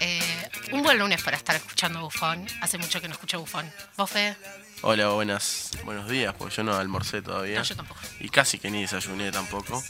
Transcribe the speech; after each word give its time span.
Eh, 0.00 0.48
un 0.72 0.82
buen 0.82 0.98
lunes 0.98 1.22
para 1.22 1.36
estar 1.36 1.54
escuchando 1.54 2.00
Bufón. 2.00 2.46
Hace 2.62 2.78
mucho 2.78 3.00
que 3.00 3.08
no 3.08 3.14
escucho 3.14 3.38
Bufón. 3.38 3.70
¿Vos, 3.96 4.10
Fede? 4.10 4.36
Hola, 4.82 5.08
buenas, 5.08 5.72
buenos 5.84 6.08
días, 6.08 6.34
porque 6.38 6.54
yo 6.56 6.64
no 6.64 6.74
almorcé 6.74 7.20
todavía. 7.20 7.58
No, 7.58 7.64
yo 7.64 7.76
tampoco. 7.76 8.00
Y 8.18 8.30
casi 8.30 8.58
que 8.58 8.70
ni 8.70 8.80
desayuné 8.80 9.30
tampoco. 9.30 9.82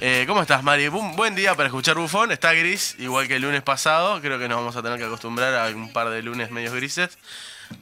Eh, 0.00 0.24
¿Cómo 0.28 0.40
estás, 0.40 0.62
Mari? 0.62 0.86
Un 0.86 1.16
buen 1.16 1.34
día 1.34 1.56
para 1.56 1.66
escuchar 1.66 1.96
Bufón. 1.96 2.30
Está 2.30 2.52
gris, 2.52 2.94
igual 2.98 3.26
que 3.26 3.36
el 3.36 3.42
lunes 3.42 3.62
pasado. 3.62 4.20
Creo 4.20 4.38
que 4.38 4.48
nos 4.48 4.58
vamos 4.58 4.76
a 4.76 4.82
tener 4.82 4.98
que 4.98 5.04
acostumbrar 5.04 5.52
a 5.54 5.74
un 5.74 5.92
par 5.92 6.10
de 6.10 6.22
lunes 6.22 6.50
medios 6.52 6.72
grises. 6.72 7.18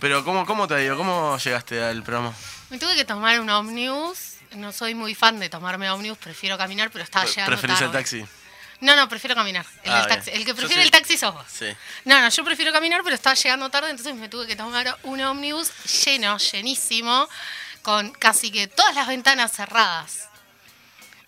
Pero, 0.00 0.24
¿cómo, 0.24 0.46
cómo 0.46 0.66
te 0.66 0.74
ha 0.74 0.82
ido? 0.82 0.96
¿Cómo 0.96 1.36
llegaste 1.38 1.82
al 1.84 2.02
programa? 2.02 2.32
Me 2.70 2.78
tuve 2.78 2.96
que 2.96 3.04
tomar 3.04 3.38
un 3.40 3.50
ómnibus. 3.50 4.36
No 4.56 4.72
soy 4.72 4.94
muy 4.94 5.14
fan 5.14 5.38
de 5.38 5.50
tomarme 5.50 5.90
ómnibus, 5.90 6.16
prefiero 6.16 6.56
caminar, 6.56 6.90
pero 6.90 7.04
estaba 7.04 7.26
llegando 7.26 7.50
¿Preferís 7.50 7.80
el 7.82 7.86
tarde. 7.90 7.98
taxi? 7.98 8.26
No, 8.80 8.94
no, 8.94 9.08
prefiero 9.08 9.34
caminar. 9.34 9.66
El, 9.82 9.92
Ah, 9.92 9.98
del 10.00 10.06
taxi. 10.08 10.30
el 10.30 10.44
que 10.44 10.54
prefiere 10.54 10.82
sí. 10.82 10.86
el 10.86 10.90
taxi 10.92 11.16
sos 11.16 11.34
vos. 11.34 11.44
Sí. 11.52 11.66
No, 12.04 12.20
no, 12.20 12.28
yo 12.28 12.44
prefiero 12.44 12.72
caminar, 12.72 13.00
pero 13.02 13.14
estaba 13.16 13.34
llegando 13.34 13.68
tarde, 13.70 13.90
entonces 13.90 14.14
me 14.14 14.28
tuve 14.28 14.46
que 14.46 14.54
tomar 14.56 14.96
un 15.02 15.20
ómnibus 15.20 15.70
lleno, 16.04 16.38
llenísimo, 16.38 17.28
con 17.82 18.10
casi 18.12 18.50
que 18.52 18.68
todas 18.68 18.94
las 18.94 19.08
ventanas 19.08 19.50
cerradas. 19.52 20.28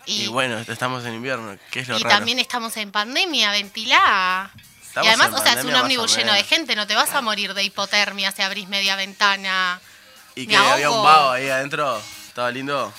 Y, 0.06 0.28
bueno, 0.28 0.58
estamos 0.60 1.04
en 1.04 1.14
invierno, 1.14 1.56
que 1.70 1.80
es 1.80 1.88
lo 1.88 1.98
Y 1.98 2.02
raro. 2.02 2.16
también 2.16 2.38
estamos 2.38 2.76
en 2.76 2.90
pandemia, 2.90 3.50
ventilá. 3.52 4.50
Estamos 4.82 5.06
y 5.06 5.08
además, 5.08 5.40
o 5.40 5.42
sea, 5.42 5.52
es 5.54 5.64
un 5.64 5.74
ómnibus 5.74 6.16
lleno 6.16 6.32
de 6.32 6.42
gente, 6.42 6.74
no 6.74 6.86
te 6.86 6.94
vas 6.94 7.12
a 7.14 7.20
morir 7.20 7.54
de 7.54 7.62
hipotermia 7.64 8.32
si 8.32 8.42
abrís 8.42 8.68
media 8.68 8.96
ventana. 8.96 9.80
Y 10.34 10.46
que 10.46 10.56
había 10.56 10.90
un 10.90 11.02
vago 11.02 11.30
ahí 11.30 11.48
adentro. 11.48 12.00
Estaba 12.28 12.50
lindo. 12.50 12.92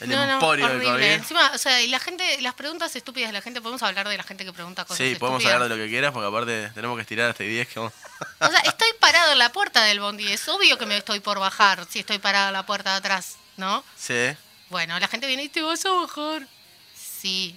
El 0.00 0.10
no, 0.10 0.26
no, 0.26 0.34
emporio 0.34 0.66
del 0.68 0.76
horrible. 0.76 0.92
COVID. 0.96 1.04
Encima, 1.12 1.50
o 1.54 1.58
sea, 1.58 1.80
y 1.82 1.88
la 1.88 1.98
gente, 1.98 2.40
las 2.40 2.54
preguntas 2.54 2.94
estúpidas 2.94 3.30
de 3.30 3.32
la 3.32 3.40
gente, 3.42 3.60
podemos 3.60 3.82
hablar 3.82 4.08
de 4.08 4.16
la 4.16 4.22
gente 4.22 4.44
que 4.44 4.52
pregunta 4.52 4.84
cosas 4.84 4.98
Sí, 4.98 5.14
podemos 5.16 5.40
estúpidas? 5.40 5.54
hablar 5.54 5.68
de 5.68 5.76
lo 5.76 5.82
que 5.84 5.90
quieras, 5.90 6.12
porque 6.12 6.28
aparte 6.28 6.70
tenemos 6.74 6.96
que 6.96 7.02
estirar 7.02 7.30
hasta 7.30 7.42
10 7.44 7.66
que 7.68 7.78
vamos- 7.80 7.92
O 8.40 8.48
sea, 8.48 8.60
estoy 8.60 8.88
parado 9.00 9.32
en 9.32 9.38
la 9.38 9.50
puerta 9.52 9.82
del 9.84 10.00
bondi, 10.00 10.30
es 10.32 10.48
obvio 10.48 10.78
que 10.78 10.86
me 10.86 10.96
estoy 10.98 11.20
por 11.20 11.38
bajar 11.40 11.84
si 11.90 11.98
estoy 11.98 12.18
parada 12.18 12.48
en 12.48 12.52
la 12.54 12.64
puerta 12.66 12.90
de 12.92 12.96
atrás, 12.98 13.36
¿no? 13.56 13.82
Sí. 13.96 14.28
Bueno, 14.70 14.98
la 15.00 15.08
gente 15.08 15.26
viene 15.26 15.44
y 15.44 15.48
te 15.48 15.62
vas 15.62 15.84
a 15.86 15.90
bajar. 15.90 16.46
Sí. 16.94 17.56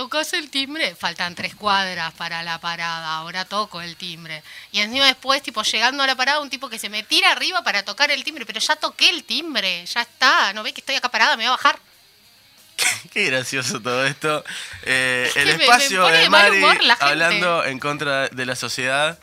Tocas 0.00 0.32
el 0.32 0.48
timbre, 0.48 0.94
faltan 0.94 1.34
tres 1.34 1.54
cuadras 1.54 2.10
para 2.14 2.42
la 2.42 2.58
parada, 2.58 3.16
ahora 3.18 3.44
toco 3.44 3.82
el 3.82 3.96
timbre. 3.96 4.42
Y 4.72 4.80
encima 4.80 5.04
después, 5.04 5.42
tipo, 5.42 5.62
llegando 5.62 6.02
a 6.02 6.06
la 6.06 6.16
parada, 6.16 6.40
un 6.40 6.48
tipo 6.48 6.70
que 6.70 6.78
se 6.78 6.88
me 6.88 7.02
tira 7.02 7.30
arriba 7.32 7.62
para 7.62 7.82
tocar 7.82 8.10
el 8.10 8.24
timbre, 8.24 8.46
pero 8.46 8.60
ya 8.60 8.76
toqué 8.76 9.10
el 9.10 9.24
timbre, 9.24 9.84
ya 9.84 10.00
está, 10.00 10.54
¿no 10.54 10.62
ves 10.62 10.72
que 10.72 10.80
estoy 10.80 10.94
acá 10.96 11.10
parada? 11.10 11.36
Me 11.36 11.42
voy 11.42 11.48
a 11.48 11.50
bajar. 11.50 11.78
Qué 13.12 13.26
gracioso 13.26 13.78
todo 13.82 14.06
esto. 14.06 14.42
Eh, 14.84 15.26
Es 15.28 15.36
el 15.36 15.44
que 15.48 15.52
me- 15.52 15.58
me 15.58 15.64
espacio 15.64 16.06
de 16.06 16.30
Mari 16.30 16.56
humor 16.56 16.78
hablando 16.98 17.62
en 17.66 17.78
contra 17.78 18.28
de 18.28 18.46
la 18.46 18.56
sociedad. 18.56 19.18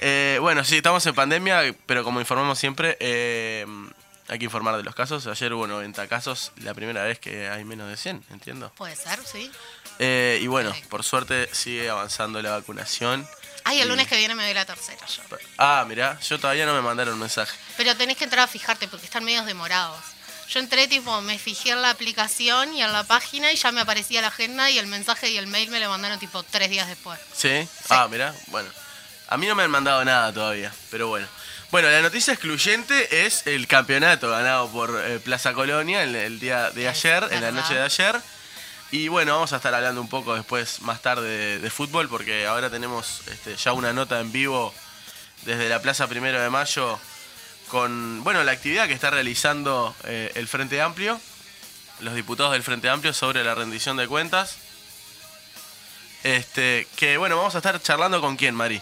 Eh, 0.00 0.38
bueno, 0.40 0.64
sí, 0.64 0.76
estamos 0.78 1.04
en 1.04 1.14
pandemia, 1.14 1.74
pero 1.84 2.04
como 2.04 2.20
informamos 2.20 2.58
siempre, 2.58 2.96
eh, 3.00 3.66
hay 4.28 4.38
que 4.38 4.46
informar 4.46 4.78
de 4.78 4.82
los 4.82 4.94
casos. 4.94 5.26
Ayer 5.26 5.52
hubo 5.52 5.66
90 5.66 6.08
casos, 6.08 6.52
la 6.56 6.72
primera 6.72 7.02
vez 7.04 7.18
que 7.18 7.50
hay 7.50 7.64
menos 7.66 7.90
de 7.90 7.98
100, 7.98 8.24
entiendo. 8.30 8.72
Puede 8.78 8.96
ser, 8.96 9.18
sí. 9.26 9.52
Eh, 10.04 10.40
y 10.42 10.48
bueno, 10.48 10.74
por 10.88 11.04
suerte 11.04 11.48
sigue 11.52 11.88
avanzando 11.88 12.42
la 12.42 12.50
vacunación. 12.50 13.24
Ay, 13.62 13.80
el 13.80 13.86
Y- 13.86 13.90
lunes 13.90 14.08
que 14.08 14.16
viene 14.16 14.34
me 14.34 14.42
doy 14.42 14.52
la 14.54 14.64
tercera 14.64 15.06
yo. 15.06 15.22
Ah, 15.58 15.84
mirá, 15.86 16.18
yo 16.20 16.40
todavía 16.40 16.66
no 16.66 16.74
me 16.74 16.80
mandaron 16.80 17.16
mensaje. 17.20 17.56
Pero 17.76 17.96
tenés 17.96 18.16
que 18.16 18.24
entrar 18.24 18.42
a 18.44 18.48
fijarte 18.48 18.88
porque 18.88 19.06
están 19.06 19.22
medios 19.22 19.46
demorados. 19.46 20.00
Yo 20.48 20.58
entré, 20.58 20.88
tipo, 20.88 21.20
me 21.20 21.38
fijé 21.38 21.70
en 21.70 21.80
la 21.80 21.90
aplicación 21.90 22.74
y 22.74 22.82
en 22.82 22.92
la 22.92 23.04
página 23.04 23.52
y 23.52 23.56
ya 23.56 23.70
me 23.70 23.80
aparecía 23.80 24.20
la 24.20 24.28
agenda 24.28 24.68
y 24.70 24.78
el 24.78 24.88
mensaje 24.88 25.30
y 25.30 25.36
el 25.38 25.46
mail 25.46 25.70
me 25.70 25.78
lo 25.78 25.88
mandaron, 25.88 26.18
tipo, 26.18 26.42
tres 26.42 26.68
días 26.68 26.88
después. 26.88 27.18
¿Sí? 27.32 27.66
Ah, 27.88 28.08
mirá, 28.10 28.34
bueno. 28.48 28.68
A 29.28 29.36
mí 29.36 29.46
no 29.46 29.54
me 29.54 29.62
han 29.62 29.70
mandado 29.70 30.04
nada 30.04 30.32
todavía, 30.32 30.72
pero 30.90 31.06
bueno. 31.08 31.26
Bueno, 31.70 31.88
la 31.88 32.02
noticia 32.02 32.34
excluyente 32.34 33.24
es 33.24 33.46
el 33.46 33.66
campeonato 33.66 34.28
ganado 34.28 34.68
por 34.70 35.00
eh, 35.06 35.20
Plaza 35.20 35.54
Colonia 35.54 36.02
el, 36.02 36.14
el 36.16 36.38
día 36.40 36.70
de 36.72 36.86
ayer, 36.88 37.26
en 37.30 37.40
la 37.40 37.50
noche 37.52 37.74
de 37.74 37.82
ayer. 37.82 38.20
Y 38.92 39.08
bueno, 39.08 39.32
vamos 39.34 39.52
a 39.52 39.56
estar 39.56 39.74
hablando 39.74 40.00
un 40.00 40.08
poco 40.08 40.34
después, 40.34 40.82
más 40.82 41.00
tarde, 41.02 41.26
de, 41.28 41.58
de 41.58 41.70
fútbol, 41.70 42.08
porque 42.08 42.46
ahora 42.46 42.68
tenemos 42.70 43.22
este, 43.28 43.56
ya 43.56 43.72
una 43.72 43.92
nota 43.92 44.20
en 44.20 44.30
vivo 44.32 44.72
desde 45.42 45.68
la 45.68 45.80
Plaza 45.82 46.06
Primero 46.08 46.40
de 46.40 46.50
Mayo 46.50 47.00
con, 47.68 48.22
bueno, 48.22 48.44
la 48.44 48.52
actividad 48.52 48.86
que 48.86 48.92
está 48.92 49.10
realizando 49.10 49.96
eh, 50.04 50.30
el 50.34 50.46
Frente 50.46 50.80
Amplio, 50.82 51.18
los 52.00 52.14
diputados 52.14 52.52
del 52.52 52.62
Frente 52.62 52.90
Amplio 52.90 53.14
sobre 53.14 53.42
la 53.42 53.54
rendición 53.54 53.96
de 53.96 54.06
cuentas. 54.06 54.56
Este, 56.22 56.86
que 56.96 57.16
bueno, 57.16 57.36
vamos 57.36 57.54
a 57.54 57.58
estar 57.58 57.80
charlando 57.82 58.20
con 58.20 58.36
quién, 58.36 58.54
Mari. 58.54 58.80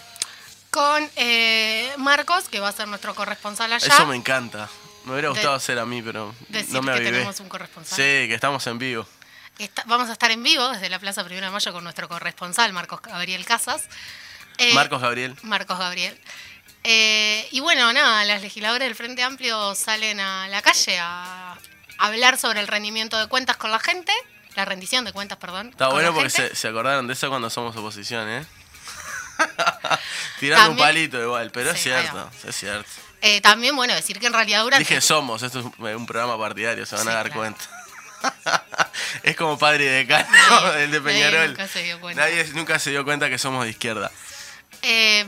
Con 0.71 1.09
eh, 1.17 1.93
Marcos, 1.99 2.49
que 2.49 2.59
va 2.61 2.69
a 2.69 2.73
ser 2.73 2.89
nuestro 2.89 3.15
corresponsal 3.15 3.73
allá. 3.73 3.87
Eso 3.87 4.07
me 4.07 4.17
encanta. 4.17 4.69
Me 5.05 5.13
hubiera 5.13 5.29
De- 5.29 5.35
gustado 5.35 5.59
ser 5.61 5.79
a 5.79 5.87
mí, 5.87 6.03
pero 6.03 6.35
decir 6.49 6.75
no 6.75 6.83
me 6.83 6.93
que 6.93 6.99
avivé. 6.99 7.11
tenemos 7.13 7.41
un 7.41 7.49
corresponsal. 7.49 7.97
Sí, 7.97 8.03
que 8.29 8.35
estamos 8.35 8.67
en 8.67 8.79
vivo. 8.79 9.07
Está- 9.61 9.85
vamos 9.87 10.09
a 10.09 10.13
estar 10.13 10.31
en 10.31 10.43
vivo 10.43 10.69
desde 10.71 10.89
la 10.89 10.99
Plaza 10.99 11.23
Primero 11.25 11.47
de 11.47 11.53
Mayo 11.53 11.73
con 11.73 11.85
nuestro 11.85 12.09
corresponsal, 12.09 12.73
Marcos 12.73 13.01
Gabriel 13.03 13.45
Casas. 13.45 13.85
Eh, 14.59 14.75
Marcos 14.75 15.01
Gabriel. 15.01 15.37
Marcos 15.43 15.79
Gabriel. 15.79 16.19
Eh, 16.83 17.47
y 17.51 17.61
bueno, 17.61 17.93
nada, 17.93 18.25
las 18.25 18.41
legisladoras 18.41 18.87
del 18.89 18.95
Frente 18.97 19.23
Amplio 19.23 19.75
salen 19.75 20.19
a 20.19 20.49
la 20.49 20.63
calle 20.63 20.99
a 20.99 21.57
hablar 21.99 22.39
sobre 22.39 22.61
el 22.61 22.69
rendimiento 22.69 23.19
de 23.19 23.27
cuentas 23.27 23.57
con 23.59 23.71
la 23.71 23.79
gente, 23.79 24.13
la 24.57 24.65
rendición 24.65 25.05
de 25.05 25.13
cuentas, 25.13 25.37
perdón. 25.39 25.69
Está 25.71 25.89
bueno 25.89 26.15
porque 26.15 26.31
se, 26.31 26.57
se 26.57 26.69
acordaron 26.69 27.07
de 27.07 27.13
eso 27.13 27.29
cuando 27.29 27.51
somos 27.51 27.77
oposición, 27.77 28.29
¿eh? 28.31 28.47
Tirando 30.41 30.71
un 30.73 30.77
palito 30.79 31.21
igual, 31.23 31.51
pero 31.51 31.71
es 31.71 31.77
Sí, 31.77 31.85
cierto, 31.85 32.31
es 32.47 32.57
cierto. 32.57 32.89
Eh, 33.23 33.41
también, 33.43 33.77
bueno, 33.77 33.95
decir 33.95 34.19
que 34.19 34.27
en 34.27 34.33
realidad 34.33 34.63
durante... 34.63 34.83
Dije 34.89 35.01
somos, 35.03 35.43
esto 35.43 35.61
es 35.61 35.67
un, 35.67 35.75
un 35.87 36.07
programa 36.07 36.39
partidario, 36.39 36.87
se 36.87 36.95
van 36.97 37.05
Sí, 37.05 37.11
a 37.11 37.15
dar 37.15 37.27
claro. 37.27 37.41
cuenta. 37.41 37.80
es 39.23 39.37
como 39.37 39.59
padre 39.59 39.85
y 39.85 39.89
decano, 39.89 40.29
Nadie- 40.31 40.77
el 40.85 40.91
de 40.91 41.01
nadie 41.01 41.13
Peñarol. 41.15 41.49
nunca 41.49 41.69
se 41.69 41.83
dio 41.83 42.01
cuenta. 42.01 42.23
Nadie 42.23 42.45
nunca 42.55 42.79
se 42.79 42.91
dio 42.91 43.05
cuenta 43.05 43.29
que 43.29 43.39
somos 43.39 43.65
de 43.65 43.71
izquierda. 43.71 44.11
Eh, 44.83 45.25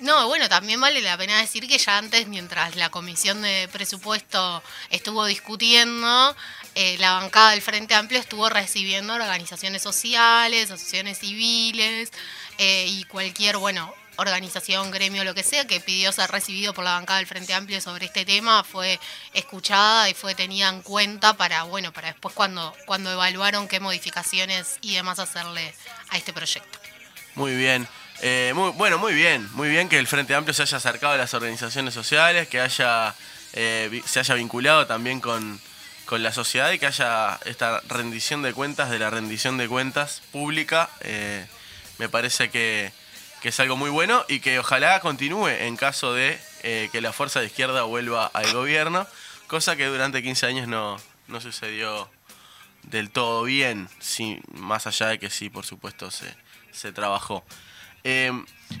no, 0.00 0.28
bueno, 0.28 0.48
también 0.48 0.80
vale 0.80 1.00
la 1.02 1.18
pena 1.18 1.38
decir 1.40 1.66
que 1.68 1.76
ya 1.76 1.98
antes, 1.98 2.26
mientras 2.28 2.76
la 2.76 2.88
comisión 2.90 3.42
de 3.42 3.68
presupuesto 3.72 4.62
estuvo 4.90 5.26
discutiendo, 5.26 6.34
eh, 6.74 6.96
la 6.98 7.14
bancada 7.14 7.50
del 7.50 7.60
Frente 7.62 7.94
Amplio 7.94 8.20
estuvo 8.20 8.48
recibiendo 8.48 9.12
organizaciones 9.14 9.82
sociales, 9.82 10.70
asociaciones 10.70 11.18
civiles 11.18 12.12
eh, 12.58 12.86
y 12.88 13.04
cualquier, 13.04 13.56
bueno, 13.58 13.92
organización, 14.18 14.90
gremio, 14.90 15.24
lo 15.24 15.34
que 15.34 15.42
sea, 15.42 15.66
que 15.66 15.80
pidió 15.80 16.12
ser 16.12 16.30
recibido 16.30 16.74
por 16.74 16.84
la 16.84 16.92
bancada 16.92 17.18
del 17.18 17.26
Frente 17.26 17.54
Amplio 17.54 17.80
sobre 17.80 18.06
este 18.06 18.24
tema, 18.24 18.64
fue 18.64 19.00
escuchada 19.32 20.10
y 20.10 20.14
fue 20.14 20.34
tenida 20.34 20.68
en 20.68 20.82
cuenta 20.82 21.34
para, 21.34 21.62
bueno, 21.62 21.92
para 21.92 22.08
después 22.08 22.34
cuando, 22.34 22.74
cuando 22.86 23.10
evaluaron 23.10 23.68
qué 23.68 23.80
modificaciones 23.80 24.78
y 24.82 24.94
demás 24.94 25.18
hacerle 25.18 25.74
a 26.10 26.16
este 26.18 26.32
proyecto. 26.32 26.78
Muy 27.34 27.54
bien. 27.56 27.88
Eh, 28.20 28.52
muy, 28.54 28.72
bueno, 28.72 28.98
muy 28.98 29.14
bien. 29.14 29.48
Muy 29.52 29.68
bien 29.68 29.88
que 29.88 29.98
el 29.98 30.06
Frente 30.06 30.34
Amplio 30.34 30.52
se 30.52 30.62
haya 30.62 30.76
acercado 30.76 31.14
a 31.14 31.16
las 31.16 31.32
organizaciones 31.34 31.94
sociales, 31.94 32.48
que 32.48 32.60
haya 32.60 33.14
eh, 33.52 34.02
se 34.04 34.20
haya 34.20 34.34
vinculado 34.34 34.86
también 34.86 35.20
con, 35.20 35.60
con 36.04 36.22
la 36.22 36.32
sociedad 36.32 36.70
y 36.72 36.78
que 36.78 36.86
haya 36.86 37.38
esta 37.44 37.80
rendición 37.88 38.42
de 38.42 38.52
cuentas 38.52 38.90
de 38.90 38.98
la 38.98 39.10
rendición 39.10 39.56
de 39.56 39.68
cuentas 39.68 40.22
pública. 40.32 40.90
Eh, 41.00 41.46
me 41.98 42.08
parece 42.08 42.50
que, 42.50 42.92
que 43.42 43.50
es 43.50 43.60
algo 43.60 43.76
muy 43.76 43.90
bueno 43.90 44.24
y 44.28 44.40
que 44.40 44.58
ojalá 44.58 45.00
continúe 45.00 45.48
en 45.48 45.76
caso 45.76 46.12
de 46.12 46.40
eh, 46.62 46.88
que 46.92 47.00
la 47.00 47.12
fuerza 47.12 47.40
de 47.40 47.46
izquierda 47.46 47.82
vuelva 47.84 48.26
al 48.26 48.52
gobierno, 48.52 49.06
cosa 49.46 49.76
que 49.76 49.86
durante 49.86 50.22
15 50.22 50.46
años 50.46 50.68
no, 50.68 50.98
no 51.28 51.40
sucedió 51.40 52.10
del 52.82 53.10
todo 53.10 53.42
bien, 53.44 53.88
sí, 54.00 54.40
más 54.54 54.86
allá 54.86 55.08
de 55.08 55.18
que 55.18 55.30
sí, 55.30 55.50
por 55.50 55.66
supuesto, 55.66 56.10
se, 56.10 56.34
se 56.72 56.92
trabajó. 56.92 57.44
Eh, 58.04 58.32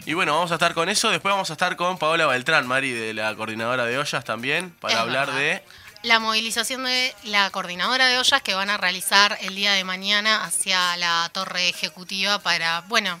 y 0.06 0.14
bueno, 0.14 0.34
vamos 0.34 0.50
a 0.50 0.54
estar 0.54 0.74
con 0.74 0.88
eso. 0.88 1.10
Después 1.10 1.32
vamos 1.32 1.50
a 1.50 1.54
estar 1.54 1.76
con 1.76 1.98
Paola 1.98 2.26
Beltrán, 2.26 2.66
Mari, 2.66 2.92
de 2.92 3.14
la 3.14 3.34
coordinadora 3.34 3.84
de 3.84 3.98
ollas 3.98 4.24
también, 4.24 4.70
para 4.80 4.94
Es 4.94 5.00
hablar 5.00 5.26
verdad. 5.26 5.40
de... 5.40 5.62
La 6.02 6.20
movilización 6.20 6.84
de 6.84 7.12
la 7.24 7.50
coordinadora 7.50 8.06
de 8.06 8.18
ollas 8.18 8.40
que 8.42 8.54
van 8.54 8.70
a 8.70 8.76
realizar 8.76 9.36
el 9.42 9.56
día 9.56 9.72
de 9.72 9.82
mañana 9.82 10.44
hacia 10.44 10.96
la 10.96 11.28
torre 11.32 11.68
ejecutiva 11.68 12.38
para, 12.38 12.82
bueno, 12.82 13.20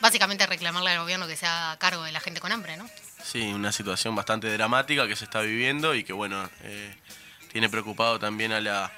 básicamente 0.00 0.46
reclamarle 0.46 0.90
al 0.90 0.98
gobierno 1.00 1.26
que 1.26 1.36
se 1.36 1.46
haga 1.46 1.76
cargo 1.78 2.02
de 2.04 2.12
la 2.12 2.20
gente 2.20 2.40
con 2.40 2.52
hambre, 2.52 2.76
¿no? 2.76 2.88
Sí, 3.22 3.52
una 3.52 3.72
situación 3.72 4.14
bastante 4.16 4.52
dramática 4.52 5.06
que 5.06 5.16
se 5.16 5.24
está 5.24 5.40
viviendo 5.40 5.94
y 5.94 6.04
que, 6.04 6.12
bueno, 6.12 6.48
eh, 6.62 6.94
tiene 7.52 7.68
preocupado 7.68 8.18
también 8.18 8.52
a 8.52 8.60
la, 8.60 8.90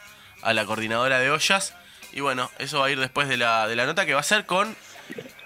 a 0.43 0.53
la 0.53 0.65
coordinadora 0.65 1.19
de 1.19 1.31
ollas. 1.31 1.75
Y 2.13 2.21
bueno, 2.21 2.51
eso 2.59 2.81
va 2.81 2.87
a 2.87 2.91
ir 2.91 3.01
después 3.01 3.29
de 3.29 3.37
la, 3.37 3.67
de 3.67 3.75
la 3.77 3.87
nota 3.87 4.05
que 4.07 4.15
va 4.15 4.21
a 4.21 4.25
ser 4.25 4.47
con 4.47 4.77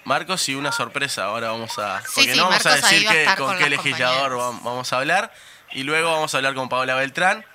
Marcos 0.03 0.47
y 0.49 0.55
una 0.55 0.71
sorpresa. 0.71 1.25
Ahora 1.25 1.49
vamos 1.51 1.77
a... 1.79 2.01
Sí, 2.01 2.07
Porque 2.15 2.31
sí, 2.33 2.37
no 2.37 2.43
vamos 2.49 2.65
a 2.65 2.69
Marcos 2.69 2.89
decir 2.91 3.07
a 3.07 3.11
que- 3.11 3.25
con 3.37 3.47
con 3.47 3.57
qué 3.57 3.69
legislador 3.69 4.37
vamos 4.63 4.93
a 4.93 4.97
hablar. 4.97 5.33
Y 5.71 5.83
luego 5.83 6.11
vamos 6.11 6.33
a 6.33 6.37
hablar 6.37 6.53
con 6.55 6.69
Paola 6.69 6.95
Beltrán. 6.95 7.45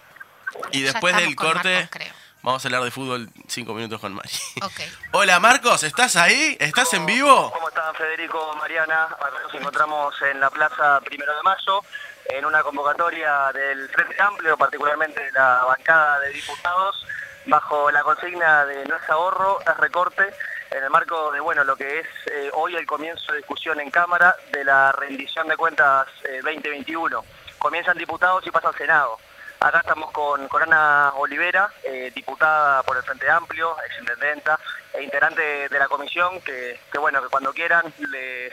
Y 0.72 0.80
después 0.82 1.14
del 1.16 1.34
corte 1.34 1.74
Marcos, 1.74 1.90
creo. 1.90 2.12
Vamos 2.42 2.64
a 2.64 2.68
hablar 2.68 2.82
de 2.82 2.90
fútbol 2.90 3.28
cinco 3.46 3.74
minutos 3.74 4.00
con 4.00 4.14
Mari. 4.14 4.30
Hola 5.12 5.40
Marcos, 5.40 5.82
¿estás 5.84 6.16
ahí? 6.16 6.56
¿Estás 6.60 6.92
en 6.94 7.06
vivo? 7.06 7.50
¿Cómo 7.52 7.68
están 7.68 7.94
Federico, 7.94 8.54
Mariana? 8.58 9.08
Nos 9.44 9.54
encontramos 9.54 10.14
en 10.22 10.40
la 10.40 10.50
Plaza 10.50 11.00
Primero 11.04 11.34
de 11.36 11.42
Mayo, 11.42 11.82
en 12.26 12.44
una 12.44 12.62
convocatoria 12.62 13.50
del 13.52 13.88
Frente 13.90 14.20
Amplio, 14.20 14.56
particularmente 14.56 15.22
de 15.22 15.32
la 15.32 15.64
bancada 15.66 16.20
de 16.20 16.30
diputados, 16.30 17.06
bajo 17.46 17.90
la 17.90 18.02
consigna 18.02 18.64
de 18.66 18.84
no 18.86 18.96
es 18.96 19.08
ahorro, 19.08 19.60
es 19.60 19.76
recorte, 19.78 20.24
en 20.70 20.82
el 20.82 20.90
marco 20.90 21.30
de 21.32 21.40
bueno 21.40 21.64
lo 21.64 21.76
que 21.76 22.00
es 22.00 22.06
eh, 22.26 22.50
hoy 22.54 22.74
el 22.74 22.86
comienzo 22.86 23.32
de 23.32 23.38
discusión 23.38 23.78
en 23.80 23.90
Cámara 23.90 24.34
de 24.52 24.64
la 24.64 24.90
rendición 24.92 25.46
de 25.48 25.56
cuentas 25.56 26.08
eh, 26.24 26.40
2021. 26.42 27.24
Comienzan 27.58 27.96
diputados 27.96 28.44
y 28.46 28.50
pasa 28.50 28.68
al 28.68 28.76
Senado. 28.76 29.18
Acá 29.62 29.78
estamos 29.78 30.10
con, 30.10 30.48
con 30.48 30.60
Ana 30.60 31.12
Olivera, 31.14 31.70
eh, 31.84 32.10
diputada 32.12 32.82
por 32.82 32.96
el 32.96 33.04
Frente 33.04 33.30
Amplio, 33.30 33.76
exintendenta 33.86 34.58
e 34.92 35.04
integrante 35.04 35.68
de 35.68 35.78
la 35.78 35.86
comisión, 35.86 36.40
que, 36.40 36.80
que 36.90 36.98
bueno, 36.98 37.22
que 37.22 37.28
cuando 37.28 37.52
quieran 37.52 37.84
les, 38.10 38.52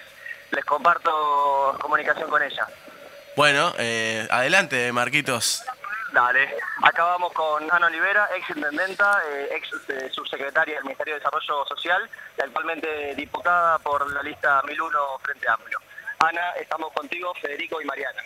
les 0.52 0.66
comparto 0.66 1.76
comunicación 1.82 2.30
con 2.30 2.44
ella. 2.44 2.68
Bueno, 3.36 3.74
eh, 3.80 4.28
adelante 4.30 4.92
Marquitos. 4.92 5.64
Dale. 6.12 6.56
Acá 6.84 7.04
vamos 7.06 7.34
con 7.34 7.64
Ana 7.72 7.88
Olivera, 7.88 8.30
ex 8.36 8.48
intendenta, 8.56 9.20
eh, 9.32 9.50
ex 9.52 9.90
eh, 9.90 10.12
subsecretaria 10.12 10.76
del 10.76 10.84
Ministerio 10.84 11.16
de 11.16 11.22
Desarrollo 11.22 11.66
Social 11.66 12.08
y 12.38 12.42
actualmente 12.42 13.16
diputada 13.16 13.80
por 13.80 14.12
la 14.12 14.22
lista 14.22 14.62
1001 14.62 15.20
Frente 15.24 15.50
Amplio. 15.50 15.80
Ana, 16.20 16.52
estamos 16.60 16.94
contigo, 16.94 17.34
Federico 17.42 17.82
y 17.82 17.86
Mariana. 17.86 18.22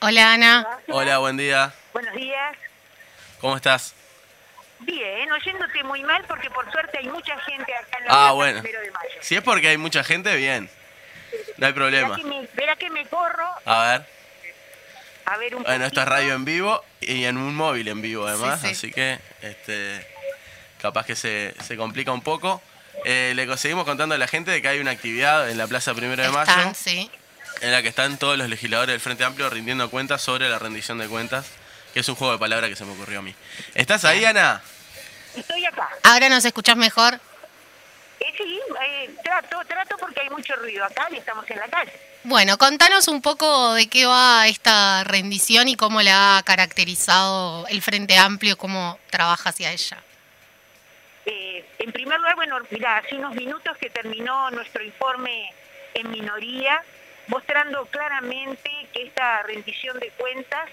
Hola 0.00 0.32
Ana. 0.34 0.66
Hola, 0.88 1.18
buen 1.18 1.36
día. 1.36 1.72
Buenos 1.92 2.14
días. 2.14 2.56
¿Cómo 3.40 3.56
estás? 3.56 3.94
Bien, 4.80 5.30
oyéndote 5.32 5.82
muy 5.82 6.02
mal 6.04 6.24
porque 6.28 6.48
por 6.50 6.70
suerte 6.70 6.98
hay 6.98 7.08
mucha 7.08 7.36
gente 7.40 7.74
acá 7.74 7.98
en 7.98 8.04
la 8.04 8.10
Ah, 8.10 8.14
plaza 8.16 8.32
bueno. 8.32 8.62
Primero 8.62 8.80
de 8.84 8.90
Mayo. 8.92 9.10
Si 9.20 9.34
es 9.34 9.42
porque 9.42 9.68
hay 9.68 9.76
mucha 9.76 10.04
gente, 10.04 10.36
bien. 10.36 10.70
No 11.56 11.66
hay 11.66 11.72
Verá 11.72 11.74
problema. 11.74 12.16
que, 12.16 12.24
me, 12.24 12.48
verá 12.54 12.76
que 12.76 12.90
me 12.90 13.06
corro 13.06 13.48
A 13.64 13.82
ver. 13.90 14.06
a 15.26 15.36
ver 15.36 15.56
un 15.56 15.62
Bueno, 15.64 15.84
esto 15.84 16.00
es 16.00 16.06
radio 16.08 16.34
en 16.34 16.44
vivo 16.44 16.82
y 17.00 17.24
en 17.24 17.36
un 17.36 17.54
móvil 17.54 17.88
en 17.88 18.00
vivo 18.00 18.26
además, 18.26 18.60
Sí, 18.60 18.68
sí. 18.68 18.72
así 18.72 18.92
que 18.92 19.18
este 19.42 20.06
capaz 20.80 21.04
que 21.06 21.16
se, 21.16 21.54
se 21.64 21.76
complica 21.76 22.12
un 22.12 22.22
poco. 22.22 22.62
Eh, 23.04 23.32
le 23.34 23.56
seguimos 23.56 23.84
contando 23.84 24.14
a 24.14 24.18
la 24.18 24.28
gente 24.28 24.50
de 24.52 24.62
que 24.62 24.68
hay 24.68 24.78
una 24.78 24.92
actividad 24.92 25.50
en 25.50 25.58
la 25.58 25.66
Plaza 25.66 25.92
Primero 25.94 26.22
de 26.22 26.28
Mayo 26.30 26.50
Están, 26.50 26.74
sí. 26.74 27.10
En 27.60 27.72
la 27.72 27.82
que 27.82 27.88
están 27.88 28.18
todos 28.18 28.36
los 28.38 28.48
legisladores 28.48 28.92
del 28.92 29.00
Frente 29.00 29.24
Amplio 29.24 29.50
rindiendo 29.50 29.90
cuentas 29.90 30.22
sobre 30.22 30.48
la 30.48 30.58
rendición 30.58 30.98
de 30.98 31.08
cuentas, 31.08 31.46
que 31.92 32.00
es 32.00 32.08
un 32.08 32.14
juego 32.14 32.34
de 32.34 32.38
palabras 32.38 32.70
que 32.70 32.76
se 32.76 32.84
me 32.84 32.92
ocurrió 32.92 33.20
a 33.20 33.22
mí. 33.22 33.34
¿Estás 33.74 34.04
ahí, 34.04 34.24
Ana? 34.24 34.62
Estoy 35.36 35.64
acá. 35.64 35.88
Ahora 36.02 36.28
nos 36.28 36.44
escuchás 36.44 36.76
mejor. 36.76 37.14
Eh, 38.20 38.34
sí, 38.36 38.60
eh, 38.82 39.10
trato, 39.22 39.60
trato 39.66 39.96
porque 39.98 40.20
hay 40.20 40.30
mucho 40.30 40.54
ruido 40.56 40.84
acá 40.84 41.08
y 41.12 41.16
estamos 41.16 41.48
en 41.50 41.58
la 41.58 41.68
calle. 41.68 41.92
Bueno, 42.24 42.58
contanos 42.58 43.08
un 43.08 43.22
poco 43.22 43.74
de 43.74 43.88
qué 43.88 44.04
va 44.06 44.48
esta 44.48 45.04
rendición 45.04 45.68
y 45.68 45.76
cómo 45.76 46.02
la 46.02 46.38
ha 46.38 46.42
caracterizado 46.42 47.66
el 47.68 47.80
Frente 47.80 48.18
Amplio, 48.18 48.58
cómo 48.58 48.98
trabaja 49.10 49.50
hacia 49.50 49.72
ella. 49.72 50.02
Eh, 51.26 51.64
en 51.78 51.92
primer 51.92 52.18
lugar, 52.18 52.34
bueno, 52.36 52.58
mira, 52.70 52.98
hace 52.98 53.14
unos 53.16 53.34
minutos 53.34 53.76
que 53.78 53.90
terminó 53.90 54.50
nuestro 54.50 54.82
informe 54.82 55.52
en 55.94 56.10
minoría, 56.10 56.82
mostrando 57.28 57.86
claramente 57.86 58.70
que 58.92 59.04
esta 59.04 59.42
rendición 59.42 59.98
de 60.00 60.10
cuentas 60.10 60.68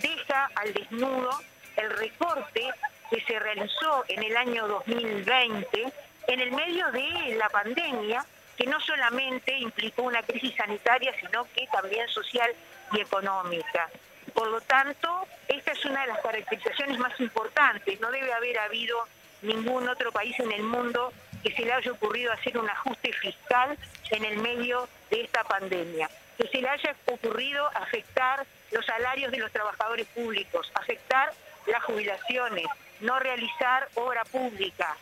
deja 0.00 0.50
al 0.56 0.72
desnudo 0.74 1.30
el 1.76 1.90
recorte 1.90 2.68
que 3.10 3.20
se 3.22 3.38
realizó 3.38 4.04
en 4.08 4.22
el 4.22 4.36
año 4.36 4.68
2020 4.68 5.92
en 6.26 6.40
el 6.40 6.52
medio 6.52 6.90
de 6.92 7.34
la 7.36 7.48
pandemia, 7.48 8.24
que 8.56 8.66
no 8.66 8.78
solamente 8.80 9.56
implicó 9.58 10.02
una 10.02 10.22
crisis 10.22 10.54
sanitaria, 10.54 11.12
sino 11.18 11.44
que 11.52 11.66
también 11.72 12.06
social 12.08 12.50
y 12.92 13.00
económica. 13.00 13.88
Por 14.34 14.48
lo 14.48 14.60
tanto, 14.60 15.26
esta 15.48 15.72
es 15.72 15.84
una 15.84 16.02
de 16.02 16.08
las 16.08 16.20
caracterizaciones 16.20 16.98
más 16.98 17.18
importantes. 17.18 18.00
No 18.00 18.10
debe 18.12 18.32
haber 18.32 18.58
habido 18.58 19.04
ningún 19.42 19.88
otro 19.88 20.12
país 20.12 20.38
en 20.38 20.52
el 20.52 20.62
mundo 20.62 21.12
que 21.42 21.52
se 21.52 21.62
le 21.62 21.72
haya 21.72 21.92
ocurrido 21.92 22.32
hacer 22.32 22.58
un 22.58 22.68
ajuste 22.68 23.12
fiscal 23.12 23.76
en 24.10 24.24
el 24.24 24.38
medio 24.38 24.88
de 25.10 25.22
esta 25.22 25.44
pandemia. 25.44 26.10
Que 26.36 26.48
se 26.48 26.60
le 26.60 26.68
haya 26.68 26.94
ocurrido 27.06 27.66
afectar 27.74 28.46
los 28.70 28.84
salarios 28.86 29.30
de 29.32 29.38
los 29.38 29.52
trabajadores 29.52 30.06
públicos, 30.08 30.70
afectar 30.74 31.32
las 31.66 31.82
jubilaciones, 31.84 32.66
no 33.00 33.18
realizar 33.18 33.88
obra 33.94 34.24
pública. 34.24 34.96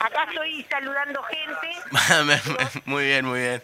Acá 0.00 0.24
estoy 0.28 0.64
saludando 0.68 1.22
gente. 1.24 2.80
muy 2.84 3.04
bien, 3.04 3.24
muy 3.24 3.40
bien. 3.40 3.62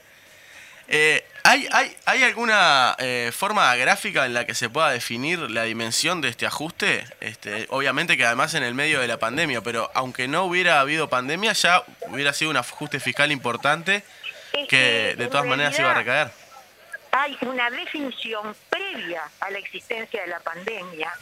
Eh, 0.88 1.25
¿hay, 1.52 1.68
hay, 1.71 1.97
¿Hay 2.06 2.23
alguna 2.23 2.97
eh, 2.99 3.30
forma 3.35 3.75
gráfica 3.76 4.25
en 4.25 4.32
la 4.32 4.47
que 4.47 4.54
se 4.54 4.71
pueda 4.71 4.90
definir 4.90 5.38
la 5.50 5.64
dimensión 5.64 6.21
de 6.23 6.28
este 6.28 6.47
ajuste? 6.47 7.04
Este, 7.21 7.66
obviamente 7.68 8.16
que 8.16 8.25
además 8.25 8.54
en 8.54 8.62
el 8.62 8.75
medio 8.75 9.00
de 9.00 9.06
la 9.09 9.18
pandemia, 9.18 9.61
pero 9.61 9.90
aunque 9.94 10.28
no 10.28 10.44
hubiera 10.44 10.80
habido 10.80 11.09
pandemia, 11.11 11.52
ya 11.52 11.82
hubiera 12.09 12.32
sido 12.32 12.50
un 12.50 12.56
ajuste 12.56 13.00
fiscal 13.00 13.30
importante 13.30 14.02
Es 14.54 14.66
que 14.68 15.14
de 15.16 15.26
todas 15.28 15.44
maneras 15.47 15.78
iba 15.78 15.90
a 15.90 15.94
recaer. 15.94 16.30
hay 17.11 17.37
una 17.42 17.68
definición 17.71 18.56
previa 18.71 19.23
a 19.40 19.50
la 19.50 19.59
existencia 19.59 20.23
de 20.23 20.28
la 20.28 20.40
pandemia. 20.40 21.12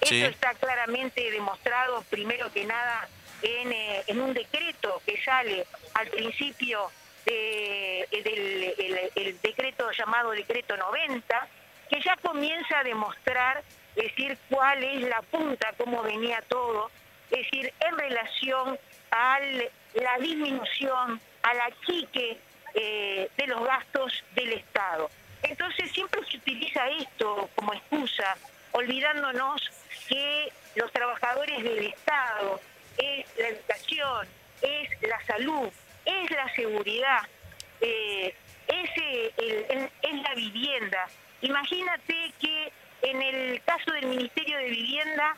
Eso 0.00 0.10
Sí. 0.10 0.22
está 0.22 0.54
claramente 0.54 1.30
demostrado, 1.32 2.02
primero 2.10 2.52
que 2.52 2.64
nada, 2.64 3.08
en, 3.42 3.72
eh, 3.72 4.04
en 4.06 4.20
un 4.20 4.34
decreto 4.34 5.02
que 5.04 5.20
sale 5.24 5.66
al 5.94 6.06
principio 6.08 6.90
de- 7.24 8.08
del 8.10 9.10
el- 9.14 9.40
decreto 9.40 9.90
llamado 9.92 10.30
Decreto 10.32 10.76
90, 10.76 11.48
que 11.90 12.00
ya 12.00 12.16
comienza 12.16 12.78
a 12.80 12.84
demostrar, 12.84 13.62
es 13.96 14.04
decir, 14.04 14.38
cuál 14.50 14.82
es 14.82 15.02
la 15.02 15.20
punta, 15.22 15.72
cómo 15.76 16.02
venía 16.02 16.42
todo, 16.48 16.90
es 17.30 17.38
decir, 17.44 17.72
en 17.80 17.98
relación 17.98 18.78
a 19.10 19.38
la 19.94 20.18
disminución, 20.18 21.20
al 21.42 21.60
achique 21.60 22.38
eh, 22.76 23.28
de 23.36 23.46
los 23.46 23.62
gastos 23.64 24.24
del 24.34 24.52
Estado. 24.54 25.08
Entonces 25.44 25.92
siempre 25.92 26.20
se 26.28 26.38
utiliza 26.38 26.88
esto 26.90 27.48
como 27.54 27.72
excusa, 27.74 28.36
olvidándonos 28.72 29.70
que 30.08 30.52
los 30.74 30.90
trabajadores 30.90 31.62
del 31.62 31.86
Estado 31.86 32.60
es 32.98 33.26
la 33.38 33.48
educación, 33.48 34.26
es 34.62 34.88
la 35.02 35.24
salud, 35.26 35.68
es 36.04 36.30
la 36.30 36.52
seguridad, 36.54 37.22
eh, 37.80 38.34
es, 38.68 38.90
es 40.02 40.22
la 40.22 40.34
vivienda. 40.34 41.08
Imagínate 41.42 42.32
que 42.40 42.72
en 43.02 43.22
el 43.22 43.62
caso 43.62 43.92
del 43.92 44.06
Ministerio 44.06 44.56
de 44.58 44.70
Vivienda 44.70 45.36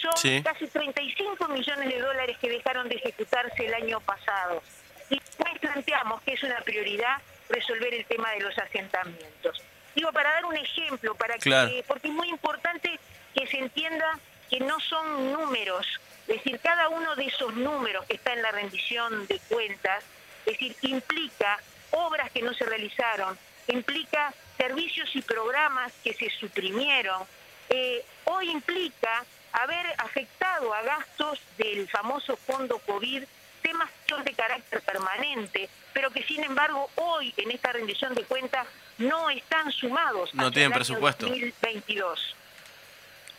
son 0.00 0.42
casi 0.42 0.66
35 0.66 1.48
millones 1.48 1.88
de 1.88 2.00
dólares 2.00 2.36
que 2.40 2.48
dejaron 2.48 2.88
de 2.88 2.96
ejecutarse 2.96 3.66
el 3.66 3.74
año 3.74 4.00
pasado. 4.00 4.62
Y 5.10 5.20
pues 5.36 5.58
planteamos 5.58 6.22
que 6.22 6.34
es 6.34 6.42
una 6.42 6.60
prioridad 6.60 7.18
resolver 7.48 7.94
el 7.94 8.04
tema 8.06 8.30
de 8.32 8.40
los 8.40 8.56
asentamientos. 8.58 9.62
Digo, 9.94 10.12
para 10.12 10.32
dar 10.32 10.44
un 10.44 10.56
ejemplo, 10.56 11.14
para 11.14 11.38
que, 11.38 11.84
porque 11.86 12.08
es 12.08 12.14
muy 12.14 12.28
importante 12.28 12.98
que 13.34 13.46
se 13.46 13.58
entienda 13.58 14.18
que 14.48 14.60
no 14.60 14.78
son 14.80 15.32
números, 15.32 15.86
es 16.28 16.36
decir, 16.36 16.60
cada 16.60 16.90
uno 16.90 17.16
de 17.16 17.24
esos 17.24 17.54
números 17.54 18.04
que 18.04 18.16
está 18.16 18.34
en 18.34 18.42
la 18.42 18.52
rendición 18.52 19.26
de 19.26 19.40
cuentas, 19.48 20.04
es 20.44 20.52
decir, 20.52 20.76
implica 20.82 21.58
obras 21.90 22.30
que 22.30 22.42
no 22.42 22.52
se 22.52 22.66
realizaron, 22.66 23.38
implica 23.66 24.34
servicios 24.58 25.08
y 25.14 25.22
programas 25.22 25.90
que 26.04 26.12
se 26.12 26.28
suprimieron, 26.38 27.22
eh, 27.70 28.04
hoy 28.24 28.50
implica 28.50 29.24
haber 29.52 29.86
afectado 29.96 30.74
a 30.74 30.82
gastos 30.82 31.40
del 31.56 31.88
famoso 31.88 32.36
fondo 32.36 32.78
COVID 32.80 33.24
temas 33.62 33.90
que 33.90 34.14
son 34.14 34.24
de 34.24 34.32
carácter 34.34 34.82
permanente, 34.82 35.68
pero 35.94 36.10
que 36.10 36.22
sin 36.24 36.44
embargo 36.44 36.90
hoy 36.96 37.32
en 37.38 37.50
esta 37.50 37.72
rendición 37.72 38.14
de 38.14 38.22
cuentas 38.24 38.66
no 38.98 39.30
están 39.30 39.72
sumados. 39.72 40.34
No 40.34 40.50
tienen 40.50 40.72
presupuesto. 40.72 41.26
2022. 41.26 42.36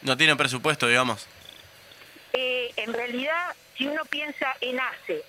No 0.02 0.18
tienen 0.18 0.38
presupuesto, 0.38 0.88
digamos. 0.88 1.28
Eh, 2.34 2.72
en 2.76 2.94
realidad, 2.94 3.56
si 3.78 3.88
uno 3.88 4.06
piensa 4.06 4.56
en 4.62 4.80
ACE, 4.80 5.24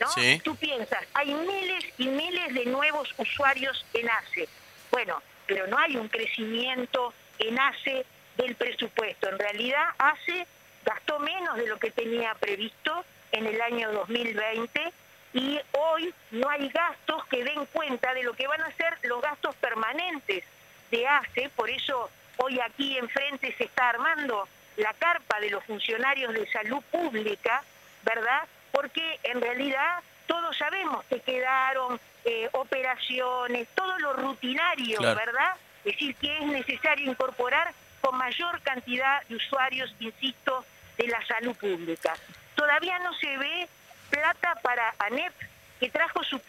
¿no? 0.00 0.08
Tú 0.42 0.56
piensas, 0.56 1.04
hay 1.14 1.32
miles 1.32 1.84
y 1.98 2.06
miles 2.08 2.54
de 2.54 2.66
nuevos 2.66 3.08
usuarios 3.18 3.84
en 3.94 4.08
ACE. 4.10 4.48
Bueno, 4.90 5.22
pero 5.46 5.66
no 5.66 5.78
hay 5.78 5.96
un 5.96 6.08
crecimiento 6.08 7.12
en 7.38 7.58
ACE 7.58 8.04
del 8.36 8.54
presupuesto. 8.56 9.28
En 9.28 9.38
realidad, 9.38 9.88
ACE 9.98 10.46
gastó 10.84 11.18
menos 11.18 11.56
de 11.56 11.66
lo 11.66 11.78
que 11.78 11.90
tenía 11.90 12.34
previsto 12.34 13.04
en 13.32 13.46
el 13.46 13.60
año 13.60 13.92
2020 13.92 14.92
y 15.32 15.58
hoy 15.72 16.14
no 16.30 16.48
hay 16.48 16.68
gastos 16.68 17.26
que 17.26 17.42
den 17.42 17.66
cuenta 17.66 18.14
de 18.14 18.22
lo 18.22 18.34
que 18.34 18.46
van 18.46 18.62
a 18.62 18.70
ser 18.72 18.96
los 19.02 19.20
gastos 19.20 19.54
permanentes 19.56 20.44
de 20.90 21.06
ACE, 21.06 21.50
por 21.56 21.68
eso 21.70 22.08
hoy 22.36 22.60
aquí 22.60 22.96
enfrente 22.98 23.52
se 23.56 23.64
está 23.64 23.88
armando 23.90 24.48
la 24.76 24.92
carpa 24.94 25.40
de 25.40 25.50
los 25.50 25.64
funcionarios 25.64 26.32
de 26.32 26.50
salud 26.50 26.82
pública, 26.90 27.62
¿verdad? 28.02 28.42
Porque 28.72 29.20
en 29.22 29.40
realidad 29.40 30.02
todos 30.26 30.56
sabemos 30.56 31.04
que 31.06 31.20
quedaron 31.20 32.00
eh, 32.24 32.48
operaciones, 32.52 33.68
todo 33.74 33.98
lo 33.98 34.14
rutinario, 34.14 35.00
¿verdad? 35.00 35.54
Es 35.84 35.92
decir, 35.92 36.16
que 36.16 36.38
es 36.38 36.46
necesario 36.46 37.10
incorporar 37.10 37.72
con 38.00 38.16
mayor 38.16 38.60
cantidad 38.62 39.22
de 39.28 39.36
usuarios, 39.36 39.94
insisto, 40.00 40.64
de 40.96 41.08
la 41.08 41.24
salud 41.26 41.56
pública. 41.56 42.14
Todavía 42.54 42.98
no 43.00 43.12
se 43.14 43.36
ve 43.36 43.68
plata 44.10 44.54
para 44.62 44.94
ANEP, 44.98 45.32
que 45.80 45.90
trajo 45.90 46.22
su, 46.24 46.40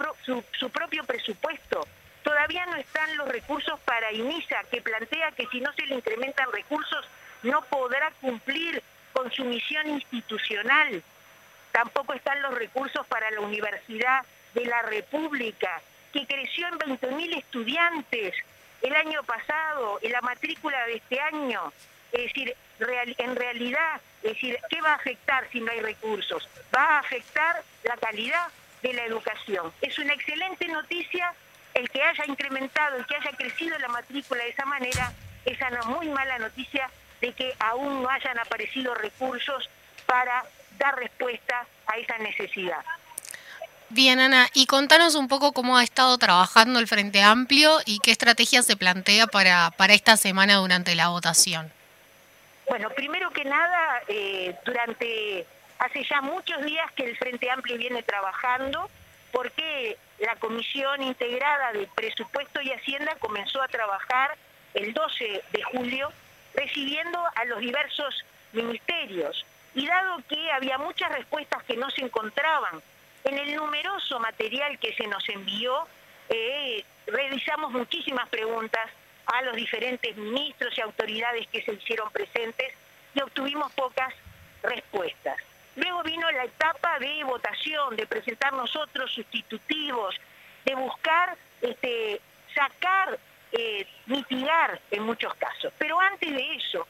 su, 0.51 0.69
propio 0.69 1.03
presupuesto. 1.03 1.87
Todavía 2.23 2.65
no 2.67 2.75
están 2.75 3.17
los 3.17 3.27
recursos 3.27 3.79
para 3.81 4.11
INISA, 4.11 4.63
que 4.71 4.81
plantea 4.81 5.31
que 5.31 5.47
si 5.47 5.59
no 5.61 5.73
se 5.73 5.85
le 5.85 5.95
incrementan 5.95 6.51
recursos 6.51 7.05
no 7.45 7.61
podrá 7.63 8.11
cumplir 8.21 8.81
con 9.13 9.31
su 9.31 9.45
misión 9.45 9.87
institucional. 9.89 11.01
Tampoco 11.71 12.13
están 12.13 12.41
los 12.41 12.53
recursos 12.53 13.05
para 13.07 13.29
la 13.31 13.41
Universidad 13.41 14.25
de 14.53 14.65
la 14.65 14.81
República, 14.83 15.81
que 16.11 16.25
creció 16.25 16.67
en 16.67 16.79
20.000 16.79 17.37
estudiantes 17.37 18.35
el 18.81 18.95
año 18.95 19.23
pasado, 19.23 19.99
en 20.01 20.11
la 20.11 20.21
matrícula 20.21 20.85
de 20.85 20.95
este 20.95 21.19
año. 21.19 21.71
Es 22.11 22.25
decir, 22.25 22.55
en 22.79 23.35
realidad, 23.35 24.01
es 24.23 24.33
decir, 24.33 24.57
¿qué 24.69 24.81
va 24.81 24.91
a 24.91 24.95
afectar 24.95 25.47
si 25.51 25.59
no 25.59 25.71
hay 25.71 25.81
recursos? 25.81 26.47
Va 26.75 26.97
a 26.97 26.99
afectar 26.99 27.63
la 27.83 27.97
calidad 27.97 28.47
de 28.81 28.93
la 28.93 29.05
educación. 29.05 29.73
Es 29.81 29.97
una 29.99 30.13
excelente 30.13 30.67
noticia 30.67 31.33
el 31.73 31.89
que 31.89 32.01
haya 32.01 32.25
incrementado, 32.25 32.97
el 32.97 33.05
que 33.05 33.15
haya 33.15 33.31
crecido 33.31 33.77
la 33.79 33.89
matrícula 33.89 34.43
de 34.43 34.49
esa 34.49 34.65
manera, 34.65 35.11
es 35.45 35.59
una 35.61 35.83
muy 35.83 36.07
mala 36.09 36.39
noticia 36.39 36.89
de 37.25 37.33
que 37.33 37.55
aún 37.59 38.03
no 38.03 38.09
hayan 38.09 38.37
aparecido 38.37 38.93
recursos 38.93 39.67
para 40.05 40.45
dar 40.77 40.95
respuesta 40.95 41.65
a 41.87 41.97
esa 41.97 42.19
necesidad. 42.19 42.85
Bien, 43.89 44.19
Ana, 44.19 44.47
y 44.53 44.67
contanos 44.67 45.15
un 45.15 45.27
poco 45.27 45.51
cómo 45.51 45.77
ha 45.77 45.83
estado 45.83 46.17
trabajando 46.19 46.79
el 46.79 46.87
Frente 46.87 47.23
Amplio 47.23 47.79
y 47.85 47.99
qué 47.99 48.11
estrategia 48.11 48.61
se 48.61 48.77
plantea 48.77 49.25
para, 49.25 49.71
para 49.71 49.93
esta 49.93 50.17
semana 50.17 50.55
durante 50.55 50.93
la 50.93 51.07
votación. 51.07 51.71
Bueno, 52.69 52.89
primero 52.91 53.31
que 53.31 53.45
nada, 53.45 54.01
eh, 54.07 54.55
durante 54.63 55.45
hace 55.79 56.03
ya 56.03 56.21
muchos 56.21 56.63
días 56.63 56.91
que 56.93 57.05
el 57.05 57.17
Frente 57.17 57.49
Amplio 57.49 57.77
viene 57.77 58.03
trabajando 58.03 58.89
porque 59.31 59.97
la 60.19 60.35
Comisión 60.35 61.01
Integrada 61.01 61.73
de 61.73 61.87
Presupuesto 61.95 62.61
y 62.61 62.71
Hacienda 62.71 63.15
comenzó 63.19 63.61
a 63.61 63.67
trabajar 63.67 64.37
el 64.75 64.93
12 64.93 65.43
de 65.51 65.63
julio 65.63 66.11
recibiendo 66.55 67.19
a 67.35 67.45
los 67.45 67.59
diversos 67.59 68.25
ministerios. 68.53 69.45
Y 69.73 69.85
dado 69.87 70.21
que 70.29 70.51
había 70.51 70.77
muchas 70.77 71.11
respuestas 71.11 71.63
que 71.63 71.75
no 71.75 71.89
se 71.91 72.01
encontraban 72.01 72.81
en 73.25 73.37
el 73.37 73.55
numeroso 73.55 74.19
material 74.19 74.79
que 74.79 74.93
se 74.93 75.07
nos 75.07 75.27
envió, 75.29 75.87
eh, 76.29 76.83
realizamos 77.07 77.71
muchísimas 77.71 78.29
preguntas 78.29 78.89
a 79.25 79.41
los 79.41 79.55
diferentes 79.55 80.15
ministros 80.15 80.77
y 80.77 80.81
autoridades 80.81 81.47
que 81.47 81.61
se 81.63 81.73
hicieron 81.73 82.09
presentes 82.11 82.73
y 83.13 83.21
obtuvimos 83.21 83.71
pocas 83.73 84.13
respuestas. 84.61 85.37
Luego 85.75 86.03
vino 86.03 86.29
la 86.31 86.45
etapa 86.45 86.99
de 86.99 87.23
votación, 87.23 87.95
de 87.95 88.05
presentar 88.07 88.53
nosotros 88.53 89.11
sustitutivos, 89.11 90.15
de 90.63 90.75
buscar 90.75 91.35
este, 91.61 92.21
sacar, 92.53 93.19
eh, 93.57 93.87
mitigar 94.07 94.81
en 94.91 95.03
muchos 95.03 95.33
casos. 95.35 95.71
Pero 95.77 95.99
antes 95.99 96.29
de 96.29 96.55
eso, 96.55 96.87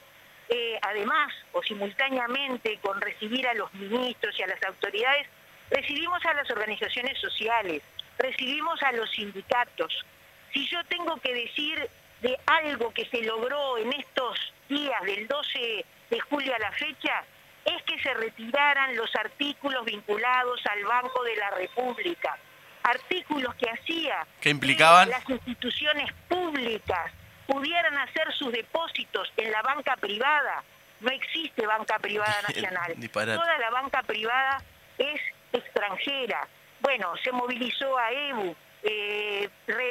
eh, 0.50 0.80
además 0.82 1.32
o 1.54 1.62
simultáneamente 1.62 2.78
con 2.82 3.00
recibir 3.02 3.48
a 3.48 3.54
los 3.54 3.74
ministros 3.74 4.38
y 4.40 4.44
a 4.44 4.48
las 4.48 4.64
autoridades, 4.64 5.28
recibimos 5.70 6.24
a 6.26 6.34
las 6.34 6.50
organizaciones 6.50 7.20
sociales, 7.20 7.84
recibimos 8.18 8.82
a 8.84 8.92
los 8.94 9.10
sindicatos. 9.12 10.06
Si 10.54 10.68
yo 10.68 10.84
tengo 10.86 11.18
que 11.18 11.34
decir 11.34 11.90
de 12.22 12.38
algo 12.48 12.92
que 12.92 13.06
se 13.06 13.22
logró 13.24 13.78
en 13.78 13.94
estos 13.94 14.54
días 14.70 15.02
del 15.04 15.28
12 15.28 15.86
de 16.10 16.20
julio 16.22 16.56
a 16.56 16.60
la 16.60 16.72
fecha 16.72 17.24
es 17.66 17.84
que 17.84 18.00
se 18.00 18.14
retiraran 18.14 18.96
los 18.96 19.14
artículos 19.16 19.86
vinculados 19.86 20.62
al 20.68 20.84
Banco 20.86 21.24
de 21.24 21.36
la 21.36 21.50
República. 21.52 22.38
Artículos 22.86 23.56
que 23.56 23.70
hacía 23.70 24.28
que 24.40 24.50
implicaban 24.50 25.10
las 25.10 25.28
instituciones 25.28 26.12
públicas 26.28 27.12
pudieran 27.48 27.98
hacer 27.98 28.32
sus 28.38 28.52
depósitos 28.52 29.32
en 29.38 29.52
la 29.52 29.62
banca 29.62 29.96
privada. 29.98 30.64
No 31.02 31.10
existe 31.10 31.66
banca 31.66 31.98
privada 32.00 32.42
nacional. 32.48 32.96
Toda 33.12 33.58
la 33.58 33.70
banca 33.72 34.04
privada 34.04 34.62
es 34.98 35.20
extranjera. 35.52 36.48
Bueno, 36.82 37.14
se 37.24 37.32
movilizó 37.32 37.98
a 37.98 38.12
EBU. 38.12 38.56
Eh, 38.84 39.50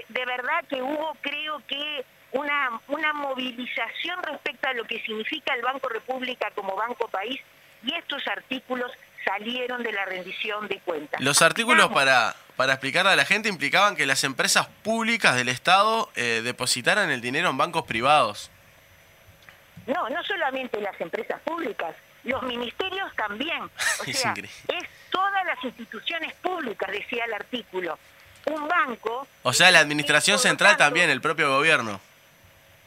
de 0.08 0.24
verdad 0.24 0.64
que 0.68 0.80
hubo, 0.80 1.16
creo 1.20 1.60
que, 1.66 2.04
una, 2.34 2.80
una 2.88 3.12
movilización 3.12 4.22
respecto 4.22 4.68
a 4.68 4.74
lo 4.74 4.84
que 4.84 5.00
significa 5.00 5.54
el 5.54 5.62
Banco 5.62 5.88
República 5.88 6.50
como 6.54 6.76
Banco 6.76 7.08
País 7.08 7.40
y 7.84 7.94
estos 7.94 8.26
artículos 8.28 8.90
salieron 9.24 9.82
de 9.82 9.92
la 9.92 10.04
rendición 10.04 10.68
de 10.68 10.80
cuentas. 10.80 11.20
Los 11.20 11.42
artículos, 11.42 11.88
para, 11.88 12.34
para 12.56 12.74
explicarle 12.74 13.12
a 13.12 13.16
la 13.16 13.24
gente, 13.24 13.48
implicaban 13.48 13.96
que 13.96 14.06
las 14.06 14.24
empresas 14.24 14.68
públicas 14.82 15.34
del 15.34 15.48
Estado 15.48 16.10
eh, 16.14 16.40
depositaran 16.44 17.10
el 17.10 17.20
dinero 17.20 17.50
en 17.50 17.56
bancos 17.56 17.84
privados. 17.84 18.50
No, 19.86 20.08
no 20.08 20.22
solamente 20.22 20.80
las 20.80 20.98
empresas 21.00 21.40
públicas, 21.42 21.94
los 22.24 22.42
ministerios 22.42 23.14
también. 23.16 23.62
O 24.00 24.12
sea, 24.12 24.34
es 24.36 24.88
todas 25.10 25.44
las 25.44 25.62
instituciones 25.64 26.34
públicas, 26.34 26.90
decía 26.90 27.24
el 27.24 27.34
artículo. 27.34 27.98
Un 28.46 28.68
banco... 28.68 29.26
O 29.42 29.52
sea, 29.52 29.70
la 29.70 29.80
administración 29.80 30.38
central 30.38 30.76
también, 30.76 31.08
el 31.08 31.20
propio 31.20 31.50
gobierno. 31.50 32.00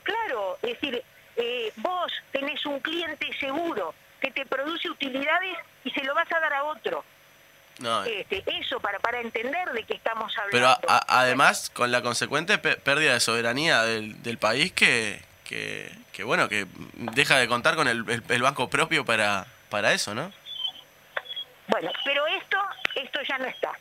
Claro, 0.03 0.57
es 0.61 0.79
decir, 0.79 1.03
eh, 1.35 1.73
vos 1.77 2.11
tenés 2.31 2.65
un 2.65 2.79
cliente 2.79 3.27
seguro 3.39 3.93
que 4.21 4.31
te 4.31 4.45
produce 4.45 4.89
utilidades 4.89 5.57
y 5.83 5.91
se 5.91 6.03
lo 6.03 6.13
vas 6.13 6.31
a 6.31 6.39
dar 6.39 6.53
a 6.53 6.63
otro. 6.65 7.03
No, 7.79 8.03
Este, 8.05 8.43
eso 8.47 8.79
para, 8.79 8.97
para 8.99 9.19
entender 9.21 9.71
de 9.71 9.83
qué 9.83 9.93
estamos 9.93 10.35
hablando. 10.37 10.51
pero 10.51 10.67
a- 10.67 10.79
a- 10.87 11.21
además 11.21 11.69
con 11.69 11.91
la 11.91 12.01
consecuente 12.01 12.57
pérdida 12.57 13.13
de 13.13 13.19
soberanía 13.19 13.83
del, 13.83 14.21
del 14.23 14.37
país 14.39 14.71
que, 14.73 15.21
que, 15.43 15.91
que, 16.11 16.23
bueno, 16.23 16.49
que 16.49 16.65
deja 16.95 17.37
de 17.37 17.47
contar 17.47 17.75
con 17.75 17.87
el, 17.87 18.03
el- 18.09 18.23
el 18.27 18.41
banco 18.41 18.69
propio 18.69 19.05
para, 19.05 19.45
para 19.69 19.93
eso, 19.93 20.15
¿no? 20.15 20.31
Bueno, 21.67 21.91
pero 22.03 22.25
esto, 22.27 22.57
esto 22.95 23.19
ya 23.27 23.37
no 23.37 23.45
está. 23.45 23.71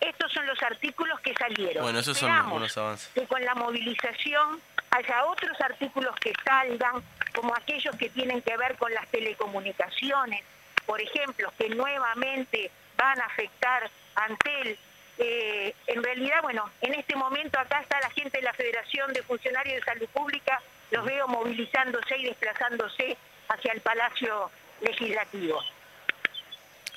Estos 0.00 0.32
son 0.32 0.46
los 0.46 0.60
artículos 0.62 1.20
que 1.20 1.34
salieron. 1.34 1.82
Bueno, 1.82 1.98
esos 1.98 2.16
son 2.16 2.28
Esperamos 2.30 2.56
unos 2.56 2.76
avances. 2.78 3.10
que 3.14 3.26
con 3.26 3.44
la 3.44 3.54
movilización 3.54 4.60
haya 4.90 5.24
otros 5.26 5.60
artículos 5.60 6.14
que 6.16 6.32
salgan, 6.44 7.02
como 7.34 7.54
aquellos 7.54 7.94
que 7.96 8.08
tienen 8.08 8.40
que 8.42 8.56
ver 8.56 8.76
con 8.76 8.92
las 8.94 9.06
telecomunicaciones, 9.08 10.42
por 10.86 11.00
ejemplo, 11.00 11.52
que 11.58 11.68
nuevamente 11.68 12.70
van 12.98 13.18
a 13.20 13.24
afectar 13.24 13.90
Antel. 14.16 14.76
Eh, 15.18 15.74
en 15.86 16.02
realidad, 16.02 16.42
bueno, 16.42 16.70
en 16.82 16.94
este 16.94 17.16
momento 17.16 17.58
acá 17.58 17.80
está 17.80 17.98
la 18.00 18.10
gente 18.10 18.38
de 18.38 18.44
la 18.44 18.52
Federación 18.52 19.12
de 19.12 19.22
Funcionarios 19.22 19.76
de 19.76 19.84
Salud 19.84 20.08
Pública, 20.08 20.60
los 20.90 21.04
veo 21.04 21.26
movilizándose 21.26 22.18
y 22.18 22.24
desplazándose 22.24 23.16
hacia 23.48 23.72
el 23.72 23.80
Palacio 23.80 24.50
Legislativo. 24.82 25.62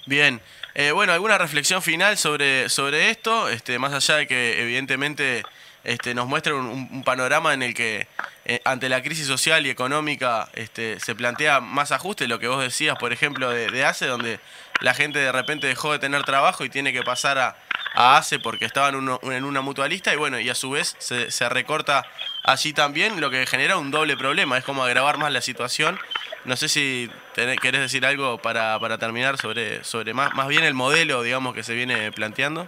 Bien, 0.05 0.41
Eh, 0.73 0.91
bueno, 0.91 1.11
alguna 1.11 1.37
reflexión 1.37 1.81
final 1.81 2.17
sobre, 2.17 2.69
sobre 2.69 3.09
esto, 3.09 3.49
este, 3.49 3.77
más 3.77 3.91
allá 3.91 4.15
de 4.19 4.27
que 4.27 4.61
evidentemente 4.61 5.43
este, 5.83 6.13
nos 6.13 6.27
muestra 6.27 6.55
un 6.55 7.03
panorama 7.03 7.53
en 7.53 7.61
el 7.61 7.73
que 7.73 8.07
eh, 8.45 8.61
ante 8.63 8.87
la 8.87 9.03
crisis 9.03 9.27
social 9.27 9.65
y 9.65 9.69
económica 9.69 10.47
este, 10.53 10.97
se 11.01 11.13
plantea 11.13 11.59
más 11.59 11.91
ajuste, 11.91 12.27
lo 12.29 12.39
que 12.39 12.47
vos 12.47 12.63
decías, 12.63 12.97
por 12.97 13.11
ejemplo, 13.11 13.49
de, 13.49 13.69
de 13.69 13.83
ACE, 13.83 14.07
donde 14.07 14.39
la 14.81 14.93
gente 14.93 15.19
de 15.19 15.31
repente 15.31 15.67
dejó 15.67 15.91
de 15.93 15.99
tener 15.99 16.23
trabajo 16.23 16.63
y 16.65 16.69
tiene 16.69 16.91
que 16.93 17.03
pasar 17.03 17.37
a, 17.37 17.55
a 17.93 18.17
ACE 18.17 18.39
porque 18.39 18.65
estaba 18.65 18.89
en, 18.89 18.95
uno- 18.95 19.19
en 19.23 19.43
una 19.45 19.61
mutualista 19.61 20.13
y 20.13 20.17
bueno, 20.17 20.39
y 20.39 20.49
a 20.49 20.55
su 20.55 20.71
vez 20.71 20.95
se, 20.99 21.31
se 21.31 21.47
recorta 21.49 22.05
allí 22.43 22.73
también, 22.73 23.21
lo 23.21 23.29
que 23.29 23.45
genera 23.45 23.77
un 23.77 23.91
doble 23.91 24.17
problema, 24.17 24.57
es 24.57 24.63
como 24.63 24.83
agravar 24.83 25.17
más 25.17 25.31
la 25.31 25.41
situación. 25.41 25.99
No 26.45 26.55
sé 26.55 26.67
si 26.69 27.09
tenés- 27.35 27.59
querés 27.59 27.81
decir 27.81 28.05
algo 28.05 28.39
para, 28.39 28.79
para 28.79 28.97
terminar 28.97 29.37
sobre, 29.37 29.83
sobre 29.83 30.13
más, 30.13 30.33
más 30.33 30.47
bien 30.47 30.63
el 30.63 30.73
modelo, 30.73 31.21
digamos, 31.21 31.53
que 31.53 31.61
se 31.63 31.75
viene 31.75 32.11
planteando. 32.11 32.67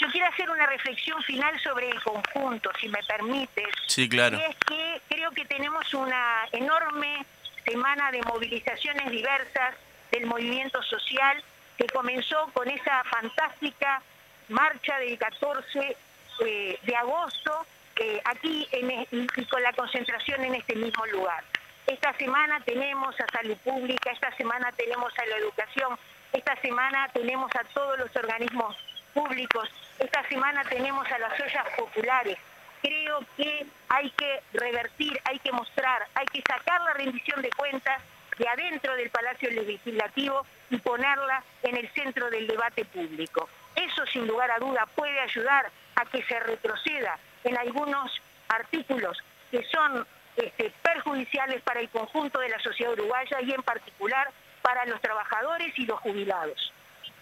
Yo 0.00 0.08
quiero 0.10 0.26
hacer 0.28 0.48
una 0.48 0.66
reflexión 0.66 1.22
final 1.24 1.60
sobre 1.62 1.90
el 1.90 2.02
conjunto, 2.02 2.70
si 2.80 2.88
me 2.88 3.02
permites. 3.04 3.68
Sí, 3.86 4.08
claro. 4.08 4.38
Y 4.38 4.40
es 4.40 4.56
que 4.66 5.00
creo 5.10 5.30
que 5.32 5.44
tenemos 5.44 5.92
una 5.92 6.46
enorme 6.52 7.24
semana 7.66 8.10
de 8.10 8.22
movilizaciones 8.22 9.10
diversas 9.10 9.74
del 10.10 10.26
movimiento 10.26 10.82
social 10.82 11.42
que 11.76 11.86
comenzó 11.86 12.50
con 12.52 12.68
esa 12.68 13.02
fantástica 13.04 14.02
marcha 14.48 14.98
del 14.98 15.18
14 15.18 15.96
eh, 16.44 16.78
de 16.82 16.96
agosto 16.96 17.66
eh, 17.96 18.20
aquí 18.24 18.68
y 18.72 19.44
con 19.46 19.62
la 19.62 19.72
concentración 19.72 20.44
en 20.44 20.54
este 20.54 20.74
mismo 20.74 21.04
lugar. 21.06 21.44
Esta 21.86 22.12
semana 22.14 22.60
tenemos 22.60 23.18
a 23.20 23.26
salud 23.32 23.56
pública, 23.58 24.10
esta 24.10 24.34
semana 24.36 24.70
tenemos 24.72 25.12
a 25.18 25.26
la 25.26 25.36
educación, 25.36 25.98
esta 26.32 26.56
semana 26.60 27.08
tenemos 27.12 27.50
a 27.56 27.64
todos 27.74 27.98
los 27.98 28.14
organismos 28.14 28.76
públicos, 29.12 29.68
esta 29.98 30.26
semana 30.28 30.64
tenemos 30.64 31.10
a 31.10 31.18
las 31.18 31.38
ollas 31.40 31.66
populares. 31.76 32.38
Creo 32.82 33.20
que 33.36 33.66
hay 33.88 34.10
que 34.10 34.40
revertir, 34.52 35.20
hay 35.24 35.38
que 35.40 35.52
mostrar, 35.52 36.06
hay 36.14 36.26
que 36.26 36.42
sacar 36.42 36.80
la 36.82 36.94
rendición 36.94 37.42
de 37.42 37.50
cuentas 37.50 38.00
de 38.40 38.48
adentro 38.48 38.96
del 38.96 39.10
Palacio 39.10 39.50
Legislativo 39.50 40.46
y 40.70 40.78
ponerla 40.78 41.44
en 41.62 41.76
el 41.76 41.88
centro 41.92 42.30
del 42.30 42.46
debate 42.46 42.86
público. 42.86 43.50
Eso 43.76 44.06
sin 44.06 44.26
lugar 44.26 44.50
a 44.50 44.58
duda 44.58 44.86
puede 44.94 45.20
ayudar 45.20 45.70
a 45.96 46.06
que 46.06 46.22
se 46.24 46.40
retroceda 46.40 47.18
en 47.44 47.58
algunos 47.58 48.10
artículos 48.48 49.18
que 49.50 49.62
son 49.64 50.06
este, 50.36 50.72
perjudiciales 50.82 51.60
para 51.60 51.80
el 51.80 51.90
conjunto 51.90 52.40
de 52.40 52.48
la 52.48 52.58
sociedad 52.60 52.94
uruguaya 52.94 53.42
y 53.42 53.52
en 53.52 53.62
particular 53.62 54.30
para 54.62 54.86
los 54.86 55.02
trabajadores 55.02 55.78
y 55.78 55.84
los 55.84 56.00
jubilados. 56.00 56.72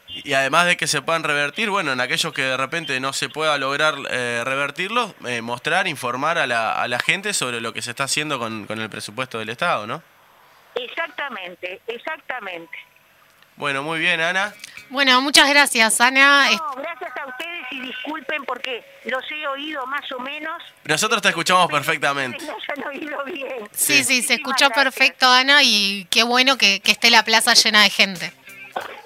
Y 0.07 0.33
además 0.35 0.67
de 0.67 0.77
que 0.77 0.87
se 0.87 1.03
puedan 1.03 1.25
revertir, 1.25 1.69
bueno, 1.69 1.93
en 1.93 2.01
aquellos 2.01 2.33
que 2.33 2.43
de 2.43 2.57
repente 2.57 2.99
no 3.01 3.13
se 3.13 3.29
pueda 3.29 3.59
lograr 3.59 3.95
eh, 4.09 4.43
revertirlos, 4.45 5.15
eh, 5.27 5.43
mostrar, 5.43 5.89
informar 5.89 6.39
a 6.39 6.47
la, 6.47 6.81
a 6.81 6.87
la 6.87 7.01
gente 7.01 7.35
sobre 7.35 7.61
lo 7.61 7.73
que 7.73 7.83
se 7.83 7.91
está 7.91 8.05
haciendo 8.05 8.39
con, 8.39 8.67
con 8.67 8.81
el 8.81 8.89
presupuesto 8.89 9.41
del 9.41 9.49
Estado, 9.49 9.87
¿no? 9.87 10.03
Exactamente, 10.79 11.81
exactamente. 11.87 12.77
Bueno, 13.57 13.83
muy 13.83 13.99
bien, 13.99 14.21
Ana. 14.21 14.55
Bueno, 14.91 15.21
muchas 15.21 15.49
gracias, 15.51 16.01
Ana. 16.01 16.49
No, 16.51 16.73
gracias 16.77 17.11
a 17.17 17.27
ustedes 17.27 17.67
y 17.73 17.81
disculpen 17.81 18.45
porque 18.45 18.85
los 19.05 19.23
he 19.31 19.47
oído 19.49 19.85
más 19.87 20.11
o 20.13 20.21
menos. 20.21 20.63
Nosotros 20.85 21.21
te 21.21 21.29
escuchamos 21.29 21.71
perfectamente. 21.71 22.39
me 22.45 22.53
hayan 22.53 22.87
oído 22.87 23.25
bien. 23.25 23.69
Sí, 23.73 24.05
sí, 24.05 24.23
se 24.23 24.35
escuchó 24.35 24.69
gracias. 24.69 24.85
perfecto, 24.85 25.29
Ana, 25.31 25.63
y 25.63 26.07
qué 26.11 26.23
bueno 26.23 26.57
que, 26.57 26.81
que 26.81 26.93
esté 26.93 27.11
la 27.11 27.25
plaza 27.25 27.53
llena 27.55 27.83
de 27.83 27.91
gente. 27.91 28.33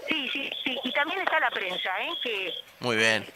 Sí, 0.09 0.29
sí, 0.33 0.51
sí. 0.63 0.79
Y 0.85 0.93
también 0.93 1.21
está 1.23 1.41
la 1.41 1.51
prensa, 1.51 1.91
¿eh? 2.03 2.11
Que, 2.23 2.55
Muy 2.81 2.97
bien, 2.97 3.27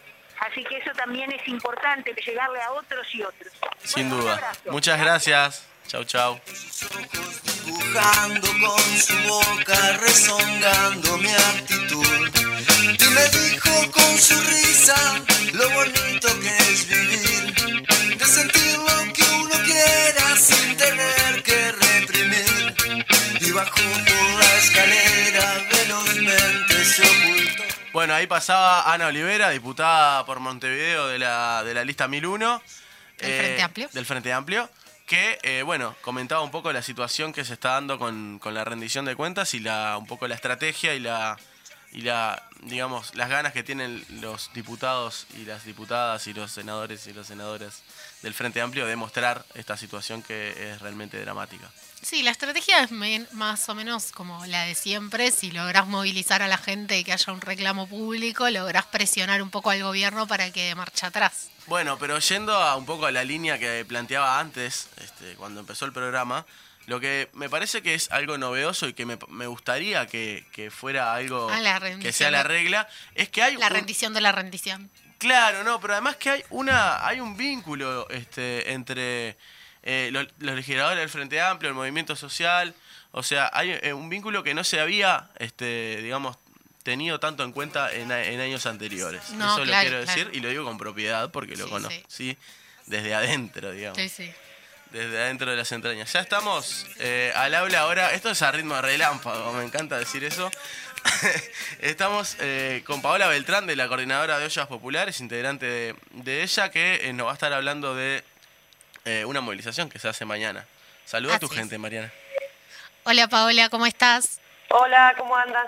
así 0.40 0.62
que 0.64 0.76
eso 0.76 0.90
también 0.92 1.32
es 1.32 1.48
importante, 1.48 2.14
llegarle 2.24 2.60
a 2.60 2.72
otros 2.72 3.06
y 3.14 3.22
otros. 3.22 3.52
sin 3.82 4.10
Bueno, 4.10 4.22
duda. 4.22 4.52
Muchas 4.70 5.00
gracias. 5.00 5.66
Chau, 5.88 6.02
chau. 6.04 6.40
dibujando 7.64 8.48
con 8.60 8.98
su 8.98 9.16
boca, 9.28 9.92
rezongando 9.98 11.16
mi 11.18 11.30
actitud. 11.30 12.06
Y 12.98 13.08
me 13.14 13.28
dijo 13.28 13.92
con 13.92 14.18
su 14.18 14.34
risa 14.40 14.96
lo 15.52 15.70
bonito 15.70 16.28
que 16.40 16.56
es 16.56 16.88
vivir, 16.88 18.18
de 18.18 18.24
sentir 18.24 18.78
lo 18.78 19.12
que 19.12 19.22
uno 19.40 19.54
quiera 19.64 20.36
sin 20.36 20.76
tener 20.76 21.42
que 21.44 21.72
reprimir. 21.72 22.74
Y 23.40 23.50
bajó 23.52 23.76
por 23.76 24.40
la 24.40 24.56
escalera 24.56 25.66
velozmente 25.70 26.84
se 26.84 27.02
ocultó. 27.02 27.62
Bueno, 27.92 28.14
ahí 28.14 28.26
pasaba 28.26 28.92
Ana 28.92 29.06
Olivera, 29.06 29.50
diputada 29.50 30.26
por 30.26 30.40
Montevideo 30.40 31.06
de 31.06 31.20
la, 31.20 31.62
de 31.62 31.74
la 31.74 31.84
lista 31.84 32.08
1001. 32.08 32.62
¿Del 33.18 33.38
Frente 33.38 33.62
Amplio? 33.62 33.88
Del 33.92 34.04
Frente 34.04 34.32
Amplio. 34.32 34.68
Que, 35.06 35.38
eh, 35.42 35.62
bueno, 35.62 35.94
comentaba 36.02 36.42
un 36.42 36.50
poco 36.50 36.72
la 36.72 36.82
situación 36.82 37.32
que 37.32 37.44
se 37.44 37.54
está 37.54 37.74
dando 37.74 37.98
con, 37.98 38.38
con 38.40 38.54
la 38.54 38.64
rendición 38.64 39.04
de 39.04 39.14
cuentas 39.14 39.54
y 39.54 39.60
la 39.60 39.96
un 39.98 40.06
poco 40.06 40.26
la 40.26 40.34
estrategia 40.34 40.94
y 40.94 41.00
la, 41.00 41.38
y 41.96 42.02
la, 42.02 42.42
digamos, 42.60 43.14
las 43.14 43.30
ganas 43.30 43.54
que 43.54 43.62
tienen 43.62 44.04
los 44.20 44.50
diputados 44.52 45.26
y 45.34 45.46
las 45.46 45.64
diputadas 45.64 46.26
y 46.26 46.34
los 46.34 46.52
senadores 46.52 47.06
y 47.06 47.14
las 47.14 47.28
senadoras 47.28 47.82
del 48.22 48.34
Frente 48.34 48.60
Amplio 48.60 48.84
de 48.84 48.96
mostrar 48.96 49.46
esta 49.54 49.78
situación 49.78 50.22
que 50.22 50.70
es 50.70 50.80
realmente 50.82 51.18
dramática. 51.18 51.70
Sí, 52.02 52.22
la 52.22 52.32
estrategia 52.32 52.82
es 52.82 52.92
más 53.32 53.68
o 53.70 53.74
menos 53.74 54.12
como 54.12 54.44
la 54.44 54.64
de 54.64 54.74
siempre. 54.74 55.30
Si 55.30 55.50
lográs 55.50 55.86
movilizar 55.86 56.42
a 56.42 56.48
la 56.48 56.58
gente 56.58 56.98
y 56.98 57.02
que 57.02 57.14
haya 57.14 57.32
un 57.32 57.40
reclamo 57.40 57.88
público, 57.88 58.50
lográs 58.50 58.84
presionar 58.84 59.40
un 59.40 59.48
poco 59.48 59.70
al 59.70 59.82
gobierno 59.82 60.26
para 60.26 60.50
que 60.50 60.74
marcha 60.74 61.06
atrás. 61.06 61.48
Bueno, 61.66 61.98
pero 61.98 62.18
yendo 62.18 62.52
a 62.52 62.76
un 62.76 62.84
poco 62.84 63.06
a 63.06 63.10
la 63.10 63.24
línea 63.24 63.58
que 63.58 63.86
planteaba 63.86 64.38
antes, 64.38 64.90
este, 64.98 65.34
cuando 65.36 65.60
empezó 65.60 65.86
el 65.86 65.94
programa, 65.94 66.44
lo 66.86 67.00
que 67.00 67.28
me 67.32 67.48
parece 67.48 67.82
que 67.82 67.94
es 67.94 68.10
algo 68.10 68.38
novedoso 68.38 68.86
y 68.88 68.92
que 68.94 69.04
me, 69.06 69.18
me 69.28 69.46
gustaría 69.46 70.06
que, 70.06 70.44
que 70.52 70.70
fuera 70.70 71.14
algo 71.14 71.48
Ah, 71.50 71.80
que 72.00 72.12
sea 72.12 72.30
la 72.30 72.42
regla, 72.42 72.88
es 73.14 73.28
que 73.28 73.42
hay 73.42 73.56
La 73.56 73.66
un- 73.66 73.72
rendición 73.72 74.14
de 74.14 74.20
la 74.20 74.32
rendición. 74.32 74.90
Claro, 75.18 75.64
no, 75.64 75.80
pero 75.80 75.94
además 75.94 76.16
que 76.16 76.30
hay 76.30 76.44
una 76.50 77.06
hay 77.06 77.20
un 77.20 77.36
vínculo 77.36 78.08
este, 78.10 78.72
entre 78.72 79.36
eh, 79.82 80.10
lo- 80.12 80.22
los, 80.22 80.54
legisladores 80.56 80.98
del 81.00 81.08
Frente 81.08 81.40
Amplio, 81.40 81.70
el 81.70 81.74
movimiento 81.74 82.14
social, 82.16 82.74
o 83.12 83.22
sea, 83.22 83.50
hay 83.52 83.70
eh, 83.82 83.92
un 83.92 84.08
vínculo 84.08 84.42
que 84.42 84.52
no 84.54 84.62
se 84.62 84.78
había, 84.80 85.30
este, 85.38 86.00
digamos, 86.02 86.36
tenido 86.82 87.18
tanto 87.18 87.42
en 87.44 87.52
cuenta 87.52 87.92
en, 87.92 88.12
en 88.12 88.40
años 88.40 88.66
anteriores. 88.66 89.30
No, 89.30 89.46
Eso 89.54 89.64
lo 89.64 89.72
quiero 89.72 90.02
claro. 90.02 90.06
decir 90.06 90.30
y 90.34 90.40
lo 90.40 90.48
digo 90.50 90.64
con 90.64 90.76
propiedad 90.78 91.30
porque 91.32 91.56
lo 91.56 91.64
Sí, 91.64 91.70
conozco, 91.70 91.98
sí. 92.08 92.30
¿sí? 92.32 92.38
Desde 92.86 93.14
adentro, 93.14 93.72
digamos. 93.72 93.98
Sí, 94.00 94.08
sí. 94.08 94.32
Desde 94.96 95.22
adentro 95.22 95.50
de 95.50 95.58
las 95.58 95.70
entrañas. 95.72 96.10
Ya 96.10 96.20
estamos 96.20 96.86
eh, 96.98 97.30
al 97.34 97.54
habla 97.54 97.80
ahora. 97.80 98.14
Esto 98.14 98.30
es 98.30 98.40
a 98.40 98.50
ritmo 98.50 98.76
de 98.76 98.80
relámpago, 98.80 99.52
me 99.52 99.62
encanta 99.62 99.98
decir 99.98 100.24
eso. 100.24 100.50
estamos 101.80 102.34
eh, 102.40 102.82
con 102.86 103.02
Paola 103.02 103.26
Beltrán, 103.28 103.66
de 103.66 103.76
la 103.76 103.88
Coordinadora 103.88 104.38
de 104.38 104.46
Ollas 104.46 104.66
Populares, 104.66 105.20
integrante 105.20 105.66
de, 105.66 105.96
de 106.12 106.42
ella, 106.42 106.70
que 106.70 106.94
eh, 107.02 107.12
nos 107.12 107.26
va 107.26 107.32
a 107.32 107.34
estar 107.34 107.52
hablando 107.52 107.94
de 107.94 108.24
eh, 109.04 109.26
una 109.26 109.42
movilización 109.42 109.90
que 109.90 109.98
se 109.98 110.08
hace 110.08 110.24
mañana. 110.24 110.64
Saluda 111.04 111.34
a 111.34 111.38
tu 111.40 111.44
es. 111.44 111.52
gente, 111.52 111.76
Mariana. 111.76 112.10
Hola 113.04 113.28
Paola, 113.28 113.68
¿cómo 113.68 113.84
estás? 113.84 114.40
Hola, 114.70 115.14
¿cómo 115.18 115.36
andan? 115.36 115.66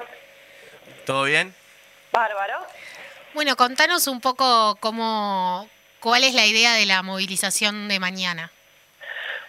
¿Todo 1.05 1.25
bien? 1.25 1.55
Bárbaro. 2.12 2.67
Bueno, 3.35 3.57
contanos 3.57 4.07
un 4.07 4.23
poco 4.23 4.77
cómo, 4.81 5.69
cuál 6.01 6.25
es 6.25 6.33
la 6.33 6.47
idea 6.47 6.73
de 6.73 6.87
la 6.87 7.03
movilización 7.03 7.88
de 7.88 8.01
mañana. 8.01 8.51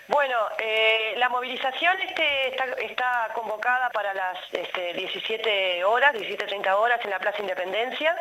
Bueno, 0.09 0.49
eh, 0.57 1.13
la 1.17 1.29
movilización 1.29 2.01
este, 2.01 2.47
está, 2.83 3.29
convocada 3.35 3.91
para 3.91 4.11
las 4.15 4.39
este, 4.51 4.93
17 4.95 5.83
horas, 5.83 6.15
17.30 6.15 6.73
horas 6.73 6.99
en 7.03 7.11
la 7.11 7.19
Plaza 7.19 7.39
Independencia. 7.39 8.17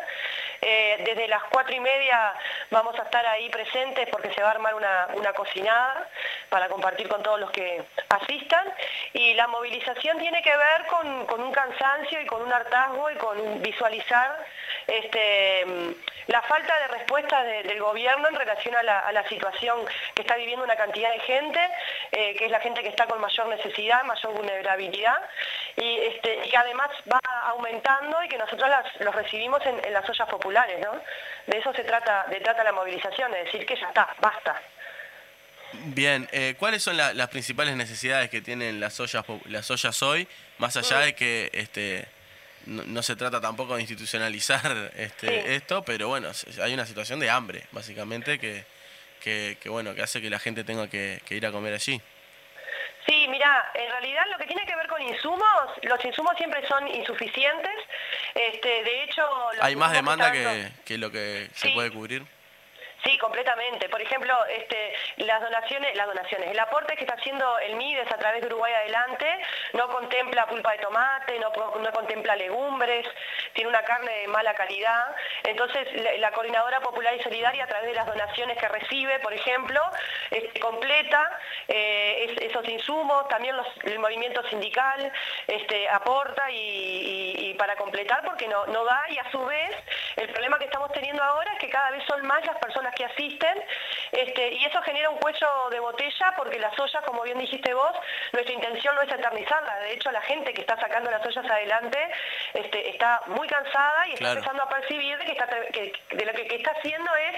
Eh, 0.61 1.01
desde 1.03 1.27
las 1.27 1.41
4 1.45 1.75
y 1.75 1.79
media 1.79 2.35
vamos 2.69 2.93
a 2.99 3.03
estar 3.03 3.25
ahí 3.25 3.49
presentes 3.49 4.07
porque 4.11 4.31
se 4.35 4.41
va 4.43 4.49
a 4.49 4.51
armar 4.51 4.75
una, 4.75 5.33
cocinada 5.33 6.07
para 6.49 6.69
compartir 6.69 7.07
con 7.07 7.23
todos 7.23 7.39
los 7.39 7.49
que 7.49 7.83
asistan. 8.09 8.71
Y 9.13 9.33
la 9.33 9.47
movilización 9.47 10.19
tiene 10.19 10.43
que 10.43 10.55
ver 10.55 10.85
con 10.85 11.41
un 11.41 11.51
cansancio 11.51 12.21
y 12.21 12.27
con 12.27 12.43
un 12.43 12.53
hartazgo 12.53 13.09
y 13.09 13.15
con 13.15 13.63
visualizar 13.63 14.45
este, 14.91 15.65
la 16.27 16.41
falta 16.43 16.77
de 16.79 16.87
respuesta 16.89 17.43
de- 17.43 17.63
del 17.63 17.79
gobierno 17.79 18.27
en 18.27 18.35
relación 18.35 18.75
a 18.75 18.83
la, 18.83 18.99
a 18.99 19.11
la 19.11 19.27
situación 19.27 19.79
que 20.15 20.21
está 20.21 20.35
viviendo 20.35 20.63
una 20.63 20.75
cantidad 20.75 21.11
de 21.11 21.19
gente, 21.21 21.59
eh, 22.11 22.35
que 22.35 22.45
es 22.45 22.51
la 22.51 22.59
gente 22.59 22.81
que 22.83 22.89
está 22.89 23.07
con 23.07 23.19
mayor 23.19 23.47
necesidad, 23.47 24.03
mayor 24.03 24.33
vulnerabilidad, 24.33 25.17
y, 25.75 25.97
este, 26.01 26.45
y 26.45 26.49
que 26.49 26.57
además 26.57 26.89
va 27.11 27.19
aumentando 27.47 28.23
y 28.23 28.27
que 28.29 28.37
nosotros 28.37 28.69
las- 28.69 28.99
los 29.01 29.15
recibimos 29.15 29.65
en, 29.65 29.83
en 29.83 29.93
las 29.93 30.07
ollas 30.09 30.27
populares, 30.29 30.79
¿no? 30.79 30.91
De 31.47 31.57
eso 31.57 31.73
se 31.73 31.83
trata, 31.83 32.25
de 32.29 32.39
trata 32.41 32.63
la 32.63 32.71
movilización, 32.73 33.31
de 33.31 33.43
decir 33.45 33.65
que 33.65 33.75
ya 33.75 33.87
está, 33.87 34.07
basta. 34.19 34.61
Bien, 35.71 36.27
eh, 36.31 36.55
¿cuáles 36.57 36.81
son 36.83 36.97
la- 36.97 37.13
las 37.13 37.29
principales 37.29 37.75
necesidades 37.75 38.29
que 38.29 38.41
tienen 38.41 38.79
las 38.79 38.99
ollas, 38.99 39.23
las 39.45 39.69
ollas 39.69 40.01
hoy? 40.03 40.27
Más 40.57 40.75
allá 40.77 40.99
de 40.99 41.13
que 41.15 41.49
este, 41.53 42.05
no, 42.65 42.83
no 42.83 43.03
se 43.03 43.15
trata 43.15 43.39
tampoco 43.41 43.75
de 43.75 43.81
institucionalizar 43.81 44.91
este, 44.95 45.27
Sí. 45.27 45.53
esto, 45.53 45.83
pero 45.83 46.07
bueno, 46.07 46.29
hay 46.61 46.73
una 46.73 46.85
situación 46.85 47.19
de 47.19 47.29
hambre, 47.29 47.63
básicamente, 47.71 48.39
que, 48.39 48.65
que, 49.21 49.57
que, 49.61 49.69
bueno, 49.69 49.93
que 49.95 50.01
hace 50.01 50.21
que 50.21 50.29
la 50.29 50.39
gente 50.39 50.63
tenga 50.63 50.89
que, 50.89 51.21
que 51.25 51.35
ir 51.35 51.45
a 51.45 51.51
comer 51.51 51.73
allí. 51.73 52.01
Sí, 53.07 53.25
mira, 53.29 53.71
en 53.73 53.89
realidad 53.89 54.23
lo 54.31 54.37
que 54.37 54.45
tiene 54.45 54.65
que 54.65 54.75
ver 54.75 54.87
con 54.87 55.01
insumos, 55.01 55.43
los 55.83 56.03
insumos 56.05 56.33
siempre 56.37 56.65
son 56.67 56.87
insuficientes. 56.87 57.71
Este, 58.35 58.83
de 58.83 59.03
hecho, 59.03 59.21
los 59.55 59.63
Hay 59.63 59.75
más 59.75 59.91
demanda 59.91 60.31
que, 60.31 60.69
que 60.85 60.97
lo 60.97 61.09
que 61.11 61.49
se 61.55 61.69
puede 61.71 61.91
cubrir. 61.91 62.23
Sí, 63.03 63.17
completamente. 63.17 63.87
Por 63.87 64.01
ejemplo, 64.01 64.33
este, 64.47 64.93
las 65.17 65.41
donaciones, 65.41 65.95
las 65.95 66.05
donaciones, 66.07 66.49
el 66.51 66.59
aporte 66.59 66.95
que 66.97 67.05
está 67.05 67.13
haciendo 67.15 67.57
el 67.59 67.75
MIDES 67.75 68.11
a 68.11 68.17
través 68.17 68.41
de 68.41 68.47
Uruguay 68.47 68.73
Adelante 68.73 69.25
no 69.73 69.87
contempla 69.87 70.45
pulpa 70.47 70.73
de 70.73 70.79
tomate, 70.79 71.39
no, 71.39 71.51
contempla 71.93 72.35
legumbres, 72.35 73.07
tiene 73.53 73.69
una 73.69 73.83
carne 73.83 74.11
de 74.11 74.27
mala 74.27 74.53
calidad. 74.53 75.15
Entonces, 75.43 75.87
la, 76.19 76.31
Coordinadora 76.31 76.81
Popular 76.81 77.13
y 77.15 77.21
Solidaria, 77.23 77.63
a 77.63 77.67
través 77.67 77.87
de 77.87 77.95
las 77.95 78.05
donaciones 78.05 78.57
que 78.57 78.67
recibe, 78.67 79.19
por 79.19 79.33
ejemplo, 79.33 79.81
completa 80.61 81.31
eh, 81.67 82.25
es- 82.29 82.41
esos 82.49 82.67
insumos, 82.67 83.27
también 83.29 83.55
los- 83.55 83.67
el 83.83 83.99
movimiento 83.99 84.41
sindical 84.49 85.11
este, 85.47 85.87
aporta 85.89 86.49
y, 86.51 86.55
y- 86.55 87.49
y 87.49 87.53
para 87.55 87.75
completar 87.75 88.23
porque 88.25 88.47
no, 88.47 88.65
no 88.67 88.83
da 88.83 89.03
y 89.09 89.17
a 89.19 89.29
su 89.31 89.45
vez 89.45 89.71
el 90.15 90.29
problema 90.29 90.57
que 90.59 90.65
estamos 90.65 90.91
teniendo 90.91 91.23
ahora 91.23 91.53
es 91.53 91.59
que 91.59 91.69
cada 91.69 91.91
vez 91.91 92.03
son 92.05 92.25
más 92.25 92.43
las 92.45 92.57
personas 92.57 92.88
que 92.91 93.05
asisten 93.05 93.63
este, 94.11 94.53
y 94.53 94.65
eso 94.65 94.81
genera 94.81 95.09
un 95.09 95.17
cuello 95.17 95.47
de 95.69 95.79
botella 95.79 96.33
porque 96.35 96.59
las 96.59 96.77
ollas, 96.79 97.03
como 97.05 97.23
bien 97.23 97.37
dijiste 97.39 97.73
vos, 97.73 97.91
nuestra 98.33 98.53
intención 98.53 98.95
no 98.95 99.01
es 99.01 99.11
eternizarlas. 99.11 99.79
De 99.81 99.93
hecho, 99.93 100.11
la 100.11 100.21
gente 100.21 100.53
que 100.53 100.61
está 100.61 100.79
sacando 100.79 101.09
las 101.11 101.25
ollas 101.25 101.45
adelante 101.49 101.99
este, 102.53 102.89
está 102.89 103.21
muy 103.27 103.47
cansada 103.47 104.07
y 104.07 104.13
está 104.13 104.19
Claro. 104.25 104.39
empezando 104.39 104.63
a 104.63 104.69
percibir 104.69 105.17
de 105.17 105.25
que, 105.25 105.31
está, 105.31 105.47
que- 105.47 105.93
de 106.11 106.25
lo 106.25 106.33
que, 106.33 106.47
que 106.47 106.55
está 106.55 106.71
haciendo 106.71 107.15
es 107.15 107.35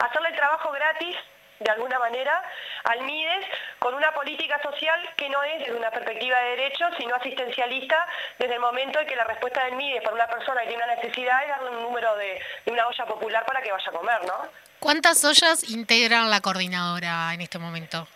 hacerle 0.00 0.28
el 0.30 0.36
trabajo 0.36 0.70
gratis 0.72 1.16
de 1.62 1.70
alguna 1.70 1.98
manera 1.98 2.42
al 2.84 3.02
MIDES 3.02 3.46
con 3.78 3.94
una 3.94 4.12
política 4.12 4.60
social 4.62 5.00
que 5.16 5.28
no 5.28 5.42
es 5.42 5.60
desde 5.60 5.74
una 5.74 5.90
perspectiva 5.90 6.38
de 6.40 6.50
derechos, 6.50 6.88
sino 6.98 7.14
asistencialista 7.14 8.06
desde 8.38 8.54
el 8.54 8.60
momento 8.60 9.00
en 9.00 9.06
que 9.06 9.16
la 9.16 9.24
respuesta 9.24 9.64
del 9.64 9.76
MIDES 9.76 10.02
para 10.02 10.14
una 10.14 10.26
persona 10.26 10.60
que 10.62 10.68
tiene 10.68 10.84
una 10.84 10.94
necesidad 10.94 11.42
es 11.42 11.48
darle 11.48 11.70
un 11.70 11.82
número 11.82 12.14
de, 12.16 12.40
una 12.66 12.86
olla 12.86 13.06
popular 13.06 13.44
para 13.46 13.62
que 13.62 13.72
vaya 13.72 13.88
a 13.88 13.92
comer, 13.92 14.24
¿no? 14.26 14.34
¿Cuántas 14.78 15.24
ollas 15.24 15.68
integran 15.70 16.30
la 16.30 16.40
coordinadora 16.40 17.32
en 17.34 17.40
este 17.40 17.58
momento? 17.58 18.06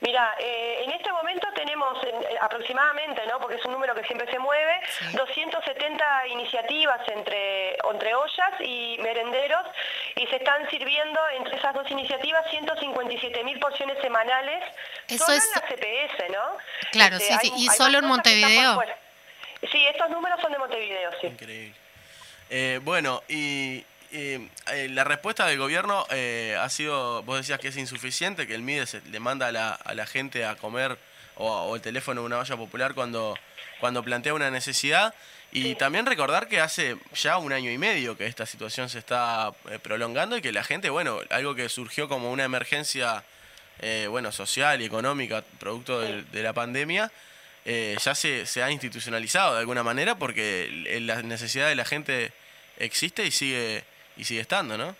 Mira, 0.00 0.34
eh, 0.38 0.82
en 0.84 0.92
este 0.92 1.10
momento 1.12 1.48
tenemos 1.54 2.02
en- 2.04 2.22
eh, 2.22 2.38
aproximadamente, 2.40 3.26
¿no? 3.26 3.40
porque 3.40 3.56
es 3.56 3.64
un 3.64 3.72
número 3.72 3.94
que 3.94 4.04
siempre 4.04 4.30
se 4.30 4.38
mueve, 4.38 4.80
270 5.14 6.26
iniciativas 6.28 7.00
entre, 7.08 7.76
entre 7.90 8.14
ollas 8.14 8.60
y 8.60 8.96
merenderos 9.00 9.66
y 10.14 10.26
se 10.28 10.36
están 10.36 10.68
sirviendo 10.70 11.20
entre 11.36 11.56
esas 11.56 11.74
dos 11.74 11.90
iniciativas 11.90 12.48
157 12.50 13.42
mil 13.44 13.58
porciones 13.58 13.98
semanales 14.00 14.62
Eso 15.08 15.24
solo 15.26 15.38
es- 15.38 15.46
en 15.46 15.60
la 15.62 15.68
CPS, 15.68 16.28
¿no? 16.30 16.56
Claro, 16.92 17.18
sí, 17.18 17.34
sí. 17.42 17.52
¿Y 17.56 17.68
solo 17.70 17.98
en 17.98 18.04
Montevideo? 18.06 18.80
Sí, 19.72 19.84
estos 19.88 20.10
números 20.10 20.40
son 20.40 20.52
de 20.52 20.58
Montevideo, 20.58 21.10
sí. 21.20 21.26
Increíble. 21.26 21.74
Eh, 22.50 22.78
bueno, 22.82 23.22
y, 23.28 23.84
eh, 24.10 24.88
la 24.90 25.04
respuesta 25.04 25.46
del 25.46 25.58
gobierno 25.58 26.06
eh, 26.10 26.56
ha 26.60 26.68
sido, 26.68 27.22
vos 27.24 27.36
decías 27.38 27.58
que 27.58 27.68
es 27.68 27.76
insuficiente, 27.76 28.46
que 28.46 28.54
el 28.54 28.62
MIDE 28.62 28.86
le 29.10 29.20
manda 29.20 29.48
a 29.48 29.52
la, 29.52 29.70
a 29.72 29.94
la 29.94 30.06
gente 30.06 30.44
a 30.44 30.56
comer 30.56 30.98
o, 31.36 31.74
el 31.76 31.82
teléfono 31.82 32.22
de 32.22 32.26
una 32.26 32.36
valla 32.36 32.56
popular 32.56 32.94
cuando, 32.94 33.36
cuando 33.80 34.02
plantea 34.02 34.34
una 34.34 34.50
necesidad. 34.50 35.14
Y 35.50 35.76
también 35.76 36.04
recordar 36.04 36.48
que 36.48 36.60
hace 36.60 36.96
ya 37.14 37.38
un 37.38 37.52
año 37.52 37.70
y 37.70 37.78
medio 37.78 38.16
que 38.18 38.26
esta 38.26 38.44
situación 38.44 38.88
se 38.90 38.98
está 38.98 39.52
eh, 39.70 39.78
prolongando 39.78 40.36
y 40.36 40.42
que 40.42 40.52
la 40.52 40.62
gente, 40.64 40.90
bueno, 40.90 41.20
algo 41.30 41.54
que 41.54 41.68
surgió 41.68 42.08
como 42.08 42.30
una 42.30 42.44
emergencia 42.44 43.24
eh, 43.80 44.06
bueno, 44.10 44.32
social 44.32 44.82
y 44.82 44.84
económica 44.84 45.42
producto 45.58 46.00
del- 46.00 46.30
de, 46.32 46.42
la 46.42 46.52
pandemia, 46.52 47.10
ya 47.64 48.14
se, 48.14 48.46
se 48.46 48.62
ha 48.62 48.70
institucionalizado 48.70 49.52
de 49.52 49.60
alguna 49.60 49.82
manera 49.82 50.14
porque 50.14 50.70
la 51.02 51.20
necesidad 51.20 51.68
de 51.68 51.74
la 51.74 51.84
gente 51.84 52.32
existe 52.78 53.26
y 53.26 53.30
sigue 53.30 53.84
y 54.18 54.24
sigue 54.24 54.40
estando, 54.40 54.76
¿no? 54.76 54.94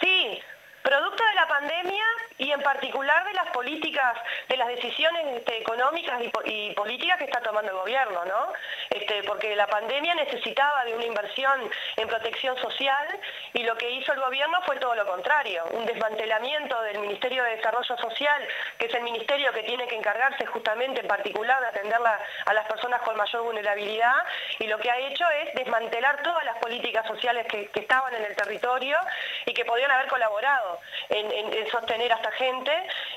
Sí, 0.00 0.38
producto 0.86 1.24
de 1.24 1.34
la 1.34 1.48
pandemia 1.48 2.04
y 2.38 2.52
en 2.52 2.62
particular 2.62 3.24
de 3.24 3.32
las 3.32 3.48
políticas, 3.48 4.16
de 4.48 4.56
las 4.56 4.68
decisiones 4.68 5.38
este, 5.38 5.58
económicas 5.58 6.22
y, 6.22 6.28
po- 6.28 6.42
y 6.44 6.72
políticas 6.74 7.18
que 7.18 7.24
está 7.24 7.40
tomando 7.40 7.72
el 7.72 7.76
gobierno, 7.78 8.24
¿no? 8.24 8.52
Este, 8.90 9.24
porque 9.24 9.56
la 9.56 9.66
pandemia 9.66 10.14
necesitaba 10.14 10.84
de 10.84 10.94
una 10.94 11.04
inversión 11.04 11.68
en 11.96 12.06
protección 12.06 12.56
social 12.58 13.18
y 13.52 13.64
lo 13.64 13.76
que 13.76 13.90
hizo 13.90 14.12
el 14.12 14.20
gobierno 14.20 14.62
fue 14.62 14.76
todo 14.76 14.94
lo 14.94 15.04
contrario, 15.06 15.64
un 15.72 15.86
desmantelamiento 15.86 16.80
del 16.82 17.00
Ministerio 17.00 17.42
de 17.42 17.56
Desarrollo 17.56 17.96
Social, 17.96 18.46
que 18.78 18.86
es 18.86 18.94
el 18.94 19.02
ministerio 19.02 19.52
que 19.52 19.64
tiene 19.64 19.88
que 19.88 19.96
encargarse 19.96 20.46
justamente 20.46 21.00
en 21.00 21.08
particular 21.08 21.60
de 21.62 21.66
atender 21.68 21.98
a 22.44 22.54
las 22.54 22.66
personas 22.66 23.00
con 23.02 23.16
mayor 23.16 23.42
vulnerabilidad 23.42 24.14
y 24.60 24.66
lo 24.68 24.78
que 24.78 24.90
ha 24.90 24.98
hecho 24.98 25.24
es 25.30 25.52
desmantelar 25.54 26.22
todas 26.22 26.44
las 26.44 26.58
políticas 26.58 27.06
sociales 27.08 27.46
que 27.48 27.70
estaban 27.74 28.14
en 28.14 28.24
el 28.24 28.36
territorio 28.36 28.98
y 29.46 29.52
que 29.52 29.64
podían 29.64 29.90
haber 29.90 30.06
colaborado 30.08 30.75
en, 31.08 31.30
en- 31.32 31.52
en 31.52 31.70
sostener 31.70 32.12
a 32.12 32.16
esta 32.16 32.32
gente. 32.32 32.72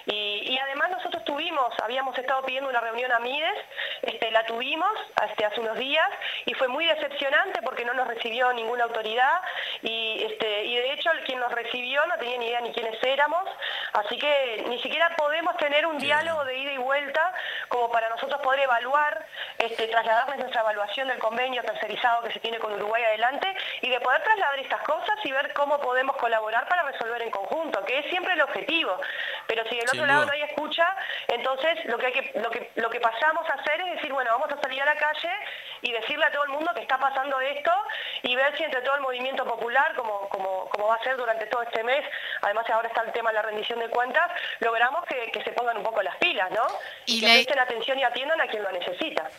Y, 0.05 0.41
y 0.53 0.59
además 0.59 0.89
nosotros 0.91 1.23
tuvimos, 1.25 1.73
habíamos 1.83 2.17
estado 2.17 2.43
pidiendo 2.43 2.69
una 2.69 2.79
reunión 2.81 3.11
a 3.11 3.19
Mides, 3.19 3.57
este, 4.01 4.31
la 4.31 4.45
tuvimos 4.45 4.91
este, 5.27 5.45
hace 5.45 5.59
unos 5.59 5.77
días 5.77 6.07
y 6.45 6.53
fue 6.53 6.67
muy 6.67 6.85
decepcionante 6.85 7.61
porque 7.61 7.85
no 7.85 7.93
nos 7.93 8.07
recibió 8.07 8.51
ninguna 8.53 8.85
autoridad 8.85 9.41
y, 9.81 10.23
este, 10.23 10.65
y 10.65 10.75
de 10.75 10.93
hecho 10.93 11.11
el 11.11 11.23
quien 11.23 11.39
nos 11.39 11.51
recibió 11.51 12.05
no 12.07 12.17
tenía 12.17 12.37
ni 12.37 12.47
idea 12.47 12.61
ni 12.61 12.71
quiénes 12.73 13.01
éramos, 13.03 13.43
así 13.93 14.17
que 14.17 14.65
ni 14.67 14.79
siquiera 14.81 15.15
podemos 15.15 15.55
tener 15.57 15.85
un 15.85 15.97
diálogo 15.99 16.45
de 16.45 16.57
ida 16.57 16.71
y 16.73 16.77
vuelta 16.77 17.33
como 17.67 17.91
para 17.91 18.09
nosotros 18.09 18.41
poder 18.41 18.61
evaluar, 18.61 19.25
este, 19.57 19.87
trasladarles 19.87 20.39
nuestra 20.39 20.61
evaluación 20.61 21.07
del 21.07 21.19
convenio 21.19 21.61
tercerizado 21.63 22.23
que 22.23 22.31
se 22.33 22.39
tiene 22.39 22.59
con 22.59 22.73
Uruguay 22.73 23.03
adelante 23.03 23.55
y 23.81 23.89
de 23.89 23.99
poder 23.99 24.23
trasladar 24.23 24.59
estas 24.59 24.81
cosas 24.81 25.17
y 25.23 25.31
ver 25.31 25.53
cómo 25.53 25.79
podemos 25.79 26.15
colaborar 26.17 26.67
para 26.67 26.83
resolver 26.83 27.21
en 27.21 27.31
conjunto, 27.31 27.48
que 27.85 27.99
es 27.99 28.05
siempre 28.09 28.33
el 28.33 28.41
objetivo. 28.41 28.99
Pero 29.47 29.63
si 29.69 29.75
del 29.75 29.87
Sin 29.89 29.99
otro 29.99 30.05
lado 30.05 30.25
no 30.25 30.31
hay 30.31 30.41
escucha, 30.43 30.95
entonces 31.27 31.85
lo 31.85 31.97
que, 31.97 32.05
hay 32.07 32.13
que, 32.13 32.39
lo, 32.39 32.49
que, 32.51 32.71
lo 32.75 32.89
que 32.89 32.99
pasamos 32.99 33.47
a 33.49 33.53
hacer 33.53 33.81
es 33.81 33.95
decir, 33.95 34.11
bueno, 34.13 34.29
vamos 34.31 34.49
a 34.51 34.61
salir 34.61 34.81
a 34.81 34.85
la 34.85 34.95
calle 34.95 35.31
y 35.81 35.91
decirle 35.91 36.25
a 36.25 36.31
todo 36.31 36.43
el 36.43 36.49
mundo 36.51 36.71
que 36.75 36.81
está 36.81 36.97
pasando 36.97 37.39
esto 37.41 37.71
y 38.23 38.35
ver 38.35 38.55
si 38.57 38.63
entre 38.63 38.81
todo 38.81 38.95
el 38.95 39.01
movimiento 39.01 39.45
popular, 39.45 39.95
como, 39.95 40.29
como, 40.29 40.69
como 40.69 40.87
va 40.87 40.95
a 40.95 41.03
ser 41.03 41.17
durante 41.17 41.45
todo 41.47 41.63
este 41.63 41.83
mes, 41.83 42.03
además 42.41 42.69
ahora 42.69 42.87
está 42.89 43.01
el 43.01 43.11
tema 43.11 43.29
de 43.31 43.35
la 43.37 43.41
rendición 43.43 43.79
de 43.79 43.89
cuentas, 43.89 44.29
logramos 44.59 45.03
que, 45.05 45.31
que 45.31 45.43
se 45.43 45.51
pongan 45.51 45.77
un 45.77 45.83
poco 45.83 46.01
las 46.03 46.15
pilas, 46.17 46.51
¿no? 46.51 46.67
Y 47.05 47.17
Y, 47.17 47.19
que 47.21 47.27
la- 47.27 47.33
presten 47.33 47.59
atención 47.59 47.97
y 47.99 48.03
atiendan 48.03 48.39
a 48.41 48.47
quien 48.47 48.61
lo 48.63 48.71
necesita. 48.71 49.29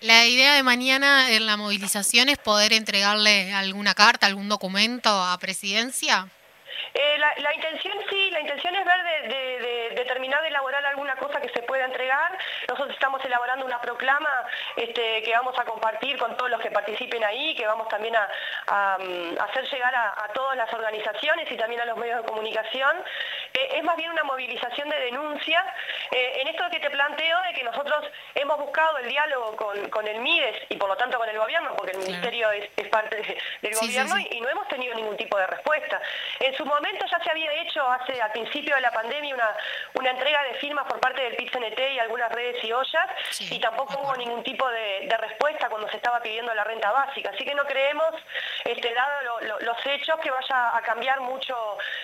La 0.00 0.26
idea 0.26 0.54
de 0.54 0.62
mañana 0.62 1.30
en 1.30 1.46
la 1.46 1.56
movilización 1.56 2.28
es 2.28 2.36
poder 2.38 2.72
entregarle 2.72 3.52
alguna 3.54 3.94
carta, 3.94 4.26
algún 4.26 4.48
documento 4.48 5.08
a 5.08 5.38
presidencia. 5.38 6.26
Eh, 6.94 7.18
la, 7.18 7.32
la 7.38 7.54
intención 7.54 7.96
sí, 8.08 8.30
la 8.30 8.40
intención 8.40 8.74
es 8.76 8.84
ver 8.84 9.02
de, 9.04 9.28
de- 9.28 9.58
de- 9.58 9.90
de 9.94 10.04
terminar 10.04 10.40
de 10.42 10.48
elaborar 10.48 10.84
alguna 10.86 11.16
cosa 11.16 11.40
que 11.40 11.48
se 11.48 11.62
pueda 11.62 11.84
entregar. 11.84 12.36
Nosotros 12.68 12.94
estamos 12.94 13.24
elaborando 13.24 13.66
una 13.66 13.80
proclama 13.80 14.46
este, 14.76 15.22
que 15.22 15.32
vamos 15.32 15.58
a 15.58 15.64
compartir 15.64 16.16
con 16.18 16.36
todos 16.36 16.50
los 16.50 16.60
que 16.60 16.70
participen 16.70 17.22
ahí, 17.24 17.54
que 17.56 17.66
vamos 17.66 17.88
también 17.88 18.14
a, 18.16 18.28
a, 18.68 18.98
mm, 18.98 19.38
hacer 19.40 19.64
llegar 19.70 19.94
a, 19.94 20.24
a 20.24 20.28
todas 20.28 20.56
las 20.56 20.72
organizaciones 20.72 21.50
y 21.50 21.56
también 21.56 21.80
a 21.80 21.84
los 21.84 21.96
medios 21.96 22.22
de 22.22 22.28
comunicación. 22.28 22.96
Eh, 23.52 23.68
es 23.78 23.82
más 23.84 23.96
bien 23.96 24.10
una 24.10 24.24
movilización 24.24 24.88
de 24.88 24.98
denuncias. 25.00 25.64
Eh, 26.12 26.40
en 26.42 26.48
esto 26.48 26.64
que 26.70 26.80
te 26.80 26.90
planteo 26.90 27.42
de 27.42 27.54
que 27.54 27.64
nosotros 27.64 28.04
hemos 28.36 28.58
buscado 28.58 28.98
el 28.98 29.08
diálogo 29.08 29.56
con, 29.56 29.90
con 29.90 30.06
el 30.06 30.20
MIDES 30.20 30.66
y 30.68 30.76
por 30.76 30.88
lo 30.88 30.96
tanto 30.96 31.18
con 31.18 31.28
el 31.28 31.38
gobierno, 31.38 31.74
porque 31.76 31.92
el 31.92 31.98
Ministerio 31.98 32.50
es, 32.52 32.68
es 32.76 32.88
parte 32.88 33.16
de- 33.16 33.38
del 33.62 33.74
Sí, 33.74 33.86
sí, 33.86 33.98
gobierno 33.98 34.16
y 34.30 34.40
no 34.40 34.48
hemos 34.48 34.68
tenido 34.68 34.94
ningún 34.94 35.16
tipo 35.16 35.36
de 35.38 35.46
respuesta. 35.46 36.00
En 36.40 36.54
su 36.56 36.64
momento 36.64 36.83
ya 36.92 37.18
se 37.22 37.30
había 37.30 37.52
hecho 37.62 37.82
hace 37.90 38.20
al 38.20 38.32
principio 38.32 38.74
de 38.74 38.80
la 38.80 38.90
pandemia 38.92 39.34
una, 39.34 39.56
una 39.94 40.10
entrega 40.10 40.42
de 40.44 40.54
firmas 40.54 40.86
por 40.86 41.00
parte 41.00 41.22
del 41.22 41.36
PIT-CNT 41.36 41.80
y 41.94 41.98
algunas 41.98 42.30
redes 42.32 42.62
y 42.64 42.72
ollas 42.72 43.06
Sí, 43.30 43.48
y 43.50 43.58
tampoco 43.60 43.98
hubo 44.00 44.16
ningún 44.16 44.42
tipo 44.42 44.68
de, 44.70 45.06
de 45.08 45.16
respuesta 45.16 45.68
cuando 45.68 45.88
se 45.90 45.96
estaba 45.96 46.20
pidiendo 46.20 46.52
la 46.54 46.64
renta 46.64 46.90
básica. 46.92 47.30
Así 47.34 47.44
que 47.44 47.54
no 47.54 47.64
creemos, 47.64 48.14
este, 48.64 48.92
dado 48.94 49.22
lo- 49.22 49.40
lo- 49.40 49.60
los 49.60 49.76
hechos, 49.86 50.16
que 50.22 50.30
vaya 50.30 50.76
a 50.76 50.82
cambiar 50.82 51.20
mucho 51.20 51.54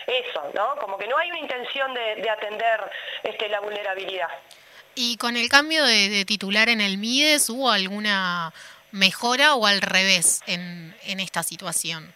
eso, 0.06 0.50
¿no? 0.54 0.76
Como 0.76 0.96
que 0.98 1.06
no 1.06 1.16
hay 1.18 1.30
una 1.30 1.40
intención 1.40 1.92
de, 1.94 2.16
de 2.16 2.30
atender 2.30 2.80
este, 3.22 3.48
la 3.48 3.60
vulnerabilidad. 3.60 4.28
Y 4.94 5.16
con 5.16 5.36
el 5.36 5.48
cambio 5.48 5.84
de, 5.84 6.08
de 6.08 6.24
titular 6.24 6.68
en 6.68 6.80
el 6.80 6.98
MIDES, 6.98 7.48
¿hubo 7.50 7.70
alguna 7.70 8.52
mejora 8.92 9.54
o 9.54 9.66
al 9.66 9.80
revés 9.80 10.42
en, 10.46 10.96
en 11.04 11.20
esta 11.20 11.42
situación? 11.42 12.12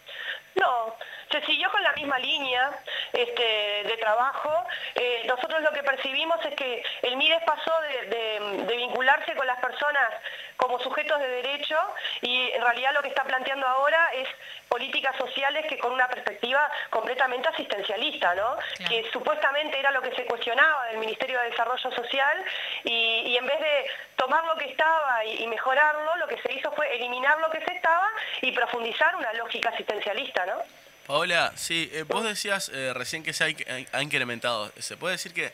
No, 0.55 0.95
se 1.39 1.45
siguió 1.45 1.69
con 1.71 1.81
la 1.83 1.93
misma 1.93 2.17
línea 2.19 2.71
este, 3.13 3.83
de 3.85 3.97
trabajo. 3.99 4.51
Eh, 4.95 5.23
nosotros 5.27 5.61
lo 5.61 5.71
que 5.71 5.83
percibimos 5.83 6.43
es 6.45 6.55
que 6.55 6.83
el 7.03 7.17
MIDES 7.17 7.43
pasó 7.43 7.73
de, 7.81 8.05
de- 8.07 8.63
de 8.65 8.75
vincularse 8.77 9.35
con 9.35 9.45
las 9.47 9.59
personas 9.59 10.09
como 10.57 10.79
sujetos 10.79 11.19
de 11.19 11.27
derecho 11.27 11.77
y 12.21 12.49
en 12.51 12.61
realidad 12.61 12.93
lo 12.93 13.01
que 13.01 13.09
está 13.09 13.23
planteando 13.23 13.67
ahora 13.67 14.09
es 14.13 14.27
políticas 14.69 15.15
sociales 15.17 15.65
que 15.67 15.77
con 15.77 15.91
una 15.91 16.07
perspectiva 16.07 16.69
completamente 16.89 17.49
asistencialista, 17.49 18.33
¿no? 18.35 18.55
Claro. 18.55 18.89
Que 18.89 19.09
supuestamente 19.11 19.77
era 19.79 19.91
lo 19.91 20.01
que 20.01 20.15
se 20.15 20.25
cuestionaba 20.25 20.85
del 20.87 20.97
Ministerio 20.97 21.39
de 21.41 21.49
Desarrollo 21.49 21.91
Social 21.91 22.43
y, 22.85 23.23
y 23.27 23.37
en 23.37 23.45
vez 23.45 23.59
de 23.59 23.85
tomar 24.15 24.43
lo 24.45 24.55
que 24.55 24.65
estaba 24.65 25.23
y, 25.25 25.43
y 25.43 25.47
mejorarlo, 25.47 26.15
lo 26.15 26.27
que 26.27 26.41
se 26.41 26.53
hizo 26.53 26.71
fue 26.71 26.93
eliminar 26.95 27.37
lo 27.39 27.49
que 27.51 27.61
se 27.61 27.73
estaba 27.73 28.07
y 28.41 28.51
profundizar 28.53 29.15
una 29.17 29.33
lógica 29.33 29.69
asistencialista, 29.69 30.45
¿no? 30.45 30.61
Paola, 31.07 31.51
sí, 31.55 31.89
eh, 31.93 32.03
vos 32.03 32.23
decías 32.23 32.69
eh, 32.73 32.91
recién 32.93 33.23
que 33.23 33.33
se 33.33 33.43
ha, 33.43 33.49
in- 33.49 33.87
ha 33.91 34.01
incrementado. 34.01 34.71
¿Se 34.79 34.97
puede 34.97 35.13
decir 35.13 35.33
que 35.33 35.53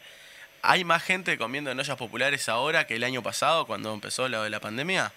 hay 0.62 0.84
más 0.84 1.04
gente 1.04 1.38
comiendo 1.38 1.72
en 1.72 1.80
ollas 1.80 1.98
populares 1.98 2.48
ahora 2.50 2.88
que 2.88 2.96
el 2.96 3.04
año 3.04 3.22
pasado 3.22 3.66
cuando 3.66 3.94
empezó 3.94 4.28
lo 4.30 4.44
de 4.44 4.50
la 4.50 4.60
pandemia? 4.60 5.12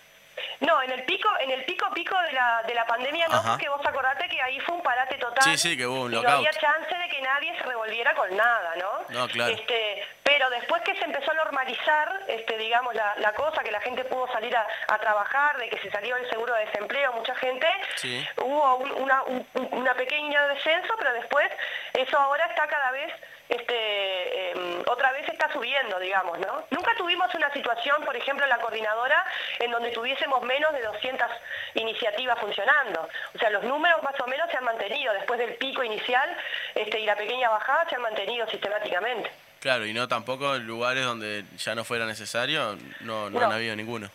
No, 0.61 0.83
en 0.83 0.91
el 0.91 1.05
pico, 1.05 1.29
en 1.41 1.51
el 1.51 1.65
pico 1.65 1.89
pico 1.95 2.17
de 2.23 2.33
la, 2.33 2.63
de 2.67 2.75
la 2.75 2.87
pandemia 2.87 3.29
no, 3.29 3.37
Ajá. 3.37 3.51
porque 3.53 3.69
vos 3.69 3.81
acordate 3.85 4.29
que 4.29 4.41
ahí 4.41 4.59
fue 4.61 4.75
un 4.75 4.83
parate 4.83 5.17
total. 5.19 5.45
Sí, 5.45 5.57
sí, 5.57 5.77
que 5.77 5.87
hubo 5.87 6.03
un 6.03 6.13
y. 6.13 6.15
No 6.17 6.29
había 6.29 6.51
chance 6.53 6.95
de 6.97 7.09
que 7.09 7.21
nadie 7.23 7.57
se 7.57 7.63
revolviera 7.65 8.15
con 8.15 8.37
nada, 8.37 8.75
¿no? 8.77 9.19
No, 9.21 9.29
claro. 9.29 9.53
Este, 9.53 10.03
pero 10.25 10.49
después 10.51 10.83
que 10.83 10.97
se 10.97 11.05
empezó 11.05 11.31
a 11.31 11.35
normalizar, 11.35 12.21
este, 12.29 12.57
digamos, 12.59 12.95
la, 12.95 13.15
la 13.19 13.33
cosa, 13.35 13.63
que 13.63 13.71
la 13.71 13.81
gente 13.81 14.05
pudo 14.07 14.27
salir 14.33 14.57
a, 14.57 14.67
a 14.89 14.99
trabajar, 14.99 15.59
de 15.59 15.69
que 15.69 15.79
se 15.79 15.91
salió 15.91 16.17
el 16.17 16.29
seguro 16.31 16.55
de 16.55 16.65
desempleo, 16.65 17.13
mucha 17.13 17.35
gente, 17.37 17.67
Sí. 17.97 18.27
hubo 18.39 18.77
un- 18.77 18.91
una, 19.03 19.23
un- 19.25 19.47
una 19.73 19.95
pequeña 19.95 20.49
descenso, 20.49 20.95
pero 20.99 21.13
después 21.13 21.49
eso 21.93 22.19
ahora 22.19 22.47
está 22.47 22.67
cada 22.67 22.91
vez, 22.91 23.13
este, 23.51 24.51
em, 24.53 24.83
otra 24.87 25.13
vez 25.13 25.29
está 25.29 25.53
subiendo, 25.53 25.99
digamos, 26.01 26.39
¿no? 26.39 26.65
Nunca 26.71 26.95
tuvimos 26.97 27.33
una 27.35 27.53
situación, 27.53 28.03
por 28.05 28.17
ejemplo, 28.17 28.45
en 28.45 28.51
la 28.51 28.59
coordinadora, 28.59 29.23
en 29.59 29.71
donde 29.71 29.91
tuviésemos 29.91 30.43
menos 30.43 30.73
de 30.73 30.81
200 30.83 31.31
iniciativas 31.75 32.39
funcionando. 32.39 33.07
O 33.35 33.39
sea, 33.39 33.51
los 33.51 33.63
números 33.65 34.03
más 34.03 34.19
o 34.21 34.27
menos 34.27 34.51
se 34.51 34.57
han 34.57 34.65
mantenido, 34.65 35.13
después 35.13 35.39
del 35.39 35.55
pico 35.57 35.83
inicial 35.85 36.35
este, 36.75 36.99
y 37.01 37.07
la 37.07 37.17
pequeña 37.17 37.51
bajada 37.51 37.87
se 37.89 37.97
han 37.97 38.03
mantenido 38.03 38.47
sistemáticamente. 38.49 39.31
Claro, 39.65 39.87
y 39.87 39.95
no 39.95 40.07
tampoco 40.07 40.57
lugares 40.59 41.07
donde 41.07 41.43
ya 41.57 41.75
no 41.75 41.85
fuera 41.85 42.05
necesario, 42.05 42.77
no, 43.01 43.31
no, 43.31 43.41
No. 43.41 43.47
han 43.47 43.53
habido 43.53 43.75
ninguno. 43.75 44.11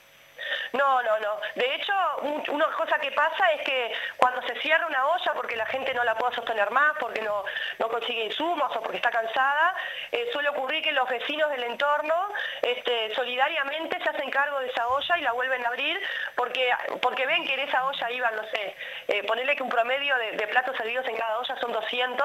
No, 0.73 1.01
no, 1.01 1.19
no. 1.21 1.39
De 1.55 1.73
hecho, 1.73 1.91
un- 2.21 2.43
una 2.51 2.65
cosa 2.67 2.99
que 2.99 3.11
pasa 3.13 3.51
es 3.53 3.61
que 3.65 3.91
cuando 4.17 4.43
se 4.43 4.53
cierra 4.61 4.85
una 4.85 5.07
olla 5.07 5.33
porque 5.33 5.55
la 5.55 5.65
gente 5.65 5.91
no 5.95 6.03
la 6.03 6.13
puede 6.15 6.35
sostener 6.35 6.69
más, 6.69 6.91
porque 6.99 7.23
no, 7.23 7.43
no 7.79 7.87
consigue 7.89 8.25
insumos 8.25 8.71
o 8.77 8.79
porque 8.81 8.97
está 8.97 9.09
cansada, 9.09 9.73
eh, 10.11 10.29
suele 10.31 10.49
ocurrir 10.49 10.83
que 10.83 10.91
los 10.91 11.09
vecinos 11.09 11.49
del 11.49 11.63
entorno 11.63 12.13
este, 12.61 13.15
solidariamente 13.15 13.97
se 14.03 14.07
hacen 14.11 14.29
cargo 14.29 14.59
de 14.59 14.67
esa 14.67 14.87
olla 14.87 15.17
y 15.17 15.21
la 15.21 15.31
vuelven 15.31 15.65
a 15.65 15.69
abrir 15.69 15.99
porque, 16.35 16.69
porque 17.01 17.25
ven 17.25 17.43
que 17.43 17.55
en 17.55 17.61
esa 17.61 17.85
olla 17.87 18.11
iban, 18.11 18.35
no 18.35 18.43
sé, 18.53 18.75
eh, 19.07 19.23
ponerle 19.23 19.55
que 19.55 19.63
un 19.63 19.69
promedio 19.69 20.15
de, 20.17 20.33
de 20.33 20.47
platos 20.47 20.77
servidos 20.77 21.07
en 21.07 21.17
cada 21.17 21.39
olla 21.39 21.55
son 21.59 21.71
200 21.73 22.23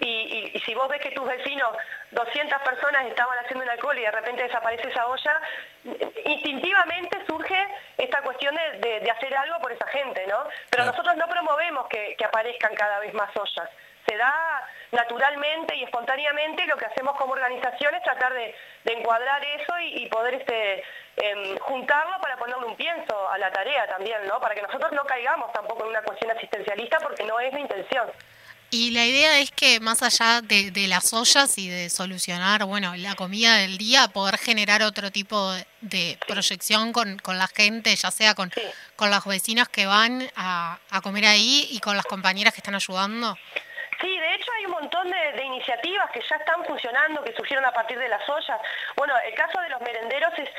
y, 0.00 0.06
y- 0.06 0.50
y 0.54 0.60
si 0.60 0.74
vos 0.74 0.88
ves 0.88 1.00
que 1.00 1.10
tus 1.12 1.26
vecinos, 1.26 1.70
200 2.10 2.60
personas 2.62 3.06
estaban 3.06 3.38
haciendo 3.38 3.64
un 3.64 3.70
alcohol 3.70 3.98
y 3.98 4.02
de 4.02 4.10
repente 4.10 4.42
desaparece 4.42 4.88
esa 4.88 5.06
olla, 5.06 5.40
instintivamente 6.24 7.24
surge 7.26 7.66
esta 7.96 8.20
cuestión 8.22 8.54
de, 8.54 8.78
de- 8.78 9.00
de 9.00 9.10
hacer 9.10 9.34
algo 9.36 9.58
por 9.60 9.72
esa 9.72 9.86
gente, 9.88 10.26
¿no? 10.26 10.38
Pero 10.70 10.82
Claro. 10.84 10.90
nosotros 10.92 11.16
no 11.16 11.28
promovemos 11.28 11.86
que, 11.88 12.14
que 12.16 12.24
aparezcan 12.24 12.74
cada 12.74 12.98
vez 13.00 13.12
más 13.14 13.30
ollas. 13.36 13.68
Se 14.08 14.16
da 14.16 14.62
naturalmente 14.92 15.74
y 15.74 15.82
espontáneamente, 15.82 16.64
lo 16.66 16.76
que 16.76 16.84
hacemos 16.86 17.16
como 17.16 17.32
organización 17.32 17.92
es 17.96 18.02
tratar 18.04 18.32
de, 18.34 18.54
de 18.84 18.92
encuadrar 18.92 19.44
eso 19.44 19.78
y, 19.80 20.04
y 20.04 20.08
poder 20.08 20.34
este, 20.34 20.84
em, 21.16 21.58
juntarlo 21.58 22.20
para 22.20 22.36
ponerle 22.36 22.66
un 22.66 22.76
pienso 22.76 23.28
a 23.28 23.36
la 23.38 23.50
tarea 23.50 23.86
también, 23.88 24.24
¿no? 24.28 24.38
Para 24.40 24.54
que 24.54 24.62
nosotros 24.62 24.92
no 24.92 25.04
caigamos 25.04 25.52
tampoco 25.52 25.82
en 25.84 25.90
una 25.90 26.02
cuestión 26.02 26.30
asistencialista 26.30 26.98
porque 27.00 27.24
no 27.24 27.40
es 27.40 27.52
la 27.52 27.58
intención. 27.60 28.08
Y 28.70 28.90
la 28.90 29.06
idea 29.06 29.38
es 29.38 29.50
que 29.52 29.78
más 29.80 30.02
allá 30.02 30.40
de, 30.42 30.70
de 30.72 30.88
las 30.88 31.12
ollas 31.12 31.56
y 31.56 31.68
de 31.68 31.88
solucionar, 31.88 32.64
bueno, 32.64 32.96
la 32.96 33.14
comida 33.14 33.56
del 33.56 33.78
día, 33.78 34.08
poder 34.08 34.38
generar 34.38 34.82
otro 34.82 35.10
tipo 35.12 35.52
de, 35.52 35.66
de 35.82 36.18
proyección 36.26 36.92
con, 36.92 37.18
con 37.20 37.38
la 37.38 37.46
gente, 37.46 37.94
ya 37.94 38.10
sea 38.10 38.34
con, 38.34 38.50
Sí. 38.50 38.60
con 38.96 39.10
los 39.10 39.24
vecinos 39.24 39.68
que 39.68 39.86
van 39.86 40.28
a, 40.34 40.78
a 40.90 41.00
comer 41.00 41.26
ahí 41.26 41.68
y 41.70 41.78
con 41.78 41.96
las 41.96 42.06
compañeras 42.06 42.52
que 42.54 42.60
están 42.60 42.74
ayudando. 42.74 43.38
Sí, 44.00 44.08
de 44.08 44.34
hecho 44.34 44.50
hay 44.58 44.65
un 44.65 44.65
montón 44.80 45.10
de, 45.10 45.44
iniciativas 45.44 46.10
que 46.10 46.20
ya 46.28 46.36
están 46.36 46.64
funcionando, 46.64 47.22
que 47.22 47.32
surgieron 47.32 47.64
a 47.64 47.72
partir 47.72 47.98
de 47.98 48.08
las 48.08 48.28
ollas. 48.28 48.60
Bueno, 48.96 49.14
el 49.24 49.34
caso 49.34 49.60
de 49.60 49.68
los 49.70 49.80
merenderos 49.80 50.32
es, 50.38 50.50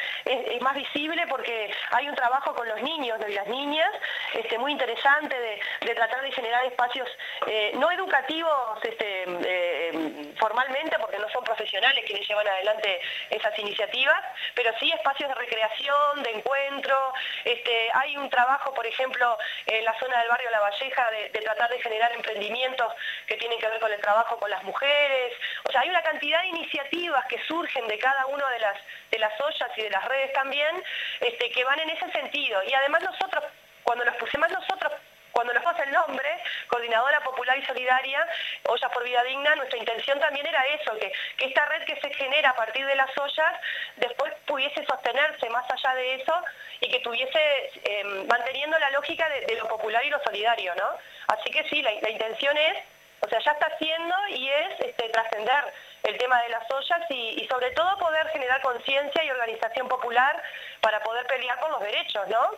más 0.61 0.75
visible 0.75 1.25
porque 1.27 1.71
hay 1.91 2.09
un 2.09 2.15
trabajo 2.15 2.53
con 2.53 2.67
los 2.67 2.81
niños 2.81 3.19
y 3.27 3.33
las 3.33 3.47
niñas 3.47 3.89
este, 4.33 4.57
muy 4.57 4.71
interesante 4.71 5.39
de, 5.39 5.59
de 5.81 5.95
tratar 5.95 6.21
de 6.21 6.31
generar 6.31 6.65
espacios 6.65 7.07
eh, 7.45 7.71
no 7.75 7.91
educativos 7.91 8.79
este, 8.83 9.23
eh, 9.45 10.33
formalmente, 10.37 10.97
porque 10.99 11.19
no 11.19 11.29
son 11.29 11.43
profesionales 11.43 12.03
quienes 12.05 12.27
llevan 12.27 12.47
adelante 12.47 12.99
esas 13.29 13.57
iniciativas, 13.59 14.19
pero 14.55 14.71
sí 14.79 14.91
espacios 14.91 15.29
de 15.29 15.35
recreación, 15.35 16.23
de 16.23 16.31
encuentro. 16.31 17.13
Este, 17.45 17.89
hay 17.93 18.17
un 18.17 18.29
trabajo, 18.29 18.73
por 18.73 18.85
ejemplo, 18.85 19.37
en 19.65 19.85
la 19.85 19.97
zona 19.99 20.19
del 20.19 20.29
barrio 20.29 20.49
La 20.49 20.59
Valleja 20.59 21.11
de, 21.11 21.29
de 21.29 21.39
tratar 21.39 21.69
de 21.69 21.79
generar 21.79 22.11
emprendimientos 22.13 22.91
que 23.27 23.35
tienen 23.35 23.59
que 23.59 23.67
ver 23.67 23.79
con 23.79 23.91
el 23.91 23.99
trabajo 24.07 24.37
con 24.37 24.49
las 24.49 24.63
mujeres. 24.63 25.33
O 25.67 25.71
sea, 25.71 25.81
hay 25.81 25.89
una 25.89 26.01
cantidad 26.01 26.41
de 26.41 26.47
iniciativas 26.47 27.25
que 27.25 27.43
surgen 27.43 27.85
de 27.87 27.99
cada 27.99 28.25
una 28.27 28.49
de 28.51 28.59
las, 28.59 28.77
de 29.11 29.19
las 29.19 29.33
ollas 29.41 29.69
y 29.75 29.81
de 29.81 29.89
las 29.89 30.05
redes 30.05 30.31
también, 30.31 30.81
este, 31.19 31.51
que 31.51 31.65
van 31.65 31.79
en 31.79 31.89
ese 31.89 32.09
sentido. 32.13 32.63
Y 32.63 32.73
además 32.73 33.03
nosotros, 33.03 33.43
cuando 33.83 34.05
los 34.05 34.15
pusimos 34.15 34.49
nosotros, 34.49 34.93
cuando 35.33 35.53
nos 35.53 35.61
pasa 35.61 35.83
el 35.83 35.91
nombre, 35.91 36.29
Coordinadora 36.67 37.19
Popular 37.19 37.57
y 37.59 37.65
Solidaria, 37.65 38.25
Ollas 38.63 38.91
por 38.91 39.03
Vida 39.03 39.21
Digna, 39.23 39.55
nuestra 39.55 39.77
intención 39.77 40.19
también 40.21 40.47
era 40.47 40.65
eso, 40.67 40.97
que, 40.97 41.11
que 41.35 41.45
esta 41.47 41.65
red 41.65 41.83
que 41.83 41.99
se 41.99 42.13
genera 42.13 42.51
a 42.51 42.55
partir 42.55 42.85
de 42.85 42.95
las 42.95 43.15
ollas 43.17 43.53
después 43.97 44.33
pudiese 44.45 44.85
sostenerse 44.85 45.49
más 45.49 45.69
allá 45.69 45.95
de 45.95 46.15
eso 46.15 46.33
y 46.79 46.89
que 46.89 47.01
tuviese, 47.01 47.39
eh, 47.83 48.03
manteniendo 48.29 48.79
la 48.79 48.89
lógica 48.91 49.27
de, 49.29 49.55
lo 49.57 49.67
popular 49.67 50.03
y 50.05 50.09
lo 50.09 50.23
solidario, 50.23 50.73
¿no? 50.75 50.89
Así 51.27 51.51
que 51.51 51.67
sí, 51.69 51.81
la 51.81 52.09
intención 52.09 52.57
es, 52.57 52.77
o 53.21 53.27
sea, 53.29 53.39
ya 53.39 53.51
está 53.51 53.65
haciendo 53.67 54.15
y 54.29 54.49
es 54.49 54.79
este, 54.79 55.09
trascender 55.09 55.73
el 56.03 56.17
tema 56.17 56.41
de 56.43 56.49
las 56.49 56.69
ollas 56.71 57.01
y, 57.09 57.41
y 57.43 57.47
sobre 57.47 57.71
todo 57.71 57.97
poder 57.97 58.27
generar 58.29 58.61
conciencia 58.61 59.23
y 59.23 59.29
organización 59.31 59.87
popular 59.87 60.41
para 60.81 61.01
poder 61.03 61.25
pelear 61.27 61.59
por 61.59 61.69
los 61.71 61.81
derechos, 61.81 62.27
¿no? 62.29 62.51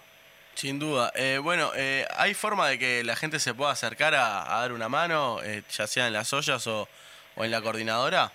Sin 0.55 0.77
duda. 0.77 1.11
Eh, 1.15 1.39
bueno, 1.41 1.71
eh, 1.75 2.05
¿hay 2.17 2.33
forma 2.33 2.67
de 2.67 2.77
que 2.77 3.03
la 3.03 3.15
gente 3.15 3.39
se 3.39 3.53
pueda 3.53 3.71
acercar 3.71 4.13
a, 4.13 4.57
a 4.57 4.61
dar 4.61 4.73
una 4.73 4.89
mano, 4.89 5.39
eh, 5.43 5.63
ya 5.69 5.87
sea 5.87 6.07
en 6.07 6.13
las 6.13 6.33
ollas 6.33 6.67
o, 6.67 6.87
o 7.35 7.43
en 7.45 7.51
la 7.51 7.61
coordinadora? 7.61 8.29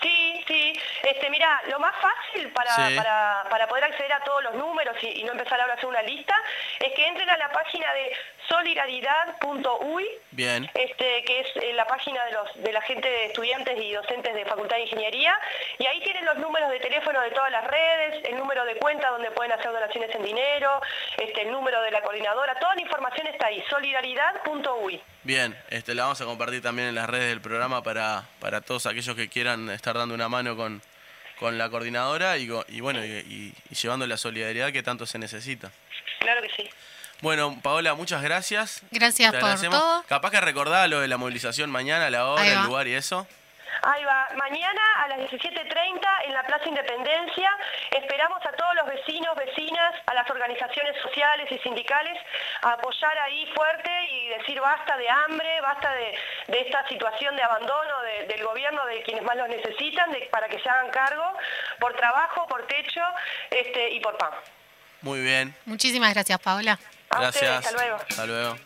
Sí, 0.00 0.44
sí. 0.46 0.80
Este, 1.02 1.30
mira, 1.30 1.60
lo 1.68 1.80
más 1.80 1.94
fácil 2.00 2.48
para, 2.52 2.70
Sí. 2.74 2.94
para, 2.96 3.44
para 3.50 3.66
poder 3.66 3.84
acceder 3.84 4.12
a 4.12 4.20
todos 4.22 4.42
los 4.44 4.54
números 4.54 4.96
y, 5.02 5.20
y 5.20 5.24
no 5.24 5.32
empezar 5.32 5.60
ahora 5.60 5.72
a 5.74 5.76
hacer 5.76 5.86
una 5.86 6.02
lista 6.02 6.34
es 6.78 6.92
que 6.94 7.06
entren 7.06 7.28
a 7.28 7.36
la 7.38 7.50
página 7.50 7.92
de 7.92 8.16
solidaridad.uy, 8.48 10.06
Bien. 10.32 10.70
este, 10.74 11.22
que 11.24 11.40
es 11.40 11.46
eh, 11.56 11.72
la 11.74 11.86
página 11.86 12.24
de, 12.26 12.32
los, 12.32 12.62
de 12.62 12.72
la 12.72 12.80
gente 12.82 13.08
de 13.08 13.26
estudiantes 13.26 13.78
y 13.80 13.92
docentes 13.92 14.34
de 14.34 14.44
Facultad 14.44 14.76
de 14.76 14.82
Ingeniería, 14.82 15.38
y 15.78 15.86
ahí 15.86 16.00
tienen 16.02 16.24
los 16.24 16.36
números 16.38 16.70
de 16.70 16.80
teléfono 16.80 17.20
de 17.20 17.30
todas 17.30 17.50
las 17.50 17.64
redes, 17.66 18.24
el 18.24 18.36
número 18.36 18.64
de 18.64 18.76
cuenta 18.76 19.10
donde 19.10 19.30
pueden 19.30 19.52
hacer 19.52 19.70
donaciones 19.72 20.14
en 20.14 20.22
dinero, 20.22 20.80
este, 21.18 21.42
el 21.42 21.50
número 21.52 21.80
de 21.82 21.90
la 21.90 22.02
coordinadora, 22.02 22.54
toda 22.58 22.74
la 22.74 22.80
información 22.82 23.26
está 23.28 23.46
ahí, 23.46 23.62
solidaridad.uy. 23.70 25.00
Bien, 25.22 25.56
este, 25.70 25.94
la 25.94 26.02
vamos 26.04 26.20
a 26.20 26.24
compartir 26.24 26.62
también 26.62 26.88
en 26.88 26.94
las 26.94 27.08
redes 27.08 27.28
del 27.28 27.40
programa 27.40 27.82
para, 27.82 28.24
para 28.40 28.60
todos 28.60 28.86
aquellos 28.86 29.14
que 29.16 29.28
quieran 29.28 29.70
estar 29.70 29.96
dando 29.96 30.14
una 30.14 30.28
mano 30.28 30.56
con, 30.56 30.82
con 31.38 31.56
la 31.58 31.70
coordinadora 31.70 32.36
y, 32.38 32.48
y 32.68 32.80
bueno, 32.80 33.04
y, 33.04 33.08
y- 33.08 33.54
y 33.70 33.74
llevando 33.74 34.06
la 34.06 34.16
solidaridad 34.16 34.72
que 34.72 34.82
tanto 34.82 35.06
se 35.06 35.18
necesita. 35.18 35.70
Claro 36.20 36.42
que 36.42 36.50
sí. 36.50 36.68
Bueno, 37.20 37.56
Paola, 37.62 37.94
muchas 37.94 38.22
gracias. 38.22 38.82
Gracias 38.90 39.30
Te 39.32 39.38
por 39.38 39.44
agradecemos. 39.48 39.78
todo. 39.80 40.02
Capaz 40.08 40.30
que 40.30 40.40
recordá 40.40 40.86
lo 40.88 41.00
de 41.00 41.08
la 41.08 41.16
movilización 41.16 41.70
mañana, 41.70 42.10
la 42.10 42.26
hora, 42.26 42.46
el 42.46 42.62
lugar 42.64 42.86
y 42.86 42.94
eso. 42.94 43.26
Ahí 43.82 44.04
va, 44.04 44.28
mañana 44.36 44.80
a 45.02 45.08
las 45.08 45.18
17.30 45.30 46.00
en 46.26 46.32
la 46.32 46.42
Plaza 46.44 46.66
Independencia 46.68 47.50
esperamos 47.90 48.38
a 48.46 48.52
todos 48.52 48.74
los 48.76 48.86
vecinos, 48.86 49.34
vecinas, 49.36 49.94
a 50.06 50.14
las 50.14 50.30
organizaciones 50.30 50.94
sociales 51.02 51.50
y 51.50 51.58
sindicales 51.58 52.16
a 52.62 52.72
apoyar 52.74 53.18
ahí 53.18 53.46
fuerte 53.54 53.90
y 54.10 54.28
decir 54.38 54.60
basta 54.60 54.96
de 54.96 55.08
hambre, 55.10 55.60
basta 55.60 55.92
de, 55.92 56.16
de 56.48 56.60
esta 56.60 56.86
situación 56.88 57.36
de 57.36 57.42
abandono 57.42 58.00
de- 58.02 58.26
del 58.28 58.44
gobierno 58.44 58.86
de 58.86 59.02
quienes 59.02 59.24
más 59.24 59.36
los 59.36 59.48
necesitan, 59.48 60.10
de- 60.12 60.28
para 60.30 60.48
que 60.48 60.60
se 60.60 60.68
hagan 60.70 60.90
cargo 60.90 61.24
por 61.80 61.94
trabajo, 61.94 62.46
por 62.46 62.66
techo 62.66 63.02
este, 63.50 63.90
y 63.90 64.00
por 64.00 64.16
pan. 64.16 64.30
Muy 65.02 65.20
bien. 65.20 65.54
Muchísimas 65.66 66.14
gracias, 66.14 66.38
Paola. 66.38 66.78
A 67.10 67.20
Gracias. 67.20 67.64
ustedes, 67.64 67.66
hasta 67.66 67.72
luego. 67.72 67.96
Hasta 68.08 68.26
luego. 68.26 68.56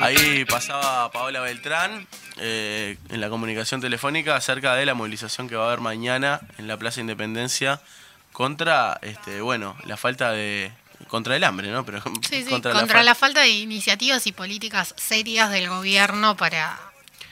Ahí 0.00 0.44
pasaba 0.46 1.10
Paola 1.12 1.40
Beltrán 1.40 2.06
eh, 2.38 2.96
en 3.08 3.20
la 3.20 3.28
comunicación 3.28 3.80
telefónica 3.80 4.34
acerca 4.36 4.74
de 4.74 4.84
la 4.86 4.94
movilización 4.94 5.48
que 5.48 5.54
va 5.56 5.64
a 5.64 5.66
haber 5.68 5.80
mañana 5.80 6.40
en 6.58 6.66
la 6.66 6.76
Plaza 6.76 7.00
Independencia 7.00 7.80
contra, 8.32 8.98
este, 9.02 9.40
bueno, 9.42 9.76
la 9.84 9.96
falta 9.96 10.32
de, 10.32 10.72
contra 11.08 11.36
el 11.36 11.44
hambre, 11.44 11.70
¿no? 11.70 11.84
Pero 11.84 12.02
Sí, 12.28 12.42
sí, 12.42 12.50
contra, 12.50 12.72
contra, 12.72 12.98
la, 12.98 13.04
la, 13.04 13.14
fa- 13.14 13.20
falta 13.26 13.40
de 13.42 13.50
iniciativas 13.50 14.26
y 14.26 14.32
políticas 14.32 14.94
serias 14.96 15.50
del 15.50 15.68
gobierno 15.68 16.36
para, 16.36 16.78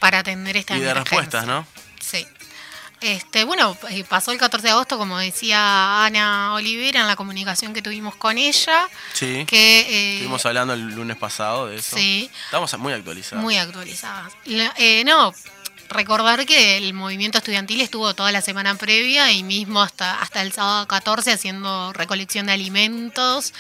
para 0.00 0.18
atender 0.18 0.56
esta 0.56 0.76
y 0.76 0.80
de 0.80 0.92
respuestas, 0.92 1.46
¿no? 1.46 1.64
Sí. 2.00 2.26
Este, 3.00 3.44
bueno, 3.44 3.74
eh, 3.88 4.04
pasó 4.04 4.30
el 4.30 4.36
14 4.38 4.66
de 4.66 4.72
agosto, 4.72 4.98
como 4.98 5.16
decía 5.18 6.04
Ana 6.04 6.52
Olivera 6.52 7.00
en 7.00 7.06
la 7.06 7.16
comunicación 7.16 7.72
que 7.72 7.80
tuvimos 7.80 8.14
con 8.16 8.36
ella, 8.36 8.88
Sí. 9.14 9.44
que 9.46 9.80
eh, 9.80 10.12
Estuvimos 10.16 10.44
hablando 10.44 10.74
el 10.74 10.82
lunes 10.94 11.16
pasado 11.16 11.68
de 11.68 11.76
eso. 11.76 11.96
sí, 11.96 12.30
Estamos 12.46 12.76
muy 12.78 12.92
actualizados. 12.92 13.42
muy 13.42 13.56
actualizadas. 13.56 14.32
Eh, 14.44 15.02
no, 15.06 15.32
recordar 15.90 16.46
que 16.46 16.76
el 16.76 16.94
movimiento 16.94 17.38
estudiantil 17.38 17.81
estuvo 17.81 18.14
toda 18.14 18.33
la 18.33 18.40
semana 18.40 18.74
previa 18.76 19.33
y 19.33 19.42
mismo 19.42 19.83
hasta, 19.83 20.20
hasta 20.20 20.40
el 20.42 20.53
sábado 20.53 20.87
14 20.88 21.33
haciendo 21.33 21.92
recolección 21.92 22.46
de 22.46 22.53
alimentos, 22.53 23.53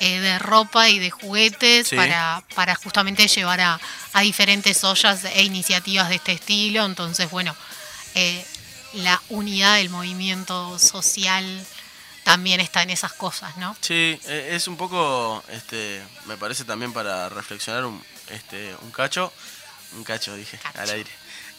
eh, 0.00 0.18
de 0.20 0.38
ropa 0.38 0.88
y 0.88 0.98
de 0.98 1.10
juguetes 1.10 1.88
Sí. 1.88 1.96
para, 1.96 2.42
para 2.54 2.74
justamente 2.74 3.26
llevar 3.28 3.60
a, 3.60 3.80
a 4.12 4.20
diferentes 4.20 4.82
ollas 4.84 5.24
e 5.24 5.42
iniciativas 5.44 6.08
de 6.08 6.16
este 6.16 6.32
estilo. 6.32 6.84
Entonces, 6.84 7.30
bueno, 7.30 7.54
eh, 8.14 8.44
la 8.94 9.20
unidad 9.28 9.76
del 9.76 9.90
movimiento 9.90 10.78
social 10.78 11.64
también 12.24 12.60
está 12.60 12.82
en 12.82 12.90
esas 12.90 13.12
cosas, 13.12 13.56
¿no? 13.56 13.76
Sí, 13.80 14.18
eh, 14.26 14.48
es 14.52 14.66
un 14.66 14.76
poco, 14.76 15.44
este, 15.50 16.02
me 16.24 16.36
parece 16.36 16.64
también 16.64 16.92
para 16.92 17.28
reflexionar 17.28 17.84
un, 17.84 18.02
este, 18.30 18.74
un 18.82 18.90
cacho, 18.90 19.32
un 19.92 20.02
cacho 20.02 20.34
dije, 20.34 20.58
Cacho. 20.58 20.80
al 20.80 20.90
aire. 20.90 21.10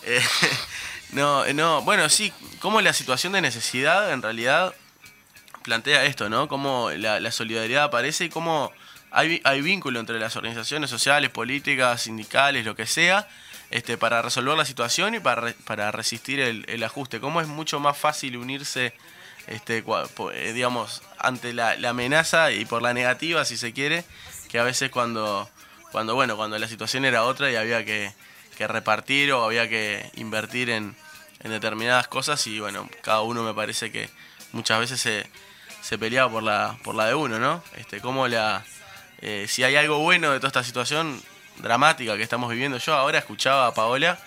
Eh, 0.04 0.22
no, 1.12 1.46
no, 1.54 1.82
bueno, 1.82 2.10
sí, 2.10 2.32
como 2.60 2.82
la 2.82 2.94
situación 2.94 3.34
de 3.34 3.42
necesidad 3.42 4.12
en 4.12 4.22
realidad 4.22 4.74
plantea 5.64 6.06
esto, 6.06 6.30
¿no? 6.30 6.48
Cómo 6.48 6.92
la, 6.92 7.32
solidaridad 7.32 7.84
aparece 7.84 8.26
y 8.26 8.30
cómo 8.30 8.72
hay, 9.12 9.42
hay 9.44 9.62
vínculo 9.62 10.00
entre 10.00 10.18
las 10.18 10.38
organizaciones 10.38 10.90
sociales, 10.90 11.30
políticas, 11.30 12.04
sindicales, 12.04 12.66
lo 12.66 12.74
que 12.74 12.86
sea, 12.86 13.28
este, 13.70 13.98
para 13.98 14.22
resolver 14.22 14.58
la 14.58 14.64
situación 14.64 15.16
y 15.16 15.20
para, 15.20 15.54
para 15.66 15.92
resistir 15.92 16.40
el, 16.40 16.84
ajuste. 16.84 17.20
Cómo 17.20 17.42
es 17.42 17.48
mucho 17.48 17.82
más 17.82 17.98
fácil 17.98 18.38
unirse, 18.38 18.94
este, 19.48 19.84
eh, 20.34 20.52
digamos, 20.54 21.02
ante 21.20 21.54
la, 21.54 21.76
la 21.76 21.90
amenaza 21.90 22.52
y 22.52 22.64
por 22.64 22.82
la 22.82 22.94
negativa, 22.94 23.44
si 23.44 23.58
se 23.58 23.74
quiere, 23.74 24.06
que 24.48 24.60
a 24.60 24.64
veces 24.64 24.90
cuando, 24.90 25.50
cuando, 25.92 26.16
bueno, 26.16 26.38
cuando 26.38 26.58
la 26.58 26.70
situación 26.70 27.04
era 27.04 27.24
otra 27.24 27.52
y 27.52 27.58
había 27.58 27.84
que, 27.84 28.14
que 28.58 28.68
repartir 28.68 29.32
o 29.32 29.44
había 29.46 29.70
que 29.70 30.10
invertir 30.16 30.70
en, 30.70 30.96
en 31.44 31.52
determinadas 31.52 32.08
cosas 32.08 32.46
y 32.48 32.60
bueno, 32.60 32.90
cada 33.02 33.22
uno 33.22 33.44
me 33.44 33.54
parece 33.54 33.92
que 33.92 34.10
muchas 34.52 34.80
veces 34.80 35.00
se, 35.00 35.26
se 35.82 35.98
peleaba 35.98 36.32
por 36.32 36.44
la, 36.44 36.78
por 36.84 36.96
la 36.96 37.06
de 37.06 37.14
uno, 37.16 37.40
¿no? 37.40 37.64
Este, 37.76 38.02
cómo 38.02 38.28
la, 38.28 38.66
eh, 39.22 39.46
si 39.48 39.64
hay 39.64 39.76
algo 39.76 40.00
bueno 40.00 40.32
de 40.32 40.40
toda 40.40 40.48
esta 40.48 40.64
situación 40.64 41.22
dramática 41.58 42.18
que 42.18 42.24
estamos 42.24 42.50
viviendo, 42.50 42.78
yo 42.78 42.94
ahora 42.96 43.20
escuchaba 43.20 43.68
a 43.68 43.74
Paola 43.74 44.20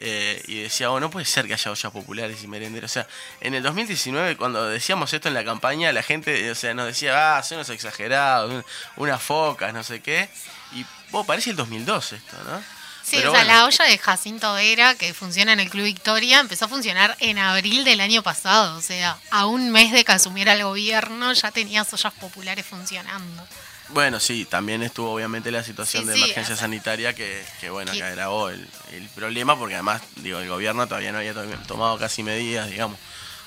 eh, 0.00 0.40
y 0.46 0.62
decía, 0.62 0.90
oh, 0.92 1.00
no 1.00 1.10
puede 1.10 1.26
ser 1.26 1.46
que 1.48 1.54
haya 1.54 1.70
ollas 1.72 1.92
populares 1.92 2.42
y 2.44 2.46
merenderos. 2.46 2.88
O 2.90 2.94
sea, 2.94 3.06
en 3.40 3.54
el 3.54 3.62
2019, 3.64 4.36
cuando 4.36 4.64
decíamos 4.68 5.12
esto 5.12 5.26
en 5.26 5.34
la 5.34 5.44
campaña, 5.44 5.90
la 5.92 6.04
gente 6.04 6.48
o 6.50 6.54
sea, 6.54 6.72
nos 6.74 6.86
decía, 6.86 7.36
ah, 7.36 7.42
son 7.42 7.56
unos 7.58 7.70
exagerados, 7.70 8.52
un- 8.52 8.64
unas 8.96 9.20
focas, 9.20 9.74
no 9.74 9.82
sé 9.82 10.00
qué. 10.00 10.28
Y 10.72 10.84
vos, 11.10 11.26
parece 11.26 11.50
el 11.50 11.56
2002 11.56 12.12
esto, 12.12 12.36
¿no? 12.44 12.62
Sí, 13.08 13.16
Pero 13.16 13.30
o 13.30 13.34
sea, 13.34 13.44
bueno. 13.44 13.58
la 13.60 13.64
olla 13.66 13.84
de 13.86 13.96
Jacinto 13.98 14.52
Vera, 14.54 14.94
que 14.94 15.14
funciona 15.14 15.52
en 15.54 15.60
el 15.60 15.70
Club 15.70 15.84
Victoria, 15.84 16.40
empezó 16.40 16.66
a 16.66 16.68
funcionar 16.68 17.16
en 17.20 17.38
abril 17.38 17.84
del 17.84 18.00
año 18.00 18.22
pasado. 18.22 18.76
O 18.76 18.82
sea, 18.82 19.16
a 19.30 19.46
un 19.46 19.70
mes 19.70 19.92
de 19.92 20.04
que 20.04 20.12
asumiera 20.12 20.52
el 20.52 20.62
gobierno 20.62 21.32
ya 21.32 21.50
tenías 21.50 21.90
ollas 21.94 22.12
populares 22.14 22.66
funcionando. 22.66 23.46
Bueno, 23.90 24.20
sí, 24.20 24.44
también 24.44 24.82
estuvo 24.82 25.10
obviamente 25.14 25.50
la 25.50 25.64
situación 25.64 26.02
Sí, 26.02 26.08
de 26.10 26.14
sí, 26.16 26.20
emergencia 26.24 26.52
o 26.54 26.56
sea, 26.58 26.64
sanitaria 26.66 27.14
que, 27.14 27.42
que, 27.62 27.70
bueno, 27.70 27.90
que- 27.92 28.02
agravó 28.02 28.50
el, 28.50 28.68
el 28.92 29.08
problema 29.14 29.58
porque 29.58 29.76
además, 29.76 30.02
digo, 30.16 30.40
el 30.40 30.48
gobierno 30.48 30.86
todavía 30.86 31.10
no 31.10 31.16
había 31.18 31.32
to- 31.32 31.44
tomado 31.66 31.98
casi 31.98 32.22
medidas, 32.22 32.68
digamos. 32.68 32.98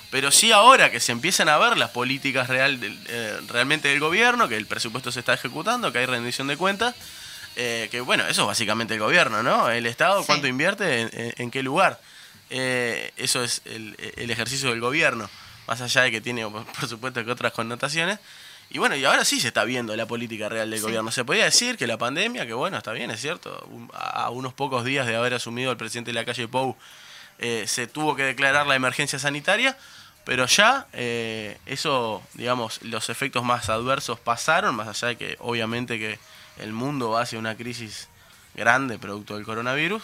Pero 0.09 0.31
sí 0.31 0.51
ahora 0.51 0.89
que 0.89 0.99
se 0.99 1.11
empiezan 1.11 1.47
a 1.47 1.57
ver 1.59 1.77
las 1.77 1.91
políticas 1.91 2.47
real, 2.49 2.79
eh, 3.07 3.39
realmente 3.49 3.89
del 3.89 3.99
gobierno, 3.99 4.47
que 4.49 4.57
el 4.57 4.65
presupuesto 4.65 5.11
se 5.11 5.19
está 5.19 5.35
ejecutando, 5.35 5.91
que 5.91 5.99
hay 5.99 6.05
rendición 6.07 6.47
de 6.47 6.57
cuentas, 6.57 6.95
eh, 7.55 7.87
que 7.91 8.01
bueno, 8.01 8.25
eso 8.27 8.41
es 8.41 8.47
básicamente 8.47 8.93
el 8.93 8.99
gobierno, 8.99 9.43
¿no? 9.43 9.69
El 9.69 9.85
Estado, 9.85 10.19
Sí. 10.21 10.25
cuánto 10.27 10.47
invierte, 10.47 11.01
en, 11.01 11.09
en- 11.13 11.33
en 11.37 11.51
qué 11.51 11.63
lugar. 11.63 11.99
Eh, 12.49 13.11
eso 13.17 13.43
es 13.43 13.61
el, 13.65 13.95
el 14.17 14.29
ejercicio 14.31 14.69
del 14.69 14.81
gobierno, 14.81 15.29
más 15.67 15.81
allá 15.81 16.01
de 16.03 16.11
que 16.11 16.21
tiene, 16.21 16.45
por 16.49 16.87
supuesto, 16.87 17.23
que 17.23 17.31
otras 17.31 17.53
connotaciones. 17.53 18.19
Y 18.69 18.77
bueno, 18.79 18.95
y 18.95 19.03
ahora 19.03 19.25
sí 19.25 19.39
se 19.41 19.49
está 19.49 19.65
viendo 19.65 19.93
la 19.97 20.05
política 20.05 20.47
real 20.47 20.69
del 20.69 20.79
Sí. 20.79 20.83
gobierno. 20.85 21.11
Se 21.11 21.25
podía 21.25 21.43
decir 21.45 21.77
que 21.77 21.87
la 21.87 21.97
pandemia, 21.97 22.45
que 22.45 22.53
bueno, 22.53 22.77
está 22.77 22.93
bien, 22.93 23.11
es 23.11 23.19
cierto, 23.19 23.67
a 23.93 24.29
unos 24.29 24.53
pocos 24.53 24.85
días 24.85 25.05
de 25.07 25.15
haber 25.15 25.33
asumido 25.33 25.71
el 25.71 25.77
presidente 25.77 26.11
de 26.11 26.15
la 26.15 26.23
calle 26.25 26.47
Pou, 26.47 26.77
eh, 27.39 27.65
se 27.67 27.87
tuvo 27.87 28.15
que 28.15 28.23
declarar 28.23 28.67
la 28.67 28.75
emergencia 28.75 29.19
sanitaria, 29.19 29.77
pero 30.23 30.45
ya 30.45 30.87
eh, 30.93 31.57
eso, 31.65 32.21
digamos, 32.35 32.81
los 32.83 33.09
efectos 33.09 33.43
más 33.43 33.67
adversos 33.69 34.19
pasaron, 34.19 34.75
más 34.75 34.87
allá 34.87 35.07
de 35.09 35.17
que 35.17 35.35
obviamente 35.39 35.97
que 35.99 36.17
el 36.61 36.73
mundo 36.73 37.11
va 37.11 37.21
hacia 37.21 37.39
una 37.39 37.55
crisis 37.55 38.07
grande 38.53 38.99
producto 38.99 39.35
del 39.35 39.45
coronavirus. 39.45 40.03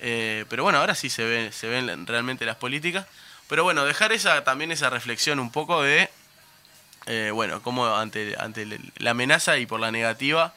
Eh, 0.00 0.44
pero 0.48 0.64
bueno, 0.64 0.78
ahora 0.78 0.94
sí 0.94 1.08
se, 1.08 1.24
ve, 1.24 1.52
se 1.52 1.68
ven 1.68 2.06
realmente 2.06 2.44
las 2.44 2.56
políticas. 2.56 3.06
Pero 3.48 3.64
bueno, 3.64 3.84
dejar 3.84 4.12
esa 4.12 4.44
también 4.44 4.72
esa 4.72 4.90
reflexión 4.90 5.38
un 5.38 5.50
poco 5.50 5.82
de, 5.82 6.08
eh, 7.06 7.30
bueno, 7.32 7.62
cómo 7.62 7.94
ante, 7.94 8.34
ante 8.38 8.66
la 8.96 9.10
amenaza 9.10 9.58
y 9.58 9.66
por 9.66 9.80
la 9.80 9.90
negativa 9.90 10.54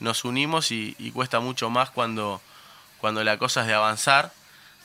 nos 0.00 0.24
unimos 0.24 0.70
y, 0.70 0.94
y 0.98 1.10
cuesta 1.10 1.40
mucho 1.40 1.70
más 1.70 1.90
cuando, 1.90 2.40
cuando 2.98 3.24
la 3.24 3.38
cosa 3.38 3.62
es 3.62 3.66
de 3.66 3.74
avanzar. 3.74 4.32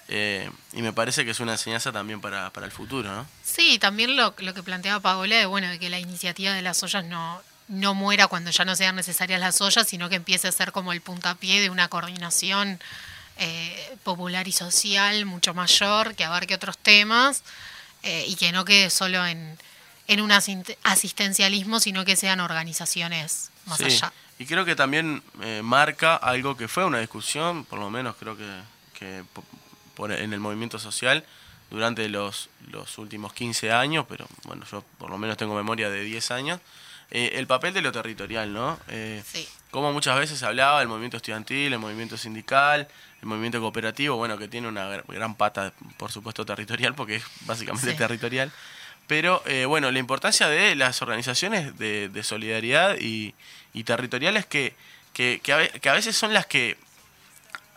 Eh, 0.08 0.50
y 0.74 0.82
me 0.82 0.92
parece 0.92 1.24
que 1.24 1.32
es 1.32 1.40
una 1.40 1.54
enseñanza 1.54 1.92
también 1.92 2.20
para, 2.20 2.50
para 2.50 2.66
el 2.66 2.72
futuro, 2.72 3.10
¿no? 3.10 3.26
Sí, 3.44 3.80
también 3.80 4.18
lo, 4.18 4.34
lo 4.40 4.54
que 4.54 4.62
planteaba 4.62 5.00
Paola 5.00 5.38
de, 5.38 5.46
bueno, 5.46 5.70
de 5.70 5.80
que 5.80 5.90
la 5.90 6.00
iniciativa 6.00 6.52
de 6.52 6.62
las 6.62 6.84
ollas 6.84 7.06
no, 7.06 7.42
no 7.72 7.94
muera 7.94 8.28
cuando 8.28 8.52
ya 8.52 8.66
no 8.66 8.76
sean 8.76 8.96
necesarias 8.98 9.40
las 9.40 9.62
ollas, 9.62 9.88
sino 9.88 10.10
que 10.10 10.16
empiece 10.16 10.48
a 10.48 10.52
ser 10.52 10.72
como 10.74 10.92
el 10.92 11.00
puntapié 11.02 11.62
de 11.62 11.70
una 11.70 11.88
coordinación 11.88 12.80
eh, 13.38 13.95
popular 14.04 14.48
y 14.48 14.52
social 14.52 15.26
mucho 15.26 15.54
mayor, 15.54 16.14
que 16.16 16.26
abarque 16.26 16.54
otros 16.54 16.78
temas 16.78 17.43
eh, 18.04 18.26
y 18.28 18.36
que 18.36 18.52
no 18.52 18.66
quede 18.66 18.89
solo 18.89 19.26
en, 19.26 19.58
en 20.08 20.22
un 20.22 20.32
asistencialismo, 20.84 21.80
sino 21.80 22.04
que 22.06 22.16
sean 22.16 22.39
organizaciones 22.39 23.52
más 23.66 23.78
Sí, 23.78 23.86
allá. 23.86 24.12
Y 24.38 24.45
creo 24.45 24.66
que 24.66 24.76
también 24.76 25.24
eh, 25.41 25.62
marca 25.64 26.16
algo 26.16 26.58
que 26.58 26.68
fue 26.68 26.84
una 26.84 27.00
discusión, 27.00 27.64
por 27.66 27.80
lo 27.80 27.89
menos 27.89 28.16
creo 28.20 28.36
que, 28.36 28.62
que 28.98 29.24
por- 29.95 30.12
en 30.12 30.34
el 30.34 30.39
movimiento 30.39 30.80
social, 30.80 31.24
durante 31.70 32.10
los, 32.10 32.50
los 32.70 32.98
últimos 32.98 33.34
15 33.34 33.72
años, 33.72 34.06
pero 34.10 34.28
bueno, 34.43 34.66
yo 34.70 34.84
por 34.98 35.10
lo 35.10 35.18
menos 35.18 35.38
tengo 35.38 35.54
memoria 35.56 35.89
de 35.89 36.04
10 36.04 36.32
años, 36.32 36.60
eh, 37.12 37.32
el 37.36 37.45
papel 37.47 37.74
de 37.74 37.82
lo 37.82 37.91
territorial, 37.91 38.51
¿no? 38.53 38.80
Eh, 38.88 39.22
Sí. 39.26 39.47
Como 39.70 39.93
muchas 39.93 40.18
veces 40.20 40.38
se 40.39 40.45
hablaba 40.45 40.80
del 40.80 40.89
movimiento 40.89 41.16
estudiantil, 41.18 41.72
el 41.72 41.80
movimiento 41.80 42.18
sindical, 42.18 42.89
el 43.22 43.26
movimiento 43.28 43.62
cooperativo, 43.62 44.18
bueno, 44.18 44.38
que 44.38 44.49
tiene 44.49 44.68
una 44.68 44.89
gr- 44.97 45.03
gran 45.07 45.36
pata, 45.36 45.72
por 45.95 46.12
supuesto, 46.12 46.45
territorial, 46.45 46.93
porque 46.93 47.16
es 47.18 47.24
básicamente 47.45 47.91
Sí. 47.91 47.95
territorial. 47.97 48.51
Pero 49.07 49.41
eh, 49.45 49.64
bueno, 49.66 49.89
la 49.91 49.99
importancia 49.99 50.49
de 50.49 50.76
las 50.76 51.01
organizaciones 51.01 51.78
de, 51.78 52.09
de 52.09 52.24
solidaridad 52.24 52.97
y, 52.99 53.34
y 53.74 53.84
territoriales 53.86 54.45
que, 54.45 54.76
que, 55.14 55.39
que 55.41 55.53
a 55.53 55.57
ve- 55.57 55.70
que 55.82 55.88
a 55.89 55.93
veces 55.93 56.18
son 56.18 56.34
las 56.34 56.45
que 56.45 56.78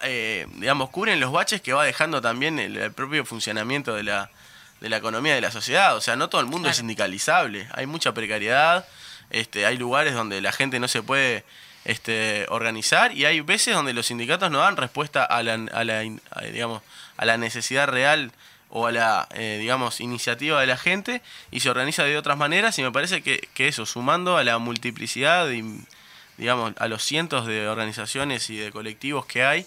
eh, 0.02 0.46
digamos, 0.56 0.90
cubren 0.90 1.20
los 1.20 1.32
baches 1.32 1.60
que 1.60 1.72
va 1.72 1.84
dejando 1.84 2.20
también 2.20 2.58
el, 2.58 2.76
el 2.76 2.92
propio 2.92 3.24
funcionamiento 3.24 3.94
de 3.94 4.02
la, 4.02 4.30
de 4.80 4.88
la 4.88 4.96
economía 4.98 5.34
de 5.34 5.40
la 5.40 5.50
sociedad. 5.50 5.96
O 5.96 6.00
sea, 6.00 6.16
no 6.16 6.28
todo 6.28 6.40
el 6.40 6.46
mundo 6.46 6.68
es 6.68 6.76
sindicalizable. 6.76 7.68
Hay 7.72 7.86
mucha 7.86 8.12
precariedad, 8.12 8.86
este, 9.30 9.66
hay 9.66 9.76
lugares 9.76 10.14
donde 10.14 10.40
la 10.40 10.52
gente 10.52 10.80
no 10.80 10.88
se 10.88 11.02
puede 11.02 11.44
este, 11.84 12.46
organizar 12.48 13.12
y 13.12 13.24
hay 13.24 13.40
veces 13.40 13.74
donde 13.74 13.92
los 13.92 14.06
sindicatos 14.06 14.50
no 14.50 14.58
dan 14.58 14.76
respuesta 14.76 15.24
a 15.24 15.42
la, 15.42 15.54
a 15.54 15.84
la, 15.84 16.00
a, 16.00 16.80
a 17.16 17.24
la 17.24 17.36
necesidad 17.36 17.88
real 17.88 18.32
o 18.70 18.86
a 18.86 18.92
la, 18.92 19.28
eh, 19.34 19.58
digamos, 19.60 20.00
iniciativa 20.00 20.60
de 20.60 20.66
la 20.66 20.76
gente 20.76 21.22
y 21.52 21.60
se 21.60 21.70
organiza 21.70 22.02
de 22.04 22.18
otras 22.18 22.36
maneras 22.36 22.78
y 22.78 22.82
me 22.82 22.90
parece 22.90 23.22
que, 23.22 23.48
que 23.54 23.68
eso, 23.68 23.86
sumando 23.86 24.36
a 24.36 24.42
la 24.42 24.58
multiplicidad 24.58 25.48
y, 25.50 25.62
digamos, 26.38 26.72
a 26.78 26.88
los 26.88 27.04
cientos 27.04 27.46
de 27.46 27.68
organizaciones 27.68 28.50
y 28.50 28.56
de 28.56 28.72
colectivos 28.72 29.26
que 29.26 29.44
hay, 29.44 29.66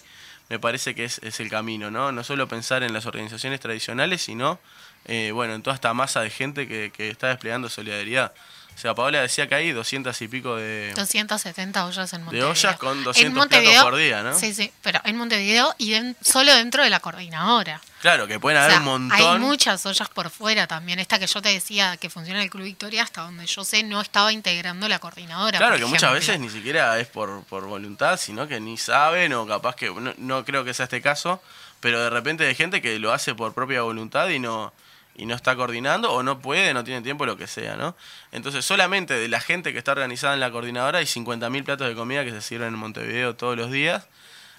me 0.50 0.58
parece 0.58 0.94
que 0.94 1.04
es, 1.04 1.20
es 1.22 1.40
el 1.40 1.48
camino, 1.48 1.90
¿no? 1.90 2.12
No 2.12 2.22
solo 2.22 2.48
pensar 2.48 2.82
en 2.82 2.92
las 2.92 3.06
organizaciones 3.06 3.60
tradicionales, 3.60 4.20
sino, 4.22 4.58
eh, 5.06 5.30
bueno, 5.32 5.54
en 5.54 5.62
toda 5.62 5.74
esta 5.74 5.94
masa 5.94 6.20
de 6.20 6.30
gente 6.30 6.68
que, 6.68 6.90
que 6.94 7.08
está 7.08 7.28
desplegando 7.28 7.70
solidaridad. 7.70 8.34
O 8.78 8.80
sea, 8.80 8.94
Paola 8.94 9.20
decía 9.22 9.48
que 9.48 9.56
hay 9.56 9.72
200 9.72 10.22
y 10.22 10.28
pico 10.28 10.54
de... 10.54 10.92
270 10.94 11.84
ollas 11.84 12.12
en 12.12 12.22
Montevideo. 12.22 12.50
ollas 12.50 12.76
con 12.76 12.98
En 12.98 13.02
200 13.02 13.34
Montevideo- 13.36 13.72
platos 13.72 13.90
por 13.90 13.96
día, 13.98 14.22
¿no? 14.22 14.38
Sí, 14.38 14.54
sí, 14.54 14.70
pero 14.82 15.00
en 15.02 15.16
Montevideo 15.16 15.74
y 15.78 15.96
solo 16.20 16.54
dentro 16.54 16.84
de 16.84 16.90
la 16.90 17.00
coordinadora. 17.00 17.80
Claro, 18.00 18.28
que 18.28 18.38
pueden 18.38 18.56
O 18.58 18.60
haber 18.60 18.70
sea, 18.74 18.78
un 18.78 18.84
montón. 18.84 19.18
Hay 19.18 19.38
muchas 19.40 19.84
ollas 19.84 20.08
por 20.10 20.30
fuera 20.30 20.68
también. 20.68 21.00
Esta 21.00 21.18
que 21.18 21.26
yo 21.26 21.42
te 21.42 21.48
decía 21.48 21.96
que 21.96 22.08
funciona 22.08 22.38
en 22.38 22.44
el 22.44 22.50
Club 22.50 22.62
Victoria, 22.62 23.02
hasta 23.02 23.22
donde 23.22 23.46
yo 23.46 23.64
sé, 23.64 23.82
no 23.82 24.00
estaba 24.00 24.32
integrando 24.32 24.86
la 24.88 25.00
coordinadora. 25.00 25.58
Claro, 25.58 25.76
que 25.76 25.84
muchas 25.86 26.12
veces 26.12 26.38
ni 26.38 26.48
siquiera 26.48 27.00
es 27.00 27.08
por, 27.08 27.42
por 27.46 27.64
voluntad, 27.66 28.16
sino 28.16 28.46
que 28.46 28.60
ni 28.60 28.76
saben 28.78 29.32
o 29.32 29.44
capaz 29.44 29.74
que, 29.74 29.90
no, 29.90 30.14
no 30.18 30.44
creo 30.44 30.62
que 30.62 30.72
sea 30.72 30.84
este 30.84 31.02
caso, 31.02 31.42
pero 31.80 32.00
de 32.00 32.10
repente 32.10 32.46
hay 32.46 32.54
gente 32.54 32.80
que 32.80 33.00
lo 33.00 33.12
hace 33.12 33.34
por 33.34 33.54
propia 33.54 33.82
voluntad 33.82 34.28
y 34.28 34.38
no 34.38 34.72
y 35.18 35.26
no 35.26 35.34
está 35.34 35.56
coordinando 35.56 36.12
o 36.12 36.22
no 36.22 36.38
puede, 36.38 36.72
no 36.72 36.84
tiene 36.84 37.02
tiempo, 37.02 37.26
lo 37.26 37.36
que 37.36 37.48
sea, 37.48 37.76
¿no? 37.76 37.96
Entonces 38.30 38.64
solamente 38.64 39.14
de 39.14 39.28
la 39.28 39.40
gente 39.40 39.72
que 39.72 39.78
está 39.78 39.92
organizada 39.92 40.32
en 40.32 40.40
la 40.40 40.50
coordinadora 40.52 41.00
hay 41.00 41.06
50.000 41.06 41.64
platos 41.64 41.88
de 41.88 41.94
comida 41.96 42.24
que 42.24 42.30
se 42.30 42.40
sirven 42.40 42.68
en 42.68 42.78
Montevideo 42.78 43.34
todos 43.34 43.56
los 43.56 43.70
días. 43.70 44.06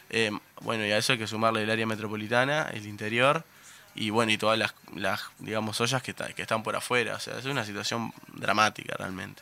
Eh, 0.10 0.32
bueno, 0.62 0.86
y 0.86 0.92
a 0.92 0.98
eso 0.98 1.14
hay 1.14 1.18
que 1.18 1.28
sumarle 1.28 1.64
el 1.64 1.70
área 1.70 1.88
metropolitana, 1.88 2.70
el 2.74 2.86
interior 2.86 3.46
y 3.96 4.10
bueno, 4.10 4.34
y 4.34 4.38
todas 4.38 4.60
las, 4.60 4.76
las 4.96 5.22
digamos, 5.40 5.80
ollas 5.80 6.04
que, 6.04 6.14
que 6.14 6.42
están 6.42 6.62
por 6.62 6.76
afuera. 6.76 7.16
O 7.16 7.20
sea, 7.20 7.40
es 7.40 7.46
una 7.46 7.64
situación 7.64 8.14
dramática 8.34 8.96
realmente. 8.98 9.42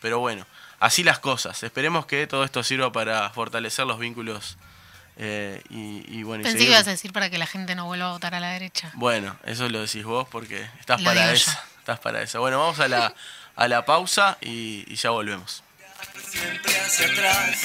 Pero 0.00 0.20
bueno, 0.20 0.46
así 0.80 1.04
las 1.04 1.18
cosas. 1.18 1.62
Esperemos 1.62 2.06
que 2.06 2.26
todo 2.26 2.44
esto 2.44 2.62
sirva 2.62 2.92
para 2.92 3.28
fortalecer 3.28 3.86
los 3.86 3.98
vínculos 3.98 4.56
eh, 5.16 5.62
y, 5.70 6.04
y 6.18 6.22
bueno, 6.22 6.42
y 6.42 6.44
Pensé 6.44 6.58
que 6.58 6.64
ibas 6.70 6.86
a 6.86 6.90
decir 6.90 7.12
para 7.12 7.30
que 7.30 7.38
la 7.38 7.46
gente 7.46 7.74
no 7.74 7.86
vuelva 7.86 8.08
a 8.08 8.12
votar 8.12 8.34
a 8.34 8.40
la 8.40 8.50
derecha. 8.50 8.90
Bueno, 8.94 9.36
eso 9.44 9.68
lo 9.68 9.80
decís 9.80 10.04
vos 10.04 10.26
porque 10.30 10.68
estás 10.80 11.00
Lo 11.00 11.08
para 11.10 11.32
eso. 11.32 11.50
yo. 11.50 11.58
Estás 11.78 11.98
para 12.00 12.22
eso. 12.22 12.40
Bueno, 12.40 12.58
vamos 12.58 12.78
a 12.80 12.88
la, 12.88 13.14
a 13.54 13.68
la 13.68 13.84
pausa 13.84 14.36
y, 14.40 14.84
y 14.88 14.96
ya 14.96 15.10
volvemos. 15.10 15.62
siempre 16.30 16.80
hacia 16.80 17.06
atrás. 17.06 17.62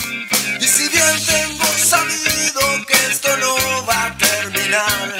Y 0.61 0.67
si 0.67 0.89
bien 0.89 1.25
tengo 1.25 1.65
sabido 1.65 2.85
que 2.87 2.93
esto 3.11 3.35
no 3.37 3.55
va 3.85 4.05
a 4.05 4.17
terminar, 4.17 5.15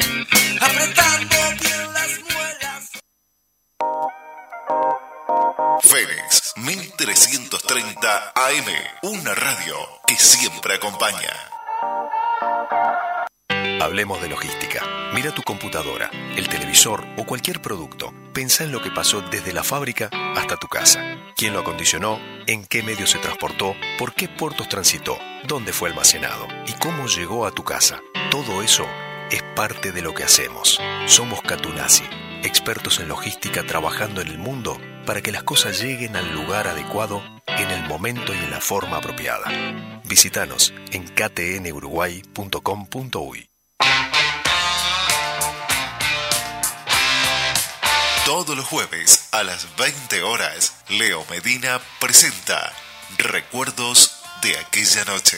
apretando 0.62 1.36
bien 1.60 1.94
las 1.94 2.20
muelas. 2.30 2.90
Fénix 5.84 6.54
1330 6.58 8.34
AM, 8.36 8.66
una 9.02 9.34
radio 9.36 9.76
que 10.08 10.16
siempre 10.16 10.76
acompaña. 10.76 11.51
Hablemos 13.82 14.22
de 14.22 14.30
logística. 14.30 14.84
Mira 15.14 15.34
tu 15.34 15.42
computadora, 15.42 16.10
el 16.36 16.48
televisor 16.48 17.04
o 17.18 17.26
cualquier 17.26 17.62
producto. 17.62 18.14
Pensá 18.34 18.64
en 18.64 18.72
lo 18.72 18.82
que 18.82 18.92
pasó 18.92 19.22
desde 19.22 19.54
la 19.54 19.64
fábrica 19.64 20.10
hasta 20.36 20.56
tu 20.56 20.68
casa. 20.68 21.18
¿Quién 21.36 21.54
lo 21.54 21.60
acondicionó? 21.60 22.20
¿En 22.48 22.66
qué 22.66 22.84
medio 22.84 23.08
se 23.08 23.20
transportó? 23.20 23.76
¿Por 23.98 24.14
qué 24.14 24.28
puertos 24.28 24.70
transitó? 24.70 25.18
¿Dónde 25.48 25.74
fue 25.74 25.90
almacenado? 25.90 26.48
¿Y 26.68 26.74
cómo 26.74 27.08
llegó 27.08 27.46
a 27.46 27.52
tu 27.52 27.64
casa? 27.64 28.02
Todo 28.30 28.62
eso 28.62 28.86
es 29.32 29.44
parte 29.56 29.92
de 29.92 30.02
lo 30.02 30.14
que 30.14 30.24
hacemos. 30.24 30.80
Somos 31.08 31.42
Catunasi, 31.42 32.04
expertos 32.44 33.00
en 33.00 33.08
logística 33.08 33.64
trabajando 33.64 34.22
en 34.22 34.28
el 34.28 34.38
mundo 34.38 34.78
para 35.06 35.22
que 35.22 35.32
las 35.32 35.44
cosas 35.44 35.80
lleguen 35.82 36.16
al 36.16 36.34
lugar 36.34 36.68
adecuado 36.68 37.22
en 37.48 37.70
el 37.72 37.88
momento 37.88 38.34
y 38.34 38.38
en 38.38 38.52
la 38.52 38.62
forma 38.62 38.98
apropiada. 38.98 39.50
Visítanos 40.06 40.74
en 40.92 41.08
ktnuruguay.com.uy. 41.08 43.48
Todos 48.26 48.56
los 48.56 48.66
jueves 48.66 49.30
a 49.32 49.44
las 49.44 49.76
20 49.78 50.22
horas, 50.24 50.84
Leo 50.90 51.26
Medina 51.30 51.80
presenta 52.00 52.74
Recuerdos 53.18 54.22
de 54.42 54.58
aquella 54.58 55.06
noche. 55.06 55.38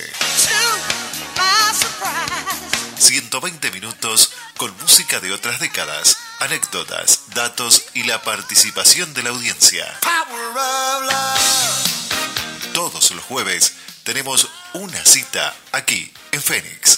120 3.03 3.69
minutos 3.71 4.31
con 4.55 4.73
música 4.77 5.19
de 5.19 5.33
otras 5.33 5.59
décadas, 5.59 6.17
anécdotas, 6.39 7.23
datos 7.35 7.83
y 7.93 8.03
la 8.03 8.21
participación 8.21 9.13
de 9.13 9.23
la 9.23 9.31
audiencia. 9.31 9.99
Todos 12.73 13.11
los 13.11 13.23
jueves 13.25 13.73
tenemos 14.03 14.47
una 14.73 15.03
cita 15.03 15.53
aquí 15.73 16.13
en 16.31 16.41
Fénix. 16.41 16.97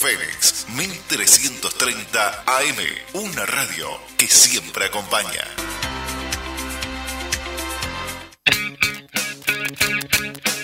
Fénix 0.00 0.66
1330 0.68 2.44
AM, 2.46 2.76
una 3.12 3.44
radio 3.44 4.00
que 4.16 4.26
siempre 4.26 4.86
acompaña. 4.86 5.44
Thank 9.84 10.58
you. 10.58 10.63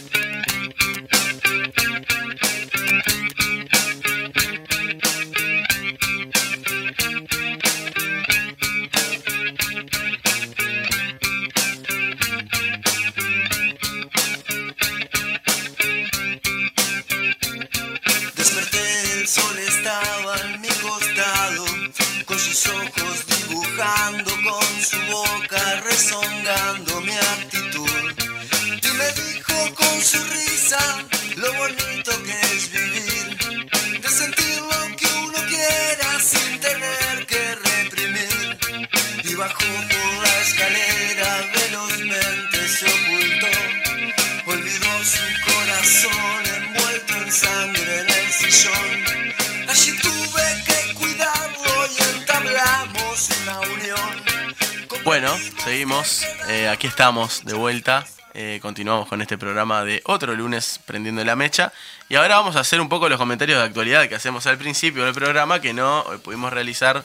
Bueno, 55.05 55.37
seguimos. 55.65 56.25
Eh, 56.49 56.69
aquí 56.69 56.87
estamos 56.87 57.45
de 57.45 57.55
vuelta. 57.55 58.07
Eh, 58.33 58.61
continuamos 58.63 59.09
con 59.09 59.21
este 59.21 59.37
programa 59.37 59.85
de 59.85 60.03
otro 60.05 60.35
lunes 60.37 60.79
prendiendo 60.87 61.25
la 61.25 61.35
mecha. 61.35 61.73
Y 62.09 62.15
ahora 62.15 62.37
vamos 62.37 62.55
a 62.55 62.61
hacer 62.61 62.81
un 62.81 62.89
poco 62.89 63.09
los 63.09 63.19
comentarios 63.19 63.59
de 63.59 63.65
actualidad 63.65 64.09
que 64.09 64.15
hacemos 64.15 64.47
al 64.47 64.57
principio 64.57 65.05
del 65.05 65.13
programa 65.13 65.61
que 65.61 65.73
no 65.73 66.05
eh, 66.13 66.19
pudimos 66.19 66.53
realizar 66.53 67.05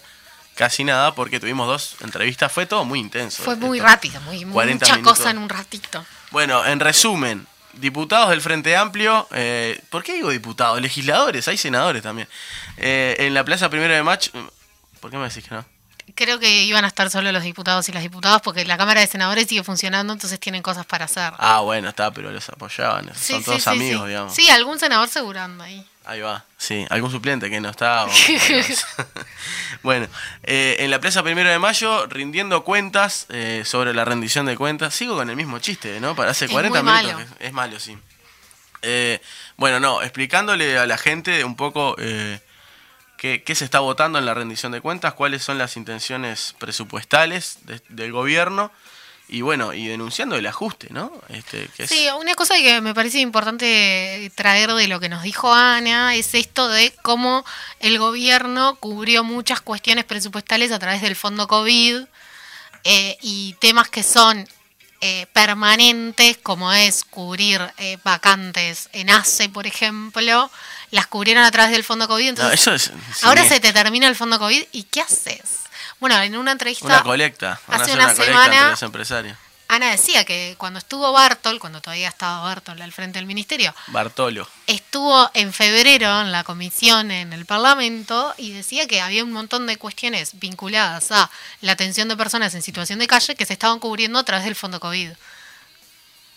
casi 0.56 0.84
nada 0.84 1.14
porque 1.16 1.40
tuvimos 1.40 1.68
dos 1.68 1.96
entrevistas. 2.02 2.52
Fue 2.52 2.66
todo 2.66 2.86
muy 2.86 3.00
intenso. 3.00 3.44
Fue 3.44 3.56
muy 3.56 3.78
Esto. 3.78 3.90
rápido, 3.90 4.22
muy, 4.22 4.44
40 4.46 4.86
mucha 4.86 4.96
minutos. 4.98 5.18
cosa 5.20 5.30
en 5.32 5.38
un 5.38 5.50
ratito. 5.50 6.06
Bueno, 6.32 6.66
en 6.66 6.80
resumen, 6.80 7.46
diputados 7.74 8.30
del 8.30 8.42
Frente 8.42 8.76
Amplio, 8.76 9.28
eh, 9.32 9.80
¿por 9.90 10.04
qué 10.04 10.14
digo 10.14 10.30
diputados? 10.32 10.82
Legisladores, 10.82 11.48
hay 11.48 11.58
senadores 11.58 12.02
también. 12.04 12.28
Eh, 12.78 13.16
en 13.20 13.34
la 13.34 13.44
Plaza 13.44 13.70
Primero 13.70 13.94
de 13.94 14.04
Mayo, 14.04 14.32
¿por 15.00 15.12
qué 15.12 15.18
me 15.18 15.28
decís 15.30 15.44
que 15.48 15.56
no? 15.56 15.66
Creo 16.14 16.38
que 16.40 16.64
iban 16.64 16.86
a 16.86 16.88
estar 16.88 17.10
solo 17.10 17.32
los 17.32 17.42
diputados 17.44 17.90
y 17.90 17.92
las 17.92 18.04
diputadas 18.04 18.40
porque 18.42 18.64
la 18.64 18.78
Cámara 18.78 19.02
de 19.02 19.08
Senadores 19.08 19.48
sigue 19.48 19.64
funcionando, 19.64 20.14
entonces 20.14 20.40
tienen 20.40 20.62
cosas 20.62 20.86
para 20.86 21.06
hacer. 21.06 21.34
Ah, 21.40 21.62
bueno, 21.62 21.90
está, 21.90 22.12
pero 22.12 22.32
los 22.32 22.48
apoyaban, 22.48 23.10
Sí, 23.16 23.34
son 23.34 23.40
sí, 23.40 23.46
todos 23.46 23.64
sí, 23.64 23.70
amigos, 23.72 24.08
digamos. 24.08 24.34
Sí, 24.36 24.48
algún 24.50 24.78
senador 24.80 25.10
segurando 25.10 25.64
ahí. 25.64 25.84
Ahí 26.08 26.22
va, 26.22 26.46
sí, 26.58 26.86
algún 26.92 27.10
suplente 27.10 27.50
que 27.50 27.60
no 27.60 27.70
está. 27.70 28.06
o- 28.06 28.10
bueno, 29.84 30.08
eh, 30.44 30.78
en 30.80 30.92
la 30.92 31.00
Plaza 31.00 31.24
Primero 31.24 31.50
de 31.50 31.60
Mayo, 31.60 32.06
rindiendo 32.08 32.64
cuentas 32.64 33.26
eh, 33.30 33.64
sobre 33.66 33.94
la 33.94 34.06
rendición 34.06 34.46
de 34.46 34.56
cuentas. 34.56 34.94
Sigo 34.94 35.16
con 35.16 35.30
el 35.30 35.36
mismo 35.36 35.60
chiste, 35.60 36.00
¿no? 36.00 36.16
Para 36.16 36.32
hace 36.32 36.46
Es 36.46 36.52
40 36.52 36.84
muy 36.84 36.92
minutos. 36.94 37.16
malo. 37.16 37.36
que- 37.40 37.48
Es 37.48 37.54
malo, 37.54 37.80
sí. 37.80 37.98
Eh, 38.84 39.20
bueno, 39.58 39.80
no, 39.80 40.02
explicándole 40.04 40.78
a 40.78 40.86
la 40.86 40.98
gente 40.98 41.44
un 41.44 41.56
poco 41.56 41.96
eh, 41.98 42.40
qué, 43.18 43.42
qué 43.44 43.56
se 43.56 43.66
está 43.66 43.80
votando 43.80 44.20
en 44.20 44.26
la 44.26 44.36
rendición 44.36 44.72
de 44.72 44.82
cuentas, 44.82 45.14
cuáles 45.14 45.44
son 45.44 45.58
las 45.58 45.76
intenciones 45.76 46.56
presupuestales 46.60 47.60
de- 47.64 47.82
del 47.90 48.12
gobierno 48.12 48.72
y 49.28 49.42
bueno, 49.42 49.74
y 49.74 49.88
denunciando 49.88 50.36
el 50.36 50.46
ajuste, 50.46 50.88
¿no? 50.92 51.12
Este, 51.30 51.68
que 51.76 51.84
es- 51.84 51.90
Sí, 51.90 52.08
una 52.20 52.36
cosa 52.36 52.56
que 52.58 52.80
me 52.82 52.94
parece 52.94 53.20
importante 53.20 54.32
traer 54.36 54.74
de 54.74 54.88
lo 54.88 55.00
que 55.00 55.10
nos 55.10 55.24
dijo 55.24 55.52
Ana 55.54 56.14
es 56.16 56.34
esto 56.36 56.68
de 56.68 56.94
cómo 57.02 57.44
el 57.80 57.98
gobierno 57.98 58.76
cubrió 58.76 59.24
muchas 59.24 59.62
cuestiones 59.62 60.06
presupuestales 60.06 60.72
a 60.72 60.80
través 60.80 61.02
del 61.02 61.16
fondo 61.16 61.48
COVID 61.48 62.02
eh, 62.84 63.18
y 63.22 63.54
temas 63.60 63.90
que 63.90 64.04
son 64.04 64.48
eh, 65.02 65.26
permanentes, 65.34 66.38
como 66.38 66.72
es 66.72 67.04
cubrir 67.04 67.62
eh, 67.78 67.98
vacantes 68.04 68.90
en 68.94 69.10
ACE, 69.10 69.50
por 69.50 69.68
ejemplo, 69.68 70.50
las 70.92 71.08
cubrieron 71.08 71.44
a 71.44 71.52
través 71.52 71.72
del 71.72 71.84
fondo 71.84 72.08
COVID. 72.08 72.24
No, 72.26 72.30
Entonces, 72.30 72.60
eso 72.62 72.74
es. 72.76 73.24
ahora 73.24 73.44
se 73.48 73.60
te 73.60 73.74
termina 73.74 74.08
el 74.08 74.16
fondo 74.16 74.40
COVID 74.40 74.64
y 74.72 74.84
¿qué 74.84 75.02
haces? 75.02 75.65
Bueno, 76.00 76.20
en 76.22 76.36
una 76.38 76.52
entrevista... 76.52 76.86
Una 76.86 77.04
colecta. 77.04 77.60
hace 77.68 77.94
una 77.94 78.04
colecta 78.08 78.24
semana- 78.26 78.56
entre 78.56 78.70
los 78.72 78.84
empresarios. 78.84 79.38
Ana 79.68 79.90
decía 79.90 80.26
que 80.26 80.54
cuando 80.60 80.78
estuvo 80.78 81.12
Bartol, 81.12 81.60
cuando 81.60 81.82
todavía 81.82 82.08
estaba 82.08 82.42
Bartol 82.44 82.80
al 82.84 82.92
frente 82.94 83.18
del 83.18 83.26
ministerio, 83.26 83.74
Bartolo. 83.88 84.48
estuvo 84.68 85.32
en 85.34 85.52
febrero 85.54 86.22
en 86.22 86.32
la 86.32 86.44
comisión 86.44 87.10
en 87.10 87.34
el 87.34 87.48
Parlamento 87.48 88.36
y 88.38 88.52
decía 88.52 88.86
que 88.88 89.02
había 89.02 89.24
un 89.24 89.32
montón 89.32 89.66
de 89.66 89.78
cuestiones 89.78 90.38
vinculadas 90.40 91.12
a 91.12 91.32
la 91.62 91.72
atención 91.72 92.08
de 92.08 92.16
personas 92.16 92.54
en 92.54 92.62
situación 92.62 93.00
de 93.00 93.08
calle 93.08 93.34
que 93.34 93.48
se 93.48 93.54
estaban 93.54 93.80
cubriendo 93.80 94.20
a 94.20 94.24
través 94.24 94.46
del 94.46 94.56
fondo 94.56 94.80
COVID. 94.80 95.10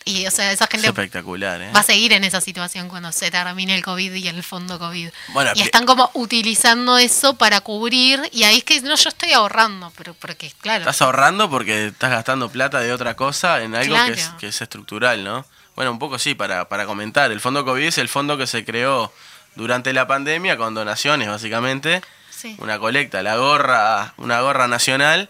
Y, 0.04 0.26
o 0.26 0.30
sea, 0.30 0.52
esa 0.52 0.64
Es 0.64 0.70
gente 0.70 0.86
espectacular, 0.88 1.60
¿eh? 1.60 1.70
va 1.74 1.80
a 1.80 1.82
seguir 1.82 2.12
en 2.14 2.24
esa 2.24 2.40
situación 2.40 2.88
cuando 2.88 3.12
se 3.12 3.30
termine 3.30 3.74
el 3.74 3.84
COVID 3.84 4.14
y 4.14 4.28
el 4.28 4.42
fondo 4.42 4.78
COVID. 4.78 5.10
Bueno, 5.28 5.50
y 5.54 5.60
están 5.60 5.84
como 5.84 6.10
utilizando 6.14 6.96
eso 6.96 7.36
para 7.36 7.60
cubrir 7.60 8.20
y 8.32 8.44
ahí 8.44 8.58
es 8.58 8.64
que 8.64 8.80
no, 8.80 8.94
yo 8.94 9.08
estoy 9.08 9.32
ahorrando, 9.32 9.92
pero 9.96 10.14
porque, 10.14 10.50
claro, 10.60 10.80
Estás 10.80 11.02
ahorrando 11.02 11.50
porque 11.50 11.88
estás 11.88 12.10
gastando 12.10 12.48
plata 12.48 12.80
de 12.80 12.92
otra 12.92 13.14
cosa 13.16 13.62
en 13.62 13.74
algo 13.74 13.96
que, 14.06 14.12
es, 14.12 14.28
que 14.38 14.48
es 14.48 14.60
estructural, 14.62 15.22
¿no? 15.24 15.44
Bueno, 15.76 15.92
un 15.92 15.98
poco 15.98 16.18
sí, 16.18 16.34
para, 16.34 16.68
para 16.68 16.86
comentar. 16.86 17.30
El 17.30 17.40
Fondo 17.40 17.64
COVID 17.64 17.84
es 17.84 17.98
el 17.98 18.08
fondo 18.08 18.38
que 18.38 18.46
se 18.46 18.64
creó 18.64 19.12
durante 19.54 19.92
la 19.92 20.06
pandemia 20.06 20.56
con 20.56 20.74
donaciones, 20.74 21.28
básicamente. 21.28 22.00
sí. 22.30 22.56
Una 22.60 22.78
colecta, 22.78 23.22
la 23.22 23.36
gorra, 23.36 24.14
una 24.16 24.40
gorra 24.40 24.68
nacional 24.68 25.28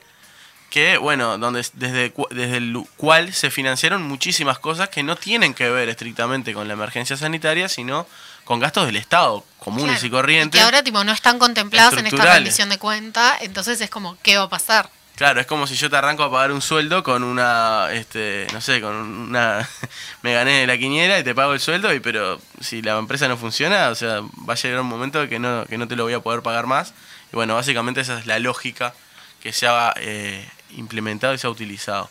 que, 0.71 0.99
bueno, 0.99 1.39
donde 1.39 1.65
desde, 1.75 2.13
desde 2.31 2.57
el 2.59 2.77
cual 2.97 3.33
se 3.33 3.51
financiaron 3.51 4.03
muchísimas 4.03 4.59
cosas 4.59 4.89
que 4.91 5.03
no 5.03 5.17
tienen 5.17 5.55
que 5.55 5.71
ver 5.71 5.89
estrictamente 5.89 6.53
con 6.53 6.69
la 6.69 6.75
emergencia 6.75 7.17
sanitaria, 7.17 7.69
sino 7.69 8.07
con 8.45 8.61
gastos 8.61 8.87
del 8.87 8.97
Estado, 8.97 9.45
comunes 9.59 9.97
Claro. 10.01 10.07
y 10.07 10.11
corrientes. 10.11 10.59
que 10.61 10.65
ahora 10.65 10.83
tipo 10.83 11.03
no 11.05 11.13
están 11.13 11.39
contempladas 11.39 11.95
en 11.95 12.07
esta 12.07 12.35
rendición 12.35 12.69
de 12.69 12.79
cuenta, 12.79 13.37
entonces 13.41 13.81
es 13.81 13.91
como, 13.91 14.17
¿qué 14.23 14.37
va 14.39 14.45
a 14.45 14.49
pasar? 14.49 14.91
Claro, 15.17 15.41
es 15.41 15.47
como 15.47 15.67
si 15.67 15.75
yo 15.75 15.91
te 15.91 15.97
arranco 15.97 16.23
a 16.23 16.31
pagar 16.31 16.53
un 16.53 16.63
sueldo 16.63 17.03
con 17.03 17.25
una, 17.25 17.89
este, 17.93 18.47
no 18.53 18.61
sé, 18.61 18.81
con 18.81 18.95
una, 18.95 19.69
me 20.23 20.33
gané 20.33 20.67
la 20.67 20.79
quiniela 20.79 21.19
y 21.19 21.25
te 21.25 21.35
pago 21.35 21.55
el 21.55 21.61
sueldo, 21.61 21.93
y 21.93 22.01
pero 22.01 22.41
si 22.61 22.83
la 22.83 22.97
empresa 22.99 23.27
no 23.27 23.37
funciona, 23.37 23.89
o 23.89 23.95
sea, 23.95 24.21
va 24.49 24.53
a 24.53 24.57
llegar 24.57 24.81
un 24.81 24.87
momento 24.87 25.29
que 25.29 25.39
no, 25.41 25.65
que 25.67 25.77
no 25.77 25.89
te 25.89 25.97
lo 25.97 26.05
voy 26.05 26.13
a 26.13 26.21
poder 26.21 26.43
pagar 26.43 26.67
más. 26.67 26.95
Y 27.33 27.37
bueno, 27.37 27.55
básicamente 27.57 28.01
esa 28.01 28.19
es 28.19 28.27
la 28.27 28.39
lógica 28.39 28.95
que 29.41 29.53
se 29.53 29.67
ha 29.67 29.93
eh, 29.97 30.49
implementado 30.77 31.35
y 31.35 31.39
se 31.39 31.47
ha 31.47 31.51
utilizado. 31.51 32.11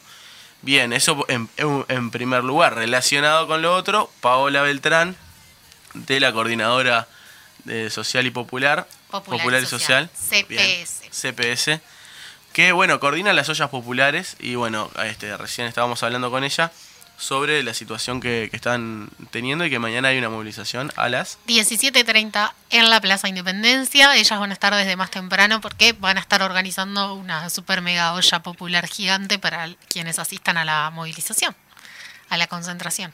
Bien, 0.62 0.91
eso 0.93 1.26
en, 1.28 2.12
primer 2.12 2.43
lugar. 2.43 2.76
Relacionado 2.76 3.47
con 3.47 3.62
lo 3.62 3.76
otro, 3.76 4.12
Paola 4.22 4.62
Beltrán, 4.62 5.16
de 5.93 6.20
la 6.20 6.34
coordinadora 6.34 7.08
de 7.64 7.89
Social 7.89 8.26
y 8.26 8.32
Popular, 8.32 8.88
Popular 9.10 9.62
y 9.62 9.66
Social, 9.66 10.10
CPS. 10.14 11.10
CPS, 11.12 11.82
que 12.53 12.72
bueno, 12.72 12.99
coordina 12.99 13.34
las 13.34 13.49
ollas 13.49 13.70
populares 13.70 14.36
y 14.39 14.55
bueno, 14.55 14.89
este, 15.05 15.36
recién 15.38 15.68
estábamos 15.68 16.01
hablando 16.03 16.32
con 16.32 16.43
ella 16.43 16.72
sobre 17.18 17.63
la 17.63 17.74
situación 17.74 18.22
que, 18.22 18.47
que 18.51 18.55
están 18.55 19.09
teniendo 19.32 19.65
y 19.65 19.70
que 19.72 19.80
mañana 19.80 20.09
hay 20.09 20.20
una 20.20 20.30
movilización 20.30 20.91
a 20.95 21.09
las... 21.09 21.39
17.30 21.47 22.51
en 22.70 22.89
la 22.89 23.01
Plaza 23.01 23.28
Independencia. 23.28 24.15
Ellas 24.15 24.39
van 24.39 24.51
a 24.51 24.53
estar 24.53 24.74
desde 24.76 24.95
más 24.95 25.09
temprano 25.09 25.59
porque 25.59 25.93
van 25.93 26.18
a 26.18 26.20
estar 26.22 26.41
organizando 26.43 27.15
una 27.15 27.49
super 27.49 27.82
mega 27.82 28.13
olla 28.13 28.39
popular 28.43 28.88
gigante 28.88 29.39
para 29.39 29.68
quienes 29.89 30.20
asistan 30.20 30.57
a 30.57 30.65
la 30.65 30.91
movilización, 30.91 31.55
a 32.30 32.38
la 32.38 32.45
concentración. 32.47 33.11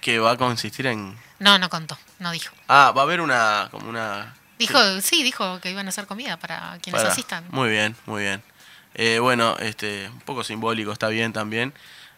que 0.00 0.18
va 0.20 0.30
a 0.32 0.36
consistir 0.36 0.86
en... 0.86 1.16
No, 1.40 1.58
no 1.58 1.68
contó, 1.68 1.98
no 2.20 2.30
dijo. 2.30 2.54
Ah, 2.68 2.92
va 2.96 3.02
a 3.02 3.04
haber 3.04 3.20
una... 3.20 3.68
como 3.72 3.88
una... 3.88 4.34
Dijo, 4.58 4.78
sí, 5.00 5.22
dijo 5.22 5.58
que 5.60 5.70
iban 5.70 5.86
a 5.86 5.88
hacer 5.88 6.06
comida 6.06 6.36
para 6.36 6.78
quienes 6.82 7.00
para- 7.00 7.12
asistan. 7.12 7.44
Muy 7.50 7.68
bien, 7.70 7.96
muy 8.06 8.22
bien. 8.22 8.42
Eh, 8.94 9.18
bueno, 9.18 9.56
este, 9.58 10.08
un 10.08 10.20
poco 10.20 10.44
simbólico 10.44 10.92
está 10.92 11.08
bien 11.08 11.32
también. 11.32 11.72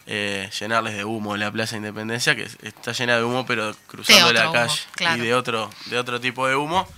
Eh, 0.07 0.51
llenarles 0.59 0.97
de 0.97 1.05
humo 1.05 1.37
la 1.37 1.51
Plaza 1.51 1.77
Independencia, 1.77 2.35
que 2.35 2.49
está 2.63 2.93
llena 2.93 3.17
de 3.17 3.25
humo, 3.25 3.47
pero 3.47 3.75
cruzando 3.87 4.33
la 4.33 4.45
humo, 4.45 4.53
calle 4.53 4.81
claro. 4.93 5.23
y 5.23 5.27
de 5.27 5.35
otro, 5.35 5.71
de 5.87 5.99
otro 5.99 6.21
tipo 6.21 6.47
de 6.47 6.57
humo. 6.57 6.89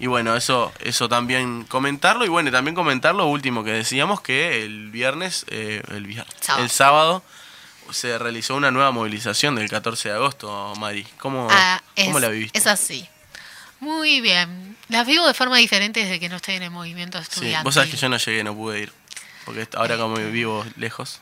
Y 0.00 0.06
bueno, 0.06 0.36
eso, 0.36 0.72
eso 0.80 1.08
también 1.08 1.64
comentarlo. 1.64 2.24
Y 2.24 2.28
bueno, 2.28 2.50
también 2.52 2.74
comentar 2.74 3.14
lo 3.14 3.26
último 3.26 3.64
que 3.64 3.72
decíamos, 3.72 4.20
que 4.20 4.62
el 4.64 4.90
viernes, 4.90 5.44
eh, 5.48 5.82
el, 5.90 6.06
viernes 6.06 6.32
Sábado. 6.40 6.64
el 6.64 6.70
sábado, 6.70 7.22
se 7.90 8.16
realizó 8.18 8.54
una 8.54 8.70
nueva 8.70 8.92
movilización 8.92 9.56
del 9.56 9.68
14 9.68 10.10
de 10.10 10.14
agosto, 10.14 10.72
Mari. 10.78 11.04
¿Cómo, 11.18 11.48
Ah, 11.50 11.82
cómo 11.96 12.20
la 12.20 12.28
viviste? 12.28 12.58
Es 12.58 12.66
así. 12.66 13.08
Muy 13.80 14.20
bien. 14.20 14.76
Las 14.88 15.06
vivo 15.06 15.26
de 15.26 15.34
forma 15.34 15.56
diferente 15.58 16.00
desde 16.00 16.20
que 16.20 16.28
no 16.28 16.36
estoy 16.36 16.54
en 16.56 16.62
el 16.64 16.70
movimiento 16.70 17.18
Sí, 17.18 17.22
estudiantil. 17.24 17.64
vos 17.64 17.74
sabés 17.74 17.90
que 17.90 17.96
yo 17.96 18.08
no 18.08 18.16
llegué, 18.18 18.44
no 18.44 18.54
pude 18.54 18.80
ir. 18.80 18.92
Porque 19.44 19.66
ahora 19.76 19.96
como 19.96 20.16
vivo 20.16 20.64
lejos. 20.76 21.20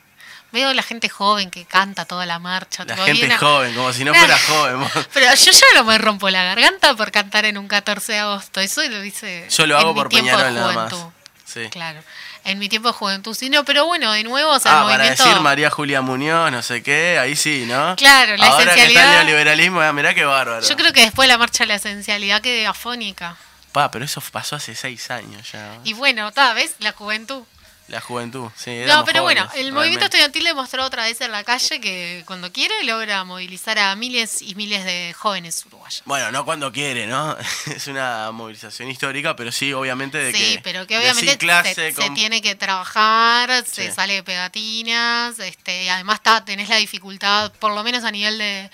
Veo 0.56 0.72
la 0.72 0.82
gente 0.82 1.10
joven 1.10 1.50
que 1.50 1.66
canta 1.66 2.06
toda 2.06 2.24
la 2.24 2.38
marcha. 2.38 2.86
La 2.86 2.96
gente 2.96 3.12
viene- 3.12 3.36
joven, 3.36 3.74
como 3.74 3.92
si 3.92 4.04
no 4.04 4.14
fuera 4.14 4.38
joven. 4.38 4.88
Pero 5.12 5.34
yo 5.34 5.52
ya 5.52 5.66
no 5.74 5.84
me 5.84 5.98
rompo 5.98 6.30
la 6.30 6.44
garganta 6.44 6.94
por 6.96 7.10
cantar 7.12 7.44
en 7.44 7.58
un 7.58 7.68
14 7.68 8.12
de 8.14 8.18
agosto. 8.20 8.60
Eso 8.60 8.82
lo 8.88 9.04
hice 9.04 9.46
Yo 9.50 9.66
lo 9.66 9.76
hago 9.76 9.94
por 9.94 10.08
Peñarol 10.08 10.54
nada 10.54 10.72
más. 10.72 10.90
juventud. 10.94 11.12
Sí. 11.44 11.68
Claro. 11.68 12.00
En 12.44 12.58
mi 12.58 12.70
tiempo 12.70 12.88
de 12.88 12.94
juventud, 12.94 13.34
sí, 13.34 13.50
no, 13.50 13.64
pero 13.66 13.84
bueno, 13.84 14.12
de 14.12 14.22
nuevo, 14.24 14.50
o 14.52 14.58
sea, 14.58 14.72
ah, 14.72 14.80
el 14.80 14.84
para 14.86 14.96
movimiento... 14.98 15.24
decir 15.24 15.40
María 15.42 15.68
Julia 15.68 16.00
Muñoz, 16.00 16.50
no 16.50 16.62
sé 16.62 16.82
qué, 16.82 17.18
ahí 17.18 17.36
sí, 17.36 17.64
¿no? 17.68 17.94
Claro, 17.96 18.36
la 18.38 18.46
Ahora 18.46 18.56
que 18.56 18.70
está 18.70 18.74
esencialidad- 18.84 19.20
el 19.20 19.26
neoliberalismo, 19.26 19.80
ah, 19.82 19.92
mirá 19.92 20.14
qué 20.14 20.24
bárbaro. 20.24 20.66
Yo 20.66 20.74
creo 20.76 20.92
que 20.94 21.00
después 21.02 21.28
de 21.28 21.34
la 21.34 21.38
marcha 21.38 21.64
de 21.64 21.68
la 21.68 21.74
esencialidad 21.74 22.40
quedé 22.40 22.66
afónica. 22.66 23.36
Pa, 23.72 23.90
pero 23.90 24.06
eso 24.06 24.22
pasó 24.32 24.56
hace 24.56 24.74
seis 24.74 25.10
años 25.10 25.52
ya. 25.52 25.76
Y 25.84 25.92
bueno, 25.92 26.32
tal 26.32 26.54
vez 26.54 26.76
la 26.78 26.92
juventud. 26.92 27.42
La 27.88 28.00
juventud, 28.00 28.50
sí. 28.56 28.80
No, 28.86 29.04
pero 29.04 29.22
bueno, 29.22 29.42
jóvenes, 29.46 29.64
el 29.64 29.72
movimiento 29.72 30.00
realmente. 30.00 30.04
estudiantil 30.06 30.44
demostró 30.44 30.84
otra 30.84 31.04
vez 31.04 31.20
en 31.20 31.30
la 31.30 31.44
calle 31.44 31.80
que 31.80 32.24
cuando 32.26 32.50
quiere 32.52 32.74
logra 32.82 33.22
movilizar 33.22 33.78
a 33.78 33.94
miles 33.94 34.42
y 34.42 34.56
miles 34.56 34.84
de 34.84 35.14
jóvenes 35.16 35.64
uruguayos. 35.66 36.02
Bueno, 36.04 36.32
no 36.32 36.44
cuando 36.44 36.72
quiere, 36.72 37.06
¿no? 37.06 37.36
es 37.66 37.86
una 37.86 38.32
movilización 38.32 38.90
histórica, 38.90 39.36
pero 39.36 39.52
sí, 39.52 39.72
obviamente, 39.72 40.18
de 40.18 40.32
Sí, 40.32 40.54
que. 40.56 40.60
pero 40.64 40.84
que 40.86 40.98
obviamente 40.98 41.38
clase, 41.38 41.74
se, 41.74 41.92
se 41.92 42.06
con- 42.06 42.14
tiene 42.14 42.42
que 42.42 42.56
trabajar, 42.56 43.64
se 43.64 43.86
Sí. 43.88 43.92
sale 43.94 44.14
de 44.14 44.22
pegatinas, 44.24 45.38
este, 45.38 45.84
y 45.84 45.88
además 45.88 46.16
está, 46.16 46.44
tenés 46.44 46.68
la 46.68 46.76
dificultad, 46.76 47.52
por 47.52 47.72
lo 47.72 47.84
menos 47.84 48.02
a 48.02 48.10
nivel 48.10 48.36
de, 48.38 48.68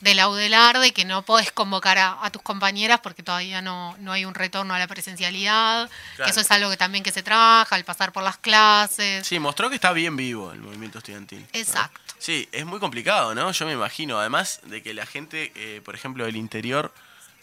de 0.00 0.14
la 0.14 0.28
UDELAR, 0.28 0.78
de 0.78 0.92
que 0.92 1.04
no 1.04 1.22
podés 1.22 1.50
convocar 1.50 1.98
a, 1.98 2.18
a 2.24 2.30
tus 2.30 2.40
compañeras 2.42 3.00
porque 3.00 3.22
todavía 3.22 3.60
no, 3.62 3.96
no 3.98 4.12
hay 4.12 4.24
un 4.24 4.34
retorno 4.34 4.72
a 4.74 4.78
la 4.78 4.86
presencialidad, 4.86 5.90
Claro. 6.16 6.24
que 6.24 6.30
eso 6.30 6.40
es 6.40 6.50
algo 6.50 6.70
que 6.70 6.76
también 6.76 7.02
que 7.04 7.10
se 7.10 7.22
trabaja, 7.22 7.74
al 7.74 7.84
pasar 7.84 8.12
por 8.12 8.22
las 8.22 8.36
clases. 8.38 9.26
Sí, 9.26 9.38
mostró 9.38 9.68
que 9.68 9.74
está 9.74 9.92
bien 9.92 10.16
vivo 10.16 10.52
el 10.52 10.60
movimiento 10.60 10.98
estudiantil. 10.98 11.40
¿no? 11.40 11.46
Exacto. 11.58 12.00
Sí, 12.18 12.48
es 12.52 12.64
muy 12.66 12.80
complicado, 12.80 13.34
¿no? 13.34 13.50
Yo 13.52 13.66
me 13.66 13.72
imagino, 13.72 14.18
además 14.18 14.60
de 14.64 14.82
que 14.82 14.92
la 14.94 15.06
gente, 15.06 15.52
eh, 15.54 15.80
por 15.84 15.94
ejemplo, 15.94 16.24
del 16.24 16.36
interior, 16.36 16.92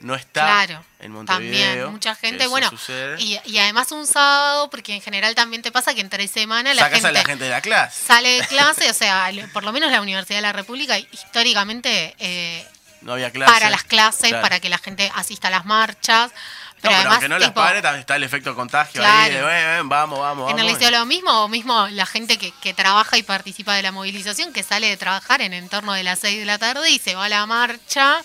no 0.01 0.13
está 0.15 0.41
Claro, 0.45 0.83
en 0.99 1.11
Montevideo. 1.13 1.65
también, 1.67 1.91
mucha 1.91 2.15
gente, 2.15 2.47
bueno, 2.47 2.69
y, 3.17 3.39
y 3.45 3.57
además 3.57 3.91
un 3.91 4.05
sábado, 4.05 4.69
porque 4.69 4.93
en 4.93 5.01
general 5.01 5.33
también 5.35 5.61
te 5.61 5.71
pasa 5.71 5.93
que 5.95 6.01
entre 6.01 6.27
semana 6.27 6.73
la 6.73 6.81
Sacas 6.83 6.95
gente, 7.01 7.07
a 7.07 7.11
la 7.11 7.23
gente 7.25 7.43
de 7.45 7.49
la 7.49 7.61
clase. 7.61 8.05
sale 8.05 8.41
de 8.41 8.47
clase, 8.47 8.89
o 8.89 8.93
sea, 8.93 9.31
por 9.53 9.63
lo 9.63 9.71
menos 9.71 9.91
la 9.91 10.01
Universidad 10.01 10.37
de 10.39 10.41
la 10.43 10.53
República 10.53 10.97
históricamente 10.99 12.15
eh, 12.19 12.67
No 13.01 13.13
había 13.13 13.31
para 13.31 13.69
las 13.69 13.83
clases, 13.83 14.29
Claro. 14.29 14.41
para 14.41 14.59
que 14.59 14.69
la 14.69 14.77
gente 14.77 15.11
asista 15.15 15.47
a 15.47 15.51
las 15.51 15.65
marchas, 15.65 16.31
No, 16.31 16.35
pero 16.81 16.81
pero 16.81 16.95
además 16.97 17.13
aunque 17.13 17.29
no 17.29 17.39
las 17.39 17.51
pare, 17.51 17.81
también 17.81 18.01
está 18.01 18.15
el 18.17 18.23
efecto 18.23 18.53
contagio 18.53 19.01
ahí 19.03 19.31
de, 19.31 19.39
Claro. 19.39 19.47
"Ven, 19.47 19.77
ven, 19.77 19.89
vamos, 19.89 20.19
vamos, 20.19 20.51
en 20.51 20.59
el 20.59 20.65
vamos". 20.65 20.79
liceo 20.79 20.91
lo 20.99 21.05
mismo, 21.05 21.31
o 21.43 21.47
mismo 21.47 21.87
la 21.87 22.05
gente 22.05 22.37
que, 22.37 22.51
que 22.61 22.73
trabaja 22.73 23.17
y 23.17 23.23
participa 23.23 23.73
de 23.75 23.81
la 23.81 23.91
movilización, 23.91 24.51
que 24.53 24.61
sale 24.61 24.87
de 24.89 24.97
trabajar 24.97 25.41
en 25.41 25.53
el 25.53 25.67
torno 25.69 25.93
de 25.93 26.03
las 26.03 26.19
6 26.19 26.37
de 26.39 26.45
la 26.45 26.57
tarde 26.59 26.89
y 26.91 26.99
se 26.99 27.15
va 27.15 27.25
a 27.25 27.29
la 27.29 27.45
marcha, 27.45 28.17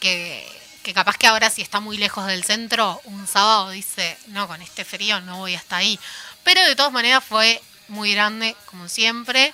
que, 0.00 0.46
que 0.82 0.94
capaz 0.94 1.16
que 1.16 1.26
ahora 1.26 1.50
si 1.50 1.62
está 1.62 1.80
muy 1.80 1.96
lejos 1.98 2.26
del 2.26 2.44
centro, 2.44 3.00
un 3.04 3.26
sábado 3.26 3.70
dice, 3.70 4.16
no, 4.28 4.46
con 4.48 4.60
este 4.62 4.84
frío 4.84 5.20
no 5.20 5.38
voy 5.38 5.54
hasta 5.54 5.76
ahí. 5.76 5.98
Pero 6.44 6.64
de 6.64 6.74
todas 6.76 6.92
maneras 6.92 7.22
fue 7.24 7.60
muy 7.88 8.12
grande, 8.12 8.56
como 8.66 8.88
siempre. 8.88 9.52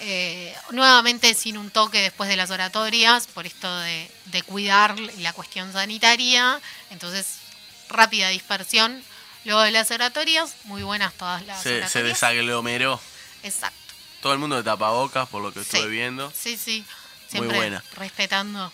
Eh, 0.00 0.54
nuevamente 0.70 1.34
sin 1.34 1.58
un 1.58 1.70
toque 1.70 2.00
después 2.00 2.30
de 2.30 2.36
las 2.36 2.50
oratorias, 2.50 3.26
por 3.26 3.46
esto 3.46 3.68
de, 3.80 4.08
de 4.26 4.42
cuidar 4.42 4.96
la 5.18 5.32
cuestión 5.32 5.72
sanitaria. 5.72 6.60
Entonces, 6.90 7.38
rápida 7.88 8.28
dispersión. 8.28 9.02
Luego 9.44 9.62
de 9.62 9.72
las 9.72 9.90
oratorias, 9.90 10.54
muy 10.64 10.82
buenas 10.84 11.14
todas 11.14 11.44
las 11.46 11.62
Se, 11.62 11.70
se 11.70 11.76
oratorias. 11.78 12.08
desaglomeró. 12.20 13.00
Exacto. 13.42 13.76
Todo 14.22 14.32
el 14.32 14.38
mundo 14.38 14.56
de 14.56 14.62
tapabocas, 14.62 15.28
por 15.28 15.42
lo 15.42 15.52
que 15.52 15.64
Sí. 15.64 15.76
estuve 15.76 15.90
viendo. 15.90 16.32
Sí, 16.36 16.56
sí. 16.56 16.84
Muy 17.32 17.46
buena. 17.48 17.82
respetando. 17.94 18.72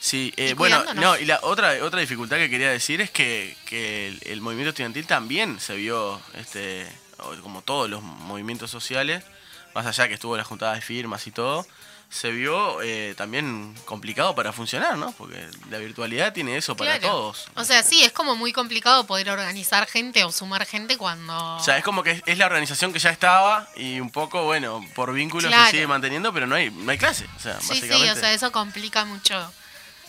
Sí, 0.00 0.32
eh, 0.38 0.54
bueno, 0.54 0.82
no, 0.94 1.16
y 1.18 1.26
la 1.26 1.40
otra, 1.42 1.74
otra 1.84 2.00
dificultad 2.00 2.38
que 2.38 2.48
quería 2.48 2.70
decir 2.70 3.02
es 3.02 3.10
que, 3.10 3.54
que 3.66 4.08
el, 4.08 4.18
el 4.24 4.40
movimiento 4.40 4.70
estudiantil 4.70 5.06
también 5.06 5.60
se 5.60 5.74
vio, 5.76 6.20
este, 6.34 6.86
como 7.42 7.60
todos 7.60 7.90
los 7.90 8.02
movimientos 8.02 8.70
sociales, 8.70 9.22
más 9.74 9.84
allá 9.86 10.08
que 10.08 10.14
estuvo 10.14 10.36
la 10.38 10.44
juntada 10.44 10.74
de 10.74 10.80
firmas 10.80 11.26
y 11.26 11.32
todo, 11.32 11.66
se 12.08 12.30
vio 12.32 12.82
eh, 12.82 13.14
también 13.16 13.72
complicado 13.84 14.34
para 14.34 14.52
funcionar, 14.52 14.96
¿no? 14.96 15.12
Porque 15.12 15.46
la 15.70 15.78
virtualidad 15.78 16.32
tiene 16.32 16.56
eso 16.56 16.74
para 16.76 16.98
Claro. 16.98 17.14
todos. 17.14 17.46
O 17.54 17.62
sea, 17.62 17.82
sí, 17.84 18.02
es 18.02 18.10
como 18.10 18.34
muy 18.34 18.52
complicado 18.52 19.06
poder 19.06 19.30
organizar 19.30 19.86
gente 19.86 20.24
o 20.24 20.32
sumar 20.32 20.66
gente 20.66 20.96
cuando... 20.96 21.56
O 21.56 21.60
sea, 21.62 21.76
es 21.78 21.84
como 21.84 22.02
que 22.02 22.20
es, 22.26 22.38
la 22.38 22.46
organización 22.46 22.92
que 22.92 22.98
ya 22.98 23.10
estaba 23.10 23.68
y 23.76 24.00
un 24.00 24.10
poco, 24.10 24.42
bueno, 24.44 24.84
por 24.96 25.12
vínculos 25.12 25.48
Claro. 25.50 25.66
se 25.66 25.70
sigue 25.72 25.86
manteniendo, 25.86 26.32
pero 26.32 26.46
no 26.48 26.56
hay, 26.56 26.70
no 26.70 26.90
hay 26.90 26.98
clase. 26.98 27.26
O 27.36 27.38
sea, 27.38 27.60
Sí, 27.60 27.80
sí, 27.80 27.92
o 27.92 28.16
sea, 28.16 28.32
eso 28.32 28.50
complica 28.50 29.04
mucho 29.04 29.52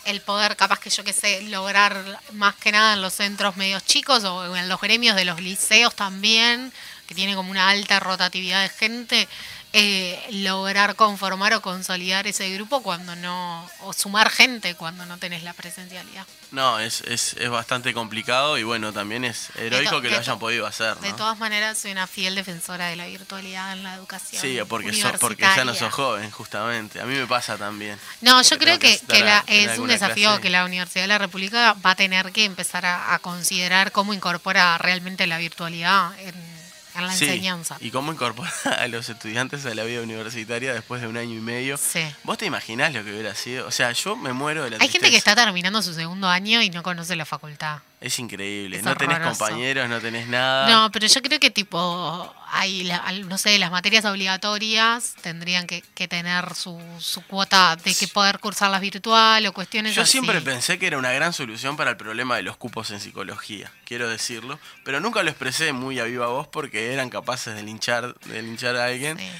el 0.04 0.20
poder, 0.20 0.56
capaz 0.56 0.80
que 0.80 0.90
yo 0.90 1.04
que 1.04 1.12
sé, 1.12 1.42
lograr 1.42 2.20
más 2.32 2.54
que 2.56 2.72
nada 2.72 2.94
en 2.94 3.02
los 3.02 3.14
centros 3.14 3.56
medios 3.56 3.84
chicos 3.84 4.24
o 4.24 4.56
en 4.56 4.68
los 4.68 4.80
gremios 4.80 5.16
de 5.16 5.24
los 5.24 5.40
liceos 5.40 5.94
también, 5.94 6.72
que 7.06 7.14
tiene 7.14 7.34
como 7.34 7.50
una 7.50 7.68
alta 7.68 8.00
rotatividad 8.00 8.62
de 8.62 8.68
gente, 8.68 9.28
eh, 9.74 10.22
lograr 10.30 10.96
conformar 10.96 11.54
o 11.54 11.62
consolidar 11.62 12.26
ese 12.26 12.50
grupo 12.50 12.82
cuando 12.82 13.16
no, 13.16 13.68
o 13.80 13.92
sumar 13.92 14.28
gente 14.30 14.74
cuando 14.74 15.06
no 15.06 15.16
tenés 15.18 15.42
la 15.42 15.54
presencialidad. 15.54 16.26
No, 16.50 16.78
es, 16.78 17.00
es, 17.02 17.32
es 17.38 17.48
bastante 17.48 17.94
complicado 17.94 18.58
y 18.58 18.62
bueno, 18.62 18.92
también 18.92 19.24
es 19.24 19.48
heroico 19.56 20.02
que 20.02 20.10
lo 20.10 20.18
hayan 20.18 20.38
podido 20.38 20.66
hacer, 20.66 20.96
De 20.98 21.14
todas 21.14 21.38
maneras, 21.38 21.78
soy 21.78 21.92
una 21.92 22.06
fiel 22.06 22.34
defensora 22.34 22.88
de 22.88 22.96
la 22.96 23.06
virtualidad 23.06 23.72
en 23.72 23.82
la 23.82 23.94
educación. 23.94 24.42
Sí, 24.42 24.58
porque, 24.68 24.92
so- 24.92 25.10
porque 25.18 25.42
ya 25.42 25.64
no 25.64 25.74
sos 25.74 25.92
joven, 25.92 26.30
justamente. 26.30 27.00
A 27.00 27.06
mí 27.06 27.14
me 27.14 27.26
pasa 27.26 27.56
también. 27.56 27.98
No, 28.20 28.42
yo 28.42 28.58
creo 28.58 28.78
que, 28.78 28.98
que 29.08 29.20
la- 29.24 29.42
es 29.46 29.78
un 29.78 29.88
desafío 29.88 30.28
clase. 30.28 30.42
que 30.42 30.50
la 30.50 30.66
Universidad 30.66 31.04
de 31.04 31.08
la 31.08 31.18
República 31.18 31.74
va 31.84 31.92
a 31.92 31.96
tener 31.96 32.30
que 32.32 32.44
empezar 32.44 32.84
a, 32.84 33.14
a 33.14 33.18
considerar 33.20 33.90
cómo 33.92 34.12
incorpora 34.12 34.76
realmente 34.76 35.26
la 35.26 35.38
virtualidad 35.38 36.12
en, 36.20 36.61
en 36.94 37.06
la 37.06 37.12
Sí, 37.14 37.24
enseñanza. 37.24 37.76
Y 37.80 37.90
cómo 37.90 38.12
incorporar 38.12 38.52
a 38.78 38.86
los 38.88 39.08
estudiantes 39.08 39.64
a 39.66 39.74
la 39.74 39.84
vida 39.84 40.02
universitaria 40.02 40.74
después 40.74 41.00
de 41.02 41.08
un 41.08 41.16
año 41.16 41.34
y 41.36 41.40
medio. 41.40 41.76
Sí. 41.76 42.00
¿Vos 42.24 42.38
te 42.38 42.46
imaginás 42.46 42.92
lo 42.92 43.04
que 43.04 43.10
hubiera 43.12 43.34
sido? 43.34 43.66
O 43.66 43.70
sea, 43.70 43.92
yo 43.92 44.16
me 44.16 44.32
muero 44.32 44.64
de 44.64 44.70
la 44.70 44.76
Hay 44.76 44.88
gente 44.88 44.98
que 45.06 45.10
tristeza. 45.12 45.30
está 45.32 45.44
terminando 45.44 45.82
su 45.82 45.94
segundo 45.94 46.28
año 46.28 46.62
y 46.62 46.70
no 46.70 46.82
conoce 46.82 47.16
la 47.16 47.24
facultad. 47.24 47.78
Es 48.02 48.18
increíble. 48.18 48.78
Es 48.78 48.82
no 48.82 48.96
tenés 48.96 49.20
compañeros, 49.20 49.88
no 49.88 50.00
tenés 50.00 50.26
nada. 50.26 50.68
No, 50.68 50.90
pero 50.90 51.06
yo 51.06 51.22
creo 51.22 51.38
que 51.38 51.50
tipo, 51.50 52.34
hay, 52.50 52.90
no 53.26 53.38
sé, 53.38 53.58
las 53.58 53.70
materias 53.70 54.04
obligatorias 54.04 55.14
tendrían 55.22 55.66
que, 55.66 55.82
que 55.94 56.08
tener 56.08 56.54
su, 56.54 56.80
su 56.98 57.22
cuota 57.22 57.76
de 57.76 57.94
que 57.94 58.08
poder 58.08 58.40
cursarlas 58.40 58.80
virtual 58.80 59.46
o 59.46 59.52
cuestiones 59.52 59.94
Yo 59.94 60.02
así. 60.02 60.12
siempre 60.12 60.40
pensé 60.40 60.78
que 60.78 60.88
era 60.88 60.98
una 60.98 61.12
gran 61.12 61.32
solución 61.32 61.76
para 61.76 61.90
el 61.90 61.96
problema 61.96 62.36
de 62.36 62.42
los 62.42 62.56
cupos 62.56 62.90
en 62.90 63.00
psicología, 63.00 63.70
quiero 63.84 64.08
decirlo, 64.08 64.58
pero 64.84 64.98
nunca 65.00 65.22
lo 65.22 65.30
expresé 65.30 65.72
muy 65.72 66.00
a 66.00 66.04
viva 66.04 66.26
voz 66.26 66.48
porque 66.48 66.92
eran 66.92 67.08
capaces 67.08 67.54
de 67.54 67.62
linchar, 67.62 68.14
de 68.24 68.42
linchar 68.42 68.76
a 68.76 68.86
alguien. 68.86 69.18
Sí. 69.18 69.30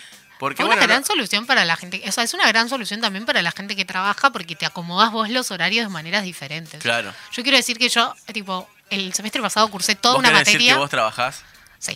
Porque 0.42 0.56
Fue 0.56 0.64
una 0.64 0.74
bueno, 0.74 0.88
gran 0.88 1.00
no- 1.02 1.06
solución 1.06 1.46
para 1.46 1.64
la 1.64 1.76
gente, 1.76 2.02
o 2.04 2.10
sea, 2.10 2.24
es 2.24 2.34
una 2.34 2.48
gran 2.48 2.68
solución 2.68 3.00
también 3.00 3.24
para 3.24 3.42
la 3.42 3.52
gente 3.52 3.76
que 3.76 3.84
trabaja 3.84 4.30
porque 4.30 4.56
te 4.56 4.66
acomodás 4.66 5.12
vos 5.12 5.30
los 5.30 5.52
horarios 5.52 5.86
de 5.86 5.88
maneras 5.88 6.24
diferentes. 6.24 6.82
claro. 6.82 7.14
Yo 7.30 7.44
quiero 7.44 7.56
decir 7.56 7.78
que 7.78 7.88
yo, 7.88 8.12
tipo, 8.32 8.68
el 8.90 9.14
semestre 9.14 9.40
pasado 9.40 9.68
cursé 9.68 9.94
toda 9.94 10.14
¿Vos 10.14 10.18
una 10.18 10.30
querés 10.30 10.40
decir 10.46 10.54
materia. 10.58 10.72
que 10.74 10.78
vos 10.80 10.90
trabajás? 10.90 11.44
Sí. 11.78 11.94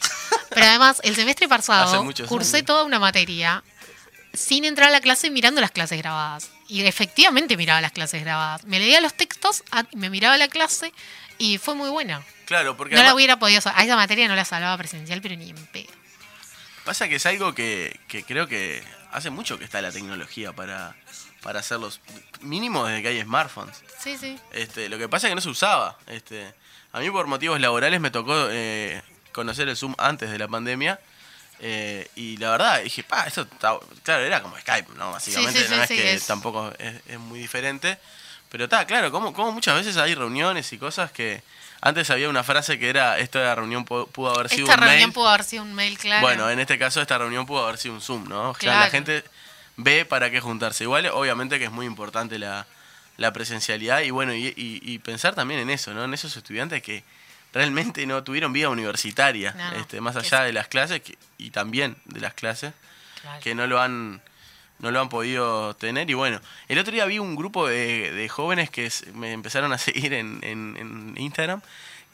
Pero 0.51 0.65
además, 0.65 1.01
el 1.03 1.17
semestre 1.17 1.49
pasado 1.49 2.05
cursé 2.29 2.59
años. 2.59 2.67
toda 2.67 2.85
una 2.85 3.01
materia 3.01 3.65
sin 4.33 4.65
entrar 4.65 4.91
a 4.91 4.93
la 4.93 5.01
clase 5.01 5.29
mirando 5.29 5.61
las 5.61 5.73
clases 5.73 5.99
grabadas. 5.99 6.49
Y 6.69 6.83
efectivamente 6.87 7.57
miraba 7.57 7.81
las 7.81 7.91
clases 7.91 8.23
grabadas. 8.23 8.63
Me 8.63 8.79
leía 8.79 9.01
los 9.01 9.15
textos, 9.15 9.65
me 9.93 10.09
miraba 10.09 10.37
la 10.37 10.47
clase 10.47 10.93
y 11.39 11.59
fue 11.59 11.75
muy 11.75 11.91
buena. 11.91 12.23
Claro, 12.45 12.77
porque 12.77 12.95
No 12.95 13.03
la 13.03 13.13
hubiera 13.13 13.41
podido... 13.41 13.61
A 13.75 13.83
esa 13.83 13.97
materia 13.97 14.29
no 14.29 14.37
la 14.37 14.45
salvaba 14.45 14.77
presencial, 14.79 15.21
pero 15.21 15.35
ni 15.35 15.51
en 15.51 15.67
pedo. 15.67 15.91
Pasa 16.87 17.07
que 17.09 17.17
es 17.17 17.27
algo 17.27 17.55
que, 17.55 17.99
que 18.09 18.25
creo 18.25 18.47
que 18.49 18.83
hace 19.13 19.29
mucho 19.29 19.59
que 19.59 19.65
está 19.65 19.83
la 19.83 19.93
tecnología 19.93 20.53
para, 20.55 20.97
para 21.43 21.61
hacerlos, 21.61 22.01
mínimo 22.41 22.87
desde 22.87 23.03
que 23.03 23.09
hay 23.09 23.23
smartphones. 23.23 23.83
Sí, 24.03 24.17
sí. 24.17 24.39
Este, 24.53 24.89
lo 24.89 24.97
que 24.97 25.09
pasa 25.09 25.27
es 25.27 25.33
que 25.33 25.35
no 25.35 25.41
se 25.43 25.51
usaba. 25.51 25.99
Este, 26.07 26.53
a 26.93 27.01
mí 27.01 27.11
por 27.11 27.27
motivos 27.27 27.61
laborales 27.61 28.01
me 28.01 28.11
tocó 28.11 28.35
eh, 28.51 29.03
conocer 29.33 29.69
el 29.69 29.77
Zoom 29.77 29.95
antes 29.99 30.31
de 30.31 30.39
la 30.39 30.49
pandemia. 30.49 30.99
eh, 31.61 32.09
y 32.17 32.37
la 32.39 32.51
verdad 32.53 32.83
dije, 32.83 33.03
pa, 33.03 33.27
esto 33.27 33.43
está, 33.43 33.79
claro, 34.03 34.25
era 34.25 34.41
como 34.43 34.59
Skype, 34.59 34.93
¿no? 34.97 35.13
Básicamente, 35.13 35.61
Sí, 35.61 35.65
sí, 35.67 35.71
no 35.71 35.77
sí, 35.87 35.95
es 35.95 36.01
que 36.01 36.13
es- 36.15 36.27
tampoco 36.27 36.73
es, 36.79 36.95
es 37.07 37.19
muy 37.19 37.39
diferente. 37.39 37.99
Pero 38.51 38.65
está, 38.65 38.85
claro, 38.87 39.11
como, 39.11 39.33
como 39.33 39.53
muchas 39.53 39.75
veces 39.75 39.97
hay 39.97 40.15
reuniones 40.15 40.73
y 40.73 40.79
cosas 40.79 41.11
que... 41.13 41.43
Antes 41.83 42.09
había 42.11 42.31
una 42.31 42.43
frase 42.43 42.79
que 42.79 42.89
era, 42.89 43.19
esta 43.19 43.55
reunión 43.55 43.85
pu- 43.85 44.09
pudo 44.09 44.35
haber 44.35 44.49
sido 44.49 44.65
Esta 44.65 44.75
un 44.77 44.81
reunión 44.81 45.01
mail. 45.09 45.13
pudo 45.13 45.29
haber 45.29 45.45
sido 45.45 45.63
un 45.63 45.75
mail, 45.75 45.99
claro. 45.99 46.23
Bueno, 46.23 46.49
en 46.51 46.59
este 46.59 46.79
caso 46.79 47.03
esta 47.03 47.19
reunión 47.19 47.45
pudo 47.45 47.65
haber 47.65 47.77
sido 47.79 47.95
un 47.95 48.01
Zoom, 48.01 48.29
¿no? 48.29 48.55
Claro. 48.55 48.81
la 48.81 48.91
gente 48.91 49.23
ve 49.77 50.07
para 50.07 50.31
qué 50.31 50.41
juntarse. 50.41 50.85
Igual, 50.85 51.07
obviamente 51.13 51.59
que 51.59 51.67
es 51.67 51.71
muy 51.71 51.85
importante 51.85 52.39
la, 52.39 52.67
la 53.19 53.33
presencialidad 53.35 54.01
y 54.01 54.11
bueno, 54.11 54.33
y, 54.35 54.47
y- 54.57 54.81
y 54.83 54.99
pensar 55.01 55.35
también 55.35 55.61
en 55.61 55.69
eso, 55.71 55.93
¿no? 55.93 56.03
En 56.05 56.15
esos 56.15 56.35
estudiantes 56.37 56.83
que 56.83 57.05
realmente 57.53 58.07
no 58.07 58.25
tuvieron 58.25 58.53
vida 58.55 58.71
universitaria, 58.71 59.53
No, 59.53 59.73
este, 59.79 60.01
más 60.01 60.17
allá 60.17 60.43
de 60.45 60.55
las 60.55 60.69
clases 60.69 61.03
que- 61.03 61.19
y 61.37 61.51
también 61.51 61.97
de 62.07 62.21
las 62.21 62.33
clases, 62.33 62.73
Claro. 63.21 63.41
que 63.43 63.55
no 63.55 63.67
lo 63.67 63.81
han 63.81 64.23
no 64.79 64.91
lo 64.91 65.01
han 65.01 65.09
podido 65.09 65.75
tener 65.75 66.09
y 66.11 66.15
bueno, 66.15 66.41
el 66.69 66.79
otro 66.79 66.93
día 66.93 67.05
vi 67.07 67.19
un 67.19 67.37
grupo 67.37 67.67
de, 67.69 68.13
de 68.13 68.29
jóvenes 68.29 68.71
que 68.71 68.91
me 69.15 69.33
empezaron 69.33 69.73
a 69.73 69.79
seguir 69.87 70.13
en, 70.13 70.39
en- 70.43 70.77
en 70.77 71.15
Instagram 71.17 71.63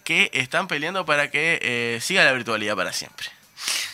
que 0.04 0.30
están 0.32 0.66
peleando 0.68 1.04
para 1.06 1.30
que 1.30 1.58
eh, 1.62 1.98
siga 2.00 2.24
la 2.24 2.32
virtualidad 2.32 2.74
para 2.76 2.92
siempre. 2.92 3.26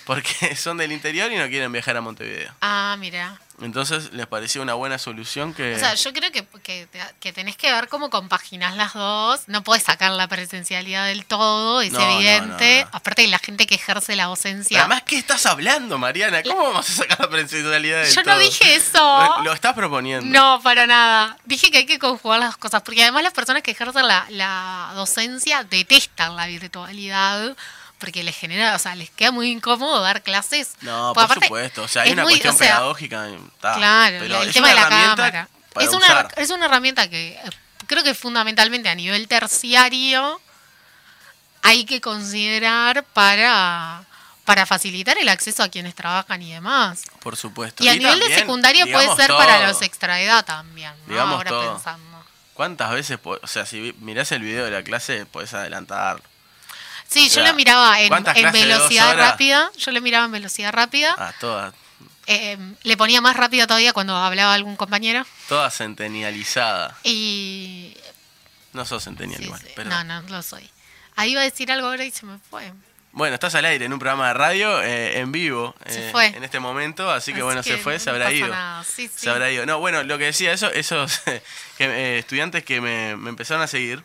Porque 0.09 0.57
son 0.57 0.79
del 0.79 0.91
interior 0.91 1.31
y 1.31 1.37
no 1.37 1.47
quieren 1.49 1.71
viajar 1.71 1.97
a 1.97 2.01
Montevideo. 2.01 2.51
Ah, 2.63 2.97
mira. 2.99 3.39
Entonces 3.61 4.13
les 4.13 4.27
pareció 4.27 4.63
una 4.63 4.73
buena 4.75 4.99
solución 4.99 5.53
que... 5.53 5.75
O 5.75 5.79
sea, 5.79 5.93
yo 5.95 6.13
creo 6.15 6.31
que, 6.33 6.47
que, 6.63 6.89
que 7.21 7.33
tenés 7.33 7.57
que 7.57 7.71
ver 7.73 7.89
cómo 7.89 8.09
compaginás 8.09 8.75
las 8.77 8.95
dos. 8.95 9.43
No 9.49 9.63
puedes 9.65 9.83
sacar 9.83 10.13
la 10.13 10.29
presencialidad 10.29 11.07
del 11.07 11.27
todo, 11.27 11.83
es 11.83 11.93
No, 11.93 12.01
evidente. 12.01 12.85
no, 12.85 12.91
no. 12.91 12.97
Aparte 12.97 13.23
de 13.23 13.29
la 13.29 13.39
gente 13.39 13.67
que 13.67 13.75
ejerce 13.75 14.17
la 14.17 14.27
docencia. 14.27 14.79
además, 14.79 15.03
¿qué 15.05 15.19
estás 15.19 15.45
hablando, 15.45 15.99
Mariana? 15.99 16.43
¿Cómo 16.45 16.63
vamos 16.69 16.89
a 16.89 16.93
sacar 16.93 17.21
la 17.21 17.29
presencialidad 17.29 18.05
del 18.05 18.15
Yo 18.15 18.23
no 18.23 18.31
todo? 18.33 18.39
dije 18.39 18.75
eso. 18.77 19.35
Lo, 19.39 19.43
lo 19.43 19.53
estás 19.53 19.75
proponiendo. 19.75 20.25
No, 20.27 20.61
para 20.63 20.87
nada. 20.87 21.37
Dije 21.45 21.71
que 21.71 21.79
hay 21.79 21.87
que 21.87 21.99
conjugar 21.99 22.39
las 22.41 22.51
dos 22.51 22.57
cosas, 22.59 22.83
porque 22.83 23.03
además 23.03 23.25
las 23.25 23.35
personas 23.35 23.63
que 23.63 23.73
ejercen 23.73 24.07
la, 24.07 24.25
la 24.31 24.93
docencia 24.95 25.65
detestan 25.65 26.35
la 26.37 26.47
virtualidad, 26.47 27.57
porque 27.99 28.23
les 28.23 28.37
genera, 28.37 28.75
o 28.77 28.79
sea, 28.79 28.95
les 28.95 29.11
queda 29.11 29.33
muy 29.33 29.51
incómodo 29.51 30.01
dar 30.01 30.23
clases. 30.23 30.73
No, 30.83 31.13
por 31.15 31.25
aparte, 31.25 31.47
supuesto. 31.47 31.83
O 31.83 31.89
sea, 31.89 32.03
hay 32.03 32.13
una 32.13 32.23
muy- 32.23 32.33
cuestión 32.35 32.55
o 32.55 32.59
sea, 32.59 32.77
pedagógica. 32.77 33.29
está, 33.29 33.75
Claro, 33.75 34.17
pero 34.21 34.43
el 34.43 34.53
tema 34.53 34.69
de 34.69 34.75
la 34.75 34.89
cámara. 34.89 35.49
Es 35.81 35.89
una, 35.91 36.07
usar. 36.07 36.35
es 36.37 36.51
una 36.51 36.65
herramienta 36.67 37.09
que 37.09 37.31
eh, 37.33 37.51
creo 37.87 38.03
que 38.03 38.15
fundamentalmente 38.15 38.89
a 38.89 38.95
nivel 38.95 39.29
terciario 39.29 40.41
hay 41.63 41.85
que 41.85 42.01
considerar 42.01 43.05
para, 43.05 44.05
para 44.45 44.65
facilitar 44.67 45.19
el 45.19 45.29
acceso 45.29 45.63
a 45.63 45.69
quienes 45.69 45.95
trabajan 45.95 46.41
y 46.43 46.53
demás. 46.53 47.03
Por 47.21 47.37
supuesto. 47.37 47.83
Y 47.85 47.89
a 47.89 47.95
nivel 47.95 48.15
de 48.15 48.21
también, 48.21 48.39
secundaria 48.41 48.87
puede 48.87 49.15
ser 49.17 49.29
para 49.29 49.67
los 49.69 49.83
extraedad 49.83 50.45
también, 50.45 50.93
¿no? 51.07 51.13
Digamos 51.13 51.35
Ahora 51.35 51.51
todo. 51.51 51.75
pensando. 51.75 52.25
¿Cuántas 52.55 52.91
veces, 52.91 53.19
o 53.23 53.47
sea, 53.47 53.67
si 53.67 53.95
mirás 54.01 54.33
el 54.33 54.43
video 54.43 54.65
de 54.65 54.71
la 54.73 54.83
clase, 54.83 55.27
podés 55.27 55.55
adelantar? 55.55 56.21
Sí, 57.09 57.27
O 57.27 57.31
sea, 57.31 57.43
yo 57.43 57.49
lo 57.49 57.55
miraba 57.55 58.01
en, 58.01 58.09
¿cuántas 58.09 58.37
en 58.37 58.43
clases 58.43 58.63
de 58.63 58.69
dos 58.69 58.79
velocidad 58.79 59.17
rápida. 59.17 59.71
Yo 59.79 59.91
lo 59.93 60.01
miraba 60.03 60.27
en 60.27 60.33
velocidad 60.33 60.73
rápida. 60.73 61.15
A 61.19 61.33
todas, 61.41 61.75
Eh, 62.27 62.59
le 62.83 62.97
ponía 62.99 63.21
más 63.23 63.35
rápido 63.37 63.67
todavía 63.67 63.93
cuando 63.95 64.15
hablaba 64.15 64.53
algún 64.55 64.77
compañero. 64.77 65.25
todas 65.49 65.75
centenializadas. 65.77 66.95
Y. 67.05 67.97
No 68.75 68.85
sos 68.85 69.03
centenial 69.05 69.39
sí, 69.39 69.45
igual, 69.47 69.61
sí. 69.61 69.69
pero... 69.75 69.89
No, 69.89 70.05
no, 70.05 70.21
lo 70.29 70.43
soy. 70.43 70.69
Ahí 71.17 71.33
iba 71.33 71.41
a 71.41 71.45
decir 71.45 71.73
algo 71.73 71.89
ahora 71.89 72.05
y 72.05 72.11
se 72.11 72.27
me 72.27 72.39
fue. 72.39 72.73
Bueno, 73.13 73.35
estás 73.35 73.55
al 73.55 73.65
aire 73.65 73.87
en 73.87 73.93
un 73.95 73.99
programa 73.99 74.29
de 74.29 74.35
radio 74.35 74.83
eh, 74.83 75.19
en 75.19 75.33
vivo 75.33 75.75
Se 75.87 76.09
eh, 76.09 76.13
fue. 76.13 76.27
en 76.27 76.45
este 76.45 76.61
momento, 76.61 77.11
así 77.11 77.33
que 77.33 77.39
Así 77.39 77.45
bueno, 77.45 77.63
se 77.63 77.79
fue, 77.79 77.99
se 77.99 78.11
habrá 78.11 78.31
ido. 78.31 78.55
Sí, 78.85 79.09
sí. 79.09 79.25
Se 79.25 79.31
habrá 79.31 79.51
ido. 79.51 79.65
No, 79.65 79.79
bueno, 79.81 80.03
lo 80.05 80.19
que 80.19 80.25
decía, 80.25 80.53
eso, 80.53 80.71
esos 80.71 81.21
que, 81.25 81.85
eh, 81.85 82.19
estudiantes 82.19 82.63
que 82.63 82.83
me, 82.83 83.17
me 83.17 83.31
empezaron 83.31 83.63
a 83.63 83.67
seguir, 83.67 84.05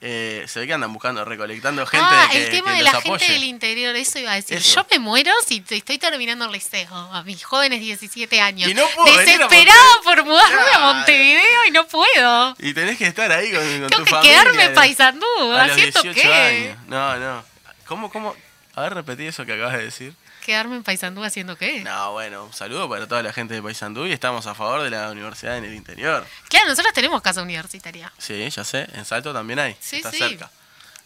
eh, 0.00 0.44
se 0.46 0.60
ve 0.60 0.66
que 0.66 0.74
andan 0.74 0.92
buscando, 0.92 1.24
recolectando 1.24 1.86
gente 1.86 2.06
ah, 2.08 2.28
que, 2.30 2.44
el 2.44 2.50
tema 2.50 2.72
que 2.72 2.76
de 2.78 2.82
los 2.84 2.92
la 2.92 2.98
apoye. 2.98 3.18
gente 3.18 3.32
del 3.32 3.44
interior, 3.44 3.96
eso 3.96 4.18
iba 4.18 4.32
a 4.32 4.34
decir. 4.34 4.58
Eso. 4.58 4.74
Yo 4.82 4.86
me 4.90 4.98
muero 4.98 5.32
si 5.46 5.64
estoy 5.70 5.98
terminando 5.98 6.44
el 6.44 6.52
liceo 6.52 6.94
a 6.94 7.22
mis 7.22 7.42
jóvenes 7.44 7.80
17 7.80 8.40
años. 8.40 8.70
Y 8.70 8.74
no 8.74 8.86
puedo 8.94 9.16
Desesperado 9.16 10.02
por 10.04 10.24
mudarme 10.24 10.60
a. 10.74 10.78
Montevideo 10.80 11.64
y 11.66 11.70
no 11.70 11.86
puedo. 11.86 12.54
Y 12.58 12.74
tenés 12.74 12.98
que 12.98 13.06
estar 13.06 13.30
ahí 13.32 13.50
con, 13.50 13.60
con 13.62 13.88
Tengo 13.88 13.98
tu 13.98 14.04
que 14.04 14.10
familia. 14.10 14.32
quedarme 14.42 14.64
en 14.64 14.74
los 14.74 15.58
¿haciendo 15.58 16.02
18 16.02 16.20
qué? 16.20 16.32
años. 16.34 16.78
No, 16.88 17.16
no. 17.16 17.44
¿Cómo, 17.86 18.10
cómo? 18.10 18.36
A 18.74 18.82
ver, 18.82 18.94
repetí 18.94 19.24
eso 19.26 19.46
que 19.46 19.54
acabas 19.54 19.78
de 19.78 19.84
decir. 19.84 20.14
¿Quedarme 20.46 20.76
en 20.76 20.84
Paysandú 20.84 21.24
haciendo 21.24 21.56
qué? 21.56 21.80
No, 21.80 22.12
bueno, 22.12 22.44
un 22.44 22.52
saludo 22.52 22.88
para 22.88 23.08
toda 23.08 23.20
la 23.20 23.32
gente 23.32 23.52
de 23.54 23.60
Paysandú 23.62 24.06
y 24.06 24.12
estamos 24.12 24.46
a 24.46 24.54
favor 24.54 24.80
de 24.82 24.90
la 24.90 25.10
universidad 25.10 25.58
en 25.58 25.64
el 25.64 25.74
interior. 25.74 26.24
Claro, 26.48 26.68
nosotros 26.68 26.94
tenemos 26.94 27.20
casa 27.20 27.42
universitaria. 27.42 28.12
Sí, 28.16 28.48
ya 28.48 28.62
sé, 28.62 28.86
en 28.94 29.04
Salto 29.04 29.32
también 29.32 29.58
hay, 29.58 29.76
Sí, 29.80 29.96
está 29.96 30.12
sí. 30.12 30.18
cerca. 30.18 30.48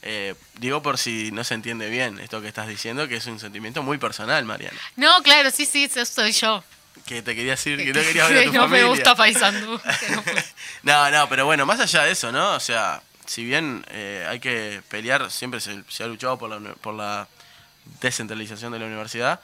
Eh, 0.02 0.34
digo 0.58 0.82
por 0.82 0.98
si 0.98 1.30
no 1.32 1.42
se 1.42 1.54
entiende 1.54 1.88
bien 1.88 2.18
esto 2.20 2.42
que 2.42 2.48
estás 2.48 2.68
diciendo, 2.68 3.08
que 3.08 3.16
es 3.16 3.24
un 3.26 3.40
sentimiento 3.40 3.82
muy 3.82 3.96
personal, 3.96 4.44
Mariana. 4.44 4.78
No, 4.96 5.22
claro, 5.22 5.50
sí, 5.50 5.64
sí, 5.64 5.84
eso 5.84 6.04
soy 6.04 6.32
yo. 6.32 6.62
Que 7.06 7.22
te 7.22 7.34
quería 7.34 7.52
decir 7.52 7.78
que 7.78 7.94
no 7.94 8.00
querías 8.02 8.28
ver 8.28 8.38
a 8.40 8.44
tu 8.50 8.52
no 8.52 8.62
familia. 8.64 8.84
me 8.84 8.90
gusta 8.90 9.14
Paysandú. 9.14 9.80
no 10.10 10.22
no, 10.82 11.10
no, 11.10 11.28
pero 11.30 11.46
bueno, 11.46 11.64
más 11.64 11.80
allá 11.80 12.04
de 12.04 12.12
eso, 12.12 12.30
¿no? 12.30 12.54
O 12.56 12.60
sea, 12.60 13.00
si 13.24 13.42
bien 13.44 13.86
eh, 13.88 14.26
hay 14.28 14.38
que 14.38 14.82
pelear, 14.88 15.30
siempre 15.30 15.60
se, 15.60 15.82
se 15.88 16.02
ha 16.02 16.06
luchado 16.06 16.36
por 16.38 16.50
la, 16.50 16.74
por 16.74 16.92
la 16.94 17.26
descentralización 18.00 18.72
de 18.72 18.78
la 18.78 18.86
universidad. 18.86 19.40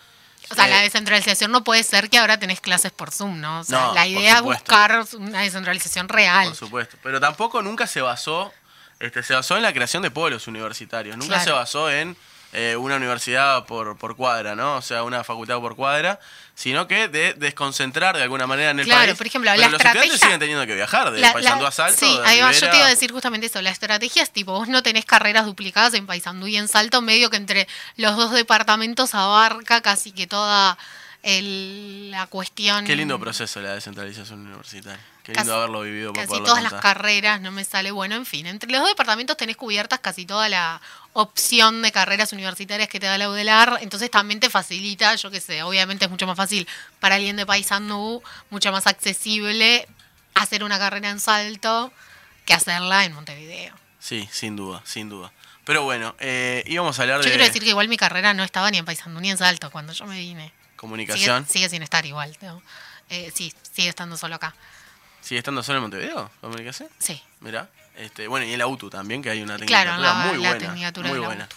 O 0.51 0.55
sea, 0.55 0.67
Eh, 0.67 0.71
la 0.71 0.81
descentralización 0.83 1.51
no 1.51 1.65
puede 1.65 1.83
ser 1.83 2.09
que 2.09 2.19
ahora 2.19 2.39
tenés 2.39 2.61
clases 2.61 2.93
por 2.93 3.11
Zoom, 3.11 3.41
¿no? 3.41 3.61
O 3.61 3.65
sea, 3.65 3.79
No, 3.89 3.95
la 3.95 4.07
idea 4.07 4.37
es 4.37 4.43
buscar 4.43 5.05
una 5.19 5.41
descentralización 5.41 6.09
real. 6.09 6.49
Por 6.49 6.57
supuesto. 6.57 6.97
Pero 7.03 7.19
tampoco 7.21 7.63
nunca 7.63 7.87
se 7.87 8.01
basó, 8.01 8.53
este, 9.01 9.23
se 9.23 9.35
basó 9.35 9.57
en 9.57 9.63
la 9.63 9.73
creación 9.73 10.03
de 10.03 10.11
polos 10.11 10.47
universitarios. 10.47 11.17
Nunca 11.17 11.35
Claro. 11.35 11.45
se 11.45 11.51
basó 11.51 11.91
en 11.91 12.17
eh, 12.53 12.77
una 12.77 12.97
universidad 12.97 13.67
por, 13.67 13.99
por 13.99 14.17
cuadra, 14.17 14.55
¿no? 14.55 14.77
O 14.77 14.83
sea, 14.83 15.03
una 15.03 15.25
facultad 15.25 15.59
por 15.59 15.77
cuadra, 15.77 16.19
sino 16.55 16.87
que 16.89 17.09
de 17.09 17.35
desconcentrar 17.35 18.17
de 18.17 18.23
alguna 18.23 18.47
manera 18.47 18.71
en 18.71 18.81
el 18.81 18.87
Claro, 18.87 19.07
país. 19.09 19.19
por 19.19 19.27
ejemplo, 19.27 19.51
Pero 19.51 19.61
la 19.63 19.69
los 19.69 19.81
estudiantes 19.81 20.21
siguen 20.21 20.39
teniendo 20.39 20.67
que 20.67 20.75
viajar 20.75 21.11
de 21.11 21.21
La- 21.21 21.33
Paysandú 21.35 21.63
la- 21.65 21.69
a 21.69 21.73
Salto. 21.73 21.99
Sí, 21.99 22.19
ahí 22.25 22.41
va, 22.41 22.53
yo 22.53 22.71
te 22.71 22.77
iba 22.77 22.87
a 22.87 22.89
decir 22.91 23.13
justamente 23.13 23.47
eso. 23.49 23.61
La 23.61 23.71
estrategia 23.71 24.23
es 24.23 24.31
tipo, 24.31 24.53
vos 24.53 24.69
no 24.69 24.83
tenés 24.83 25.05
carreras 25.05 25.45
duplicadas 25.45 25.93
en 25.95 26.07
Paysandú 26.07 26.47
y 26.47 26.57
en 26.57 26.69
Salto, 26.69 27.03
medio 27.03 27.29
que 27.29 27.37
entre 27.37 27.69
los 27.97 28.17
dos 28.17 28.31
departamentos 28.33 29.15
abarca 29.15 29.83
casi 29.83 30.13
que 30.13 30.27
toda 30.27 30.79
el- 31.23 32.11
la 32.11 32.27
cuestión. 32.29 32.85
Qué 32.85 32.97
lindo 32.97 33.19
proceso 33.19 33.61
la 33.61 33.75
descentralización 33.75 34.47
universitaria. 34.47 35.01
Qué 35.27 35.33
Casi- 35.33 35.47
lindo 35.47 35.57
haberlo 35.57 35.81
vivido 35.81 36.13
para 36.13 36.25
Casi 36.25 36.41
todas 36.45 36.63
las 36.63 36.75
carreras, 36.75 37.41
no 37.41 37.51
me 37.51 37.65
sale 37.65 37.91
bueno, 37.91 38.15
en 38.15 38.25
fin. 38.25 38.47
Entre 38.47 38.71
los 38.71 38.81
dos 38.81 38.89
departamentos 38.91 39.37
tenés 39.37 39.57
cubiertas 39.57 39.99
casi 39.99 40.25
toda 40.25 40.49
la 40.49 40.81
opción 41.15 41.83
de 41.83 41.91
carreras 41.91 42.33
universitarias 42.33 42.89
que 42.89 43.01
te 43.01 43.07
da 43.07 43.19
la 43.19 43.29
UDELAR, 43.29 43.79
entonces 43.81 44.09
también 44.09 44.39
te 44.39 44.51
facilita, 44.51 45.17
yo 45.17 45.29
qué 45.33 45.41
sé, 45.41 45.65
obviamente 45.65 46.05
es 46.05 46.11
mucho 46.13 46.29
más 46.29 46.37
fácil 46.37 46.69
para 47.01 47.17
alguien 47.17 47.35
de 47.35 47.45
Paysandú, 47.45 48.23
mucho 48.51 48.71
más 48.71 48.87
accesible 48.87 49.89
hacer 50.35 50.63
una 50.63 50.79
carrera 50.79 51.11
en 51.11 51.19
Salto 51.19 51.93
que 52.45 52.55
hacerla 52.55 53.05
en 53.05 53.13
Montevideo. 53.13 53.75
Sí, 53.99 54.29
sin 54.31 54.55
duda, 54.55 54.81
sin 54.85 55.09
duda. 55.09 55.33
Pero 55.65 55.83
bueno, 55.83 56.15
eh, 56.21 56.63
íbamos 56.67 56.97
a 57.01 57.03
hablar 57.03 57.19
Yo 57.19 57.25
de 57.25 57.31
quiero 57.31 57.45
decir 57.45 57.65
que 57.65 57.71
igual 57.71 57.89
mi 57.89 57.97
carrera 57.97 58.33
no 58.33 58.45
estaba 58.45 58.71
ni 58.71 58.79
en 58.79 58.85
Paysandú 58.85 59.21
ni 59.21 59.31
en 59.33 59.39
Salto 59.39 59.73
cuando 59.73 59.93
yo 59.93 60.07
me 60.07 60.21
vine. 60.21 60.45
Sigue, 60.45 60.77
comunicación. 60.77 61.47
sigue 61.49 61.69
sin 61.69 61.83
estar 61.83 62.07
igual. 62.07 62.37
¿no? 62.43 62.63
Eh, 63.11 63.33
sí, 63.35 63.53
sigue 63.73 63.89
estando 63.89 64.17
solo 64.17 64.37
acá. 64.37 64.55
¿Sigue 65.27 65.39
estando 65.39 65.61
solo 65.65 65.79
en 65.79 65.83
Montevideo? 65.83 66.31
¿Comunicación? 66.41 66.89
Sí. 66.99 67.21
Mirá. 67.41 67.69
Este, 67.97 68.29
bueno, 68.29 68.47
y 68.47 68.53
en 68.53 68.59
la 68.61 68.69
UTU 68.69 68.91
también, 68.91 69.23
que 69.23 69.31
hay 69.31 69.43
una 69.43 69.57
Claro, 69.57 69.91
tecnicatura 69.97 70.01
la- 70.01 70.15
muy 70.33 70.43
la 70.43 70.51
buena. 70.51 70.93
muy 71.09 71.19
buena. 71.19 71.49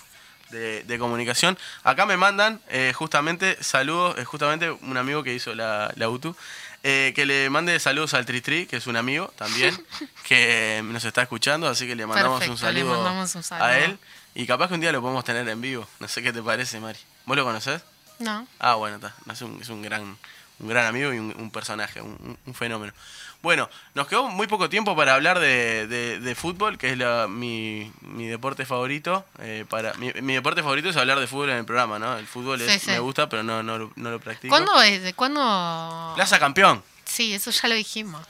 De, 0.49 0.83
de 0.85 0.97
comunicación. 0.97 1.55
Acá 1.83 2.07
me 2.07 2.17
mandan 2.17 2.59
eh, 2.69 2.91
justamente 2.95 3.61
saludos, 3.63 4.17
eh, 4.17 4.25
justamente 4.25 4.71
un 4.71 4.97
amigo 4.97 5.21
que 5.21 5.35
hizo 5.35 5.53
la, 5.53 5.93
la 5.95 6.09
UTU, 6.09 6.35
eh, 6.81 7.13
que 7.15 7.27
le 7.27 7.47
mande 7.51 7.79
saludos 7.79 8.15
al 8.15 8.25
Tritri, 8.25 8.65
que 8.65 8.77
es 8.77 8.87
un 8.87 8.95
amigo 8.95 9.31
también, 9.37 9.77
que 10.23 10.81
nos 10.85 11.05
está 11.05 11.21
escuchando, 11.21 11.67
así 11.67 11.85
que 11.85 11.95
le 11.95 12.07
mandamos 12.07 12.41
un 12.47 12.53
le 12.53 12.57
saludo, 12.57 12.95
mandamos 12.95 13.35
un 13.35 13.43
saludo. 13.43 13.65
a 13.67 13.77
él. 13.77 13.99
Y 14.33 14.47
capaz 14.47 14.69
que 14.69 14.73
un 14.73 14.79
día 14.81 14.91
lo 14.91 15.01
podemos 15.01 15.23
tener 15.23 15.47
en 15.47 15.61
vivo. 15.61 15.87
No 15.99 16.07
sé 16.07 16.23
qué 16.23 16.33
te 16.33 16.41
parece, 16.41 16.79
Mari. 16.79 16.97
¿Vos 17.25 17.37
lo 17.37 17.43
conocés? 17.43 17.83
No. 18.17 18.47
Ah, 18.57 18.73
bueno, 18.73 18.95
está. 18.95 19.13
Es 19.31 19.41
un, 19.43 19.61
es 19.61 19.69
un 19.69 19.83
gran, 19.83 20.17
un 20.59 20.67
gran 20.67 20.87
amigo 20.87 21.13
y 21.13 21.19
un, 21.19 21.35
un 21.37 21.51
personaje, 21.51 22.01
un 22.01 22.55
fenómeno. 22.55 22.93
Bueno, 23.41 23.69
nos 23.93 24.07
quedó 24.07 24.27
muy 24.27 24.47
poco 24.47 24.67
tiempo 24.69 24.97
para 24.97 25.13
hablar 25.15 25.39
de, 25.39 25.87
de- 25.87 26.19
de 26.19 26.35
fútbol, 26.35 26.77
que 26.77 26.91
es 26.91 26.97
la- 26.97 27.27
mi, 27.29 27.89
mi 28.01 28.27
deporte 28.27 28.65
favorito. 28.65 29.25
eh, 29.39 29.65
para 29.69 29.93
mi, 29.93 30.11
mi 30.21 30.33
deporte 30.33 30.61
favorito 30.61 30.89
es 30.89 30.97
hablar 30.97 31.19
de 31.21 31.27
fútbol 31.27 31.49
en 31.51 31.57
el 31.57 31.65
programa, 31.65 31.99
¿no? 31.99 32.17
El 32.17 32.27
fútbol 32.27 32.61
es- 32.61 32.71
Sí, 32.73 32.79
sí. 32.79 32.91
me 32.91 32.99
gusta, 32.99 33.29
pero 33.29 33.41
no, 33.43 33.63
no, 33.63 33.77
lo- 33.77 33.93
no 33.95 34.11
lo 34.11 34.19
practico. 34.19 34.51
¿Cuándo 34.51 34.81
es? 34.81 35.01
¿De 35.03 35.13
cuándo? 35.13 36.11
Plaza 36.15 36.37
Campeón. 36.37 36.83
Sí, 37.05 37.33
eso 37.33 37.49
ya 37.51 37.69
lo 37.69 37.75
dijimos. 37.75 38.25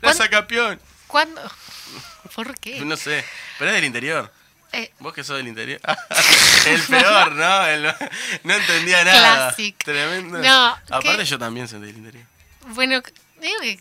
Plaza 0.00 0.28
Campeón. 0.28 0.80
¿Cuándo? 1.06 1.40
¿Por 2.34 2.58
qué? 2.58 2.80
No 2.80 2.96
sé, 2.96 3.24
pero 3.60 3.70
es 3.70 3.76
del 3.76 3.84
interior. 3.84 4.32
Eh, 4.72 4.92
Vos 4.98 5.14
que 5.14 5.22
sos 5.24 5.36
del 5.36 5.46
interior. 5.48 5.80
el 6.66 6.82
peor, 6.82 7.32
¿no? 7.32 7.64
El- 7.66 7.94
no 8.42 8.54
entendía 8.54 9.04
nada. 9.04 9.46
Classic. 9.54 9.76
Tremendo. 9.84 10.38
No, 10.38 10.66
Aparte 10.90 11.16
¿qué? 11.18 11.24
yo 11.24 11.38
también 11.38 11.68
soy 11.68 11.80
del 11.80 11.96
interior. 11.96 12.24
bueno, 12.74 13.00
digo 13.40 13.60
que 13.62 13.78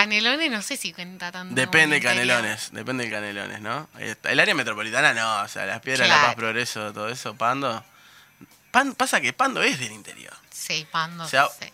Canelones 0.00 0.50
no 0.50 0.62
sé 0.62 0.76
si 0.76 0.92
cuenta 0.92 1.30
tanto. 1.32 1.54
Depende 1.54 1.96
de. 1.96 2.02
Canelones, 2.02 2.70
depende 2.72 3.04
de 3.04 3.10
Canelones, 3.10 3.60
¿no? 3.60 3.88
El 3.98 4.40
área 4.40 4.54
metropolitana 4.54 5.12
no, 5.14 5.42
o 5.42 5.48
sea, 5.48 5.66
las 5.66 5.80
piedras, 5.80 6.08
La 6.08 6.14
Claro. 6.14 6.26
Paz, 6.28 6.36
Progreso, 6.36 6.92
todo 6.92 7.08
eso, 7.08 7.34
Pando. 7.34 7.84
Pan- 8.70 8.94
pasa 8.94 9.20
que 9.20 9.32
Pando 9.32 9.62
es 9.62 9.78
del 9.78 9.92
interior. 9.92 10.34
Sí, 10.50 10.86
Pando. 10.90 11.24
O 11.24 11.28
sea, 11.28 11.48
sí. 11.48 11.66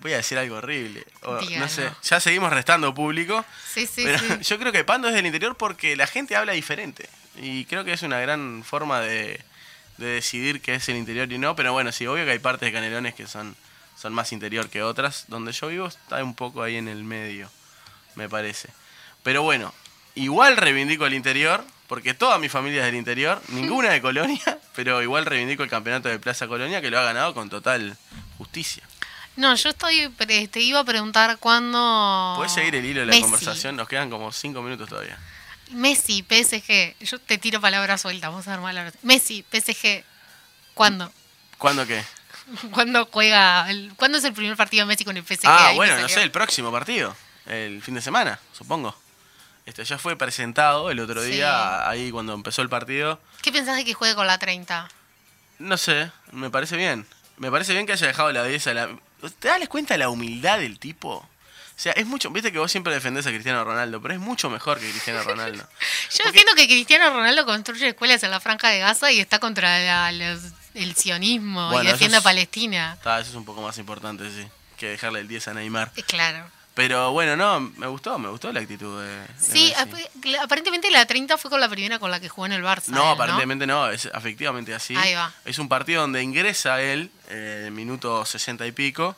Voy 0.00 0.14
a 0.14 0.16
decir 0.16 0.38
algo 0.38 0.56
horrible. 0.56 1.04
o 1.22 1.38
no 1.58 1.68
sé, 1.68 1.90
ya 2.02 2.20
seguimos 2.20 2.50
restando 2.52 2.94
público. 2.94 3.44
Sí, 3.72 3.86
sí, 3.86 4.02
pero 4.04 4.18
sí. 4.18 4.26
yo 4.42 4.58
creo 4.58 4.72
que 4.72 4.82
Pando 4.82 5.08
es 5.08 5.14
del 5.14 5.26
interior 5.26 5.56
porque 5.56 5.94
la 5.96 6.06
gente 6.06 6.36
habla 6.36 6.52
diferente. 6.52 7.08
Y 7.36 7.64
creo 7.66 7.84
que 7.84 7.92
es 7.92 8.02
una 8.02 8.18
gran 8.18 8.64
forma 8.64 9.00
de, 9.00 9.40
de 9.98 10.06
decidir 10.06 10.60
qué 10.62 10.74
es 10.76 10.88
el 10.88 10.96
interior 10.96 11.30
y 11.30 11.38
no. 11.38 11.54
Pero 11.54 11.72
bueno, 11.74 11.92
sí, 11.92 12.06
obvio 12.06 12.24
que 12.24 12.30
hay 12.32 12.38
partes 12.38 12.66
de 12.68 12.72
Canelones 12.72 13.14
que 13.14 13.26
son, 13.26 13.54
son 14.00 14.14
más 14.14 14.32
interior 14.32 14.68
que 14.70 14.82
otras. 14.82 15.24
Donde 15.28 15.52
yo 15.52 15.68
vivo 15.68 15.86
está 15.86 16.22
un 16.22 16.34
poco 16.34 16.62
ahí 16.62 16.76
en 16.76 16.88
el 16.88 17.04
medio, 17.04 17.50
me 18.14 18.28
parece. 18.28 18.68
Pero 19.22 19.42
bueno, 19.42 19.74
igual 20.14 20.56
reivindico 20.56 21.06
el 21.06 21.14
interior, 21.14 21.64
porque 21.86 22.14
toda 22.14 22.38
mi 22.38 22.48
familia 22.48 22.80
es 22.80 22.86
del 22.86 22.94
interior, 22.94 23.42
ninguna 23.48 23.90
de 23.90 24.00
Colonia, 24.00 24.58
pero 24.74 25.02
igual 25.02 25.26
reivindico 25.26 25.62
el 25.62 25.70
campeonato 25.70 26.08
de 26.08 26.18
Plaza 26.18 26.48
Colonia 26.48 26.80
que 26.80 26.90
lo 26.90 26.98
ha 26.98 27.02
ganado 27.02 27.34
con 27.34 27.50
total 27.50 27.96
justicia. 28.38 28.82
No, 29.36 29.54
yo 29.54 29.70
estoy. 29.70 30.08
Te 30.50 30.60
iba 30.60 30.80
a 30.80 30.84
preguntar 30.84 31.38
cuándo. 31.38 32.34
Puedes 32.36 32.52
seguir 32.52 32.74
el 32.74 32.84
hilo 32.84 33.00
de 33.00 33.06
la 33.06 33.10
Messi. 33.12 33.22
conversación, 33.22 33.76
nos 33.76 33.88
quedan 33.88 34.10
como 34.10 34.32
cinco 34.32 34.60
minutos 34.60 34.88
todavía. 34.88 35.18
Messi, 35.70 36.24
PSG. 36.28 36.96
Yo 37.00 37.18
te 37.20 37.38
tiro 37.38 37.60
palabras 37.60 38.00
sueltas, 38.00 38.30
vamos 38.30 38.46
a 38.48 38.50
dar 38.50 38.60
palabras. 38.60 38.94
Messi, 39.02 39.44
PSG. 39.50 40.04
¿Cuándo? 40.74 41.12
¿Cuándo 41.58 41.86
qué? 41.86 42.02
¿Cuándo 42.72 43.08
juega? 43.10 43.70
El, 43.70 43.92
¿Cuándo 43.96 44.18
es 44.18 44.24
el 44.24 44.32
primer 44.32 44.56
partido 44.56 44.82
de 44.84 44.88
Messi 44.88 45.04
con 45.04 45.16
el 45.16 45.24
PSG? 45.24 45.42
ah, 45.46 45.72
bueno, 45.74 45.96
no 45.98 46.08
sé, 46.08 46.22
el 46.22 46.30
próximo 46.30 46.70
partido, 46.72 47.16
el 47.46 47.82
fin 47.82 47.94
de 47.94 48.00
semana, 48.00 48.38
supongo. 48.52 48.96
Este 49.66 49.84
ya 49.84 49.98
fue 49.98 50.16
presentado 50.16 50.90
el 50.90 50.98
otro 51.00 51.22
Sí. 51.22 51.32
día, 51.32 51.88
ahí 51.88 52.10
cuando 52.10 52.32
empezó 52.34 52.62
el 52.62 52.68
partido. 52.68 53.20
¿Qué 53.42 53.52
pensás 53.52 53.76
de 53.76 53.84
que 53.84 53.94
juegue 53.94 54.14
con 54.14 54.26
la 54.26 54.38
30? 54.38 54.88
No 55.58 55.76
sé, 55.76 56.10
me 56.32 56.50
parece 56.50 56.76
bien. 56.76 57.06
Me 57.36 57.50
parece 57.50 57.72
bien 57.74 57.86
que 57.86 57.92
haya 57.92 58.06
dejado 58.06 58.32
la 58.32 58.44
10 58.44 58.66
a 58.68 58.74
la... 58.74 58.88
¿Te 59.38 59.48
das 59.48 59.68
cuenta 59.68 59.94
de 59.94 59.98
la 59.98 60.08
humildad 60.08 60.58
del 60.58 60.78
tipo? 60.78 61.16
O 61.18 61.28
sea, 61.76 61.92
es 61.92 62.06
mucho... 62.06 62.30
Viste 62.30 62.50
que 62.52 62.58
vos 62.58 62.70
siempre 62.70 62.92
defendés 62.92 63.26
a 63.26 63.30
Cristiano 63.30 63.62
Ronaldo, 63.64 64.00
pero 64.02 64.12
es 64.14 64.20
mucho 64.20 64.50
mejor 64.50 64.78
que 64.80 64.90
Cristiano 64.90 65.22
Ronaldo. 65.22 65.64
Yo 66.18 66.24
entiendo 66.26 66.52
que 66.54 66.66
Cristiano 66.66 67.10
Ronaldo 67.10 67.44
construye 67.46 67.88
escuelas 67.88 68.22
en 68.24 68.30
la 68.30 68.40
Franja 68.40 68.68
de 68.68 68.80
Gaza 68.80 69.12
y 69.12 69.20
está 69.20 69.38
contra 69.38 69.78
la- 69.78 70.12
los- 70.12 70.52
el 70.74 70.94
sionismo 70.96 71.68
Bueno, 71.68 71.82
y 71.84 71.86
eso 71.86 71.92
defiende 71.94 72.16
a 72.16 72.18
es- 72.18 72.24
Palestina. 72.24 72.92
Está, 72.94 73.20
eso 73.20 73.30
es 73.30 73.36
un 73.36 73.44
poco 73.44 73.62
más 73.62 73.76
importante, 73.78 74.30
sí, 74.30 74.46
que 74.76 74.88
dejarle 74.90 75.20
el 75.20 75.28
10 75.28 75.48
a 75.48 75.54
Neymar. 75.54 75.92
Eh, 75.96 76.02
Claro. 76.02 76.44
Pero 76.72 77.10
bueno, 77.12 77.36
no, 77.36 77.60
me 77.60 77.88
gustó, 77.88 78.18
me 78.18 78.28
gustó 78.28 78.52
la 78.52 78.60
actitud 78.60 79.02
de. 79.02 79.08
de 79.08 79.26
Sí, 79.38 79.74
Messi. 79.76 80.36
aparentemente 80.36 80.88
la 80.90 81.04
30 81.04 81.36
fue 81.36 81.50
con 81.50 81.60
la 81.60 81.68
primera 81.68 81.98
con 81.98 82.10
la 82.12 82.20
que 82.20 82.28
jugó 82.28 82.46
en 82.46 82.52
el 82.52 82.62
Barça. 82.62 82.86
No, 82.88 83.02
él, 83.08 83.14
aparentemente 83.14 83.66
no, 83.66 83.90
es 83.90 84.06
efectivamente 84.06 84.72
así. 84.72 84.94
Ahí 84.96 85.12
va. 85.14 85.32
Es 85.44 85.58
un 85.58 85.68
partido 85.68 86.00
donde 86.02 86.22
ingresa 86.22 86.80
él 86.80 87.10
eh, 87.28 87.68
minuto 87.72 88.24
60 88.24 88.66
y 88.66 88.72
pico 88.72 89.16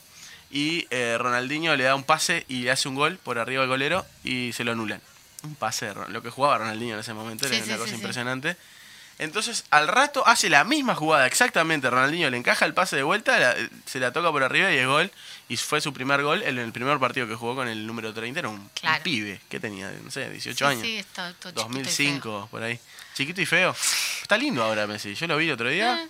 y 0.50 0.86
eh, 0.90 1.16
Ronaldinho 1.18 1.76
le 1.76 1.84
da 1.84 1.94
un 1.94 2.04
pase 2.04 2.46
y 2.48 2.62
le 2.62 2.70
hace 2.70 2.88
un 2.88 2.94
gol 2.94 3.18
por 3.22 3.38
arriba 3.38 3.60
del 3.60 3.68
golero 3.68 4.04
y 4.24 4.52
se 4.54 4.64
lo 4.64 4.72
anulan. 4.72 5.00
Un 5.44 5.54
pase, 5.54 5.86
de 5.86 5.94
Ron- 5.94 6.08
lo 6.12 6.22
que 6.22 6.30
jugaba 6.30 6.58
Ronaldinho 6.58 6.94
en 6.94 7.00
ese 7.00 7.12
momento 7.14 7.46
Sí, 7.46 7.54
era 7.54 7.64
sí, 7.64 7.70
una 7.70 7.78
cosa 7.78 7.90
sí. 7.90 7.96
impresionante. 7.96 8.56
Entonces, 9.18 9.64
al 9.70 9.88
rato 9.88 10.26
hace 10.26 10.48
la 10.50 10.64
misma 10.64 10.94
jugada, 10.94 11.26
exactamente. 11.26 11.88
Ronaldinho 11.90 12.28
le 12.30 12.36
encaja 12.36 12.64
el 12.64 12.74
pase 12.74 12.96
de 12.96 13.02
vuelta, 13.02 13.38
la- 13.38 13.54
se 13.86 14.00
la 14.00 14.12
toca 14.12 14.30
por 14.32 14.42
arriba 14.42 14.72
y 14.72 14.78
es 14.78 14.86
gol. 14.86 15.10
Y 15.48 15.56
fue 15.58 15.80
su 15.80 15.92
primer 15.92 16.22
gol 16.22 16.42
en 16.42 16.58
el 16.58 16.72
primer 16.72 16.98
partido 16.98 17.28
que 17.28 17.34
jugó 17.34 17.54
con 17.54 17.68
el 17.68 17.86
número 17.86 18.12
30. 18.14 18.40
Era 18.40 18.48
un, 18.48 18.70
pibe, 19.02 19.40
que 19.48 19.60
tenía? 19.60 19.90
No 20.02 20.10
sé, 20.10 20.30
18 20.30 20.56
Sí, 20.56 20.64
años. 20.64 20.82
sí, 20.82 20.96
está 20.98 21.32
todo 21.34 21.52
chiquito 21.52 21.60
y 21.60 21.82
2005, 21.82 22.48
por 22.50 22.62
ahí. 22.62 22.78
Chiquito 23.14 23.40
y 23.42 23.46
feo. 23.46 23.76
Está 24.22 24.38
lindo 24.38 24.62
ahora 24.64 24.86
Messi. 24.86 25.14
Yo 25.14 25.26
lo 25.26 25.36
vi 25.36 25.46
el 25.46 25.52
otro 25.52 25.68
día. 25.68 26.02
Eh. 26.02 26.08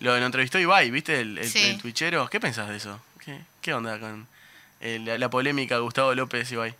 Lo, 0.00 0.18
lo 0.18 0.26
entrevistó 0.26 0.58
Ibai, 0.58 0.90
¿viste? 0.90 1.20
El, 1.20 1.38
el, 1.38 1.48
Sí. 1.50 1.58
el 1.70 1.80
twitchero. 1.80 2.28
¿Qué 2.28 2.38
pensás 2.38 2.68
de 2.68 2.76
eso? 2.76 3.00
¿Qué, 3.24 3.40
qué 3.62 3.72
onda 3.72 3.98
con 3.98 4.28
eh, 4.80 5.00
la, 5.02 5.16
la 5.16 5.30
polémica 5.30 5.78
Gustavo 5.78 6.14
López 6.14 6.52
Ibai? 6.52 6.74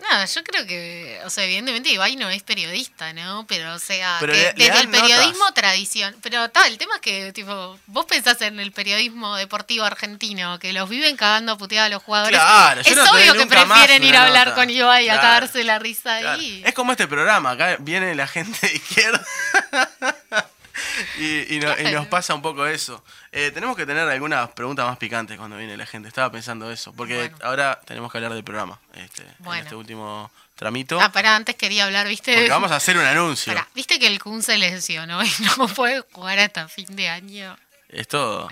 Nada, 0.00 0.24
yo 0.26 0.44
creo 0.44 0.64
que, 0.64 1.20
o 1.24 1.30
sea, 1.30 1.42
evidentemente 1.44 1.88
Ibai 1.90 2.14
no 2.14 2.30
es 2.30 2.42
periodista, 2.44 3.12
¿no? 3.12 3.46
Pero, 3.48 3.74
o 3.74 3.78
sea, 3.80 4.16
Pero 4.20 4.32
que 4.32 4.52
le- 4.56 4.64
desde 4.66 4.80
el 4.82 4.88
periodismo 4.88 5.38
notas. 5.40 5.54
tradición. 5.54 6.14
Pero 6.22 6.48
tal, 6.50 6.70
el 6.70 6.78
tema 6.78 6.94
es 6.94 7.00
que, 7.00 7.32
tipo, 7.32 7.78
vos 7.86 8.06
pensás 8.06 8.40
en 8.42 8.60
el 8.60 8.70
periodismo 8.70 9.34
deportivo 9.36 9.84
argentino, 9.84 10.58
que 10.60 10.72
los 10.72 10.88
viven 10.88 11.16
cagando 11.16 11.52
a 11.52 11.58
puteada 11.58 11.86
a 11.86 11.88
los 11.88 12.02
jugadores. 12.02 12.38
Claro, 12.38 12.80
yo 12.82 12.90
es 12.92 12.96
no 12.96 13.04
te 13.04 13.10
doy 13.10 13.28
obvio 13.30 13.40
que 13.42 13.46
prefieren 13.48 14.04
ir 14.04 14.16
a 14.16 14.26
hablar 14.26 14.48
nota. 14.48 14.60
con 14.60 14.70
Ibai 14.70 15.08
a 15.08 15.14
Claro. 15.14 15.20
cagarse 15.22 15.64
la 15.64 15.78
risa 15.80 16.20
Claro. 16.20 16.38
ahí. 16.40 16.62
Es 16.64 16.74
como 16.74 16.92
este 16.92 17.08
programa. 17.08 17.50
Acá 17.50 17.76
viene 17.80 18.14
la 18.14 18.28
gente 18.28 18.56
de 18.68 18.74
izquierda. 18.76 19.24
y, 21.18 21.56
y 21.56 21.60
no- 21.60 21.78
y 21.78 21.92
nos 21.92 22.06
pasa 22.06 22.34
un 22.34 22.42
poco 22.42 22.66
eso. 22.66 23.02
Eh, 23.32 23.50
tenemos 23.52 23.76
que 23.76 23.86
tener 23.86 24.08
algunas 24.08 24.48
preguntas 24.50 24.86
más 24.86 24.96
picantes 24.98 25.36
cuando 25.38 25.56
viene 25.56 25.76
la 25.76 25.86
gente. 25.86 26.08
Estaba 26.08 26.30
pensando 26.32 26.70
eso. 26.70 26.92
Porque 26.92 27.16
Bueno. 27.16 27.36
ahora 27.42 27.80
tenemos 27.86 28.10
que 28.10 28.18
hablar 28.18 28.32
del 28.34 28.44
programa. 28.44 28.78
Este, 28.94 29.22
en 29.22 29.34
Bueno. 29.40 29.62
este 29.62 29.74
último 29.74 30.30
tramito. 30.56 31.00
Ah, 31.00 31.12
pará, 31.12 31.36
antes 31.36 31.54
quería 31.56 31.84
hablar, 31.84 32.08
¿viste? 32.08 32.32
Porque 32.34 32.48
vamos 32.50 32.70
a 32.72 32.76
hacer 32.76 32.96
un 32.96 33.04
anuncio. 33.04 33.52
Pará, 33.54 33.68
¿viste 33.74 33.98
que 33.98 34.06
el 34.08 34.18
Kun 34.20 34.42
se 34.42 34.58
lesionó 34.58 35.22
y 35.24 35.30
no 35.56 35.68
puede 35.68 36.00
jugar 36.12 36.38
hasta 36.38 36.68
fin 36.68 36.94
de 36.96 37.08
año? 37.08 37.56
Es 37.88 38.08
todo. 38.08 38.48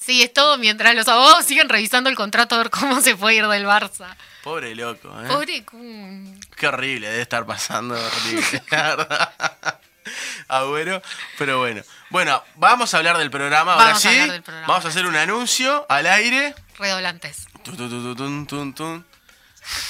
Sí, 0.00 0.22
es 0.22 0.32
todo 0.32 0.56
mientras 0.56 0.94
los 0.94 1.06
abogados 1.08 1.44
siguen 1.44 1.68
revisando 1.68 2.08
el 2.08 2.16
contrato 2.16 2.54
a 2.54 2.58
ver 2.58 2.70
cómo 2.70 3.00
se 3.00 3.16
puede 3.16 3.36
ir 3.36 3.46
del 3.48 3.66
Barça. 3.66 4.14
Pobre 4.42 4.74
loco, 4.74 5.08
¿eh? 5.22 5.26
Pobre 5.26 5.64
Kun. 5.64 6.40
Qué 6.56 6.68
horrible, 6.68 7.08
debe 7.10 7.22
estar 7.22 7.44
pasando 7.44 7.94
horrible, 7.94 8.62
la 8.70 8.82
verdad. 8.96 9.77
Agüero, 10.48 11.02
pero 11.38 11.58
bueno. 11.58 11.82
Bueno, 12.10 12.42
vamos 12.56 12.94
a 12.94 12.98
hablar 12.98 13.18
del 13.18 13.30
programa 13.30 13.74
ahora 13.74 13.84
Vamos 13.86 14.04
a 14.04 14.08
sí. 14.08 14.14
hablar 14.18 14.30
del 14.32 14.42
programa, 14.42 14.66
vamos 14.68 14.84
a 14.84 14.88
hacer 14.88 15.06
un 15.06 15.16
anuncio 15.16 15.86
al 15.88 16.06
aire. 16.06 16.54
Redoblantes. 16.78 17.46
Tun, 17.64 18.46
tun, 18.46 18.74
tun. 18.74 19.06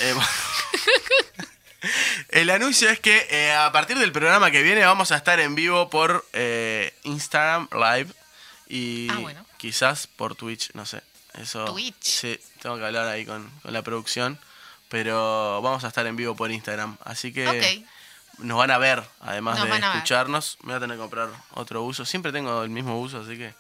Eh, 0.01 0.12
bueno. 0.14 0.29
El 2.31 2.51
anuncio 2.51 2.91
es 2.91 2.99
que 2.99 3.26
eh, 3.31 3.53
a 3.55 3.70
partir 3.70 3.97
del 3.99 4.11
programa 4.11 4.51
que 4.51 4.62
viene 4.62 4.85
vamos 4.85 5.12
a 5.12 5.16
estar 5.16 5.39
en 5.39 5.55
vivo 5.55 5.89
por 5.89 6.26
eh, 6.33 6.93
Instagram 7.05 7.68
Live 7.72 8.12
y 8.68 9.09
Ah, 9.11 9.16
bueno. 9.18 9.47
quizás 9.59 10.09
por 10.09 10.35
Twitch, 10.35 10.70
no 10.74 10.85
sé. 10.87 11.03
Eso, 11.35 11.64
Twitch. 11.66 12.03
Sí, 12.03 12.41
tengo 12.61 12.76
que 12.79 12.85
hablar 12.85 13.07
ahí 13.07 13.24
con, 13.24 13.49
con 13.62 13.72
la 13.72 13.83
producción, 13.83 14.41
pero 14.89 15.62
vamos 15.62 15.85
a 15.85 15.89
estar 15.89 16.05
en 16.07 16.16
vivo 16.16 16.35
por 16.35 16.51
Instagram, 16.51 16.97
así 17.05 17.33
que 17.33 17.47
Ok. 17.47 17.89
Nos 18.39 18.59
van 18.59 18.70
a 18.70 18.78
ver, 18.78 19.03
además 19.20 19.59
Nos 19.59 19.68
de 19.68 19.86
escucharnos. 19.86 20.59
Me 20.62 20.68
voy 20.68 20.76
a 20.76 20.80
tener 20.80 20.97
que 20.97 21.01
comprar 21.01 21.28
otro 21.55 21.82
uso, 21.82 22.05
siempre 22.05 22.32
tengo 22.32 22.62
el 22.62 22.70
mismo 22.70 23.01
uso, 23.01 23.20
así 23.20 23.36
que 23.36 23.55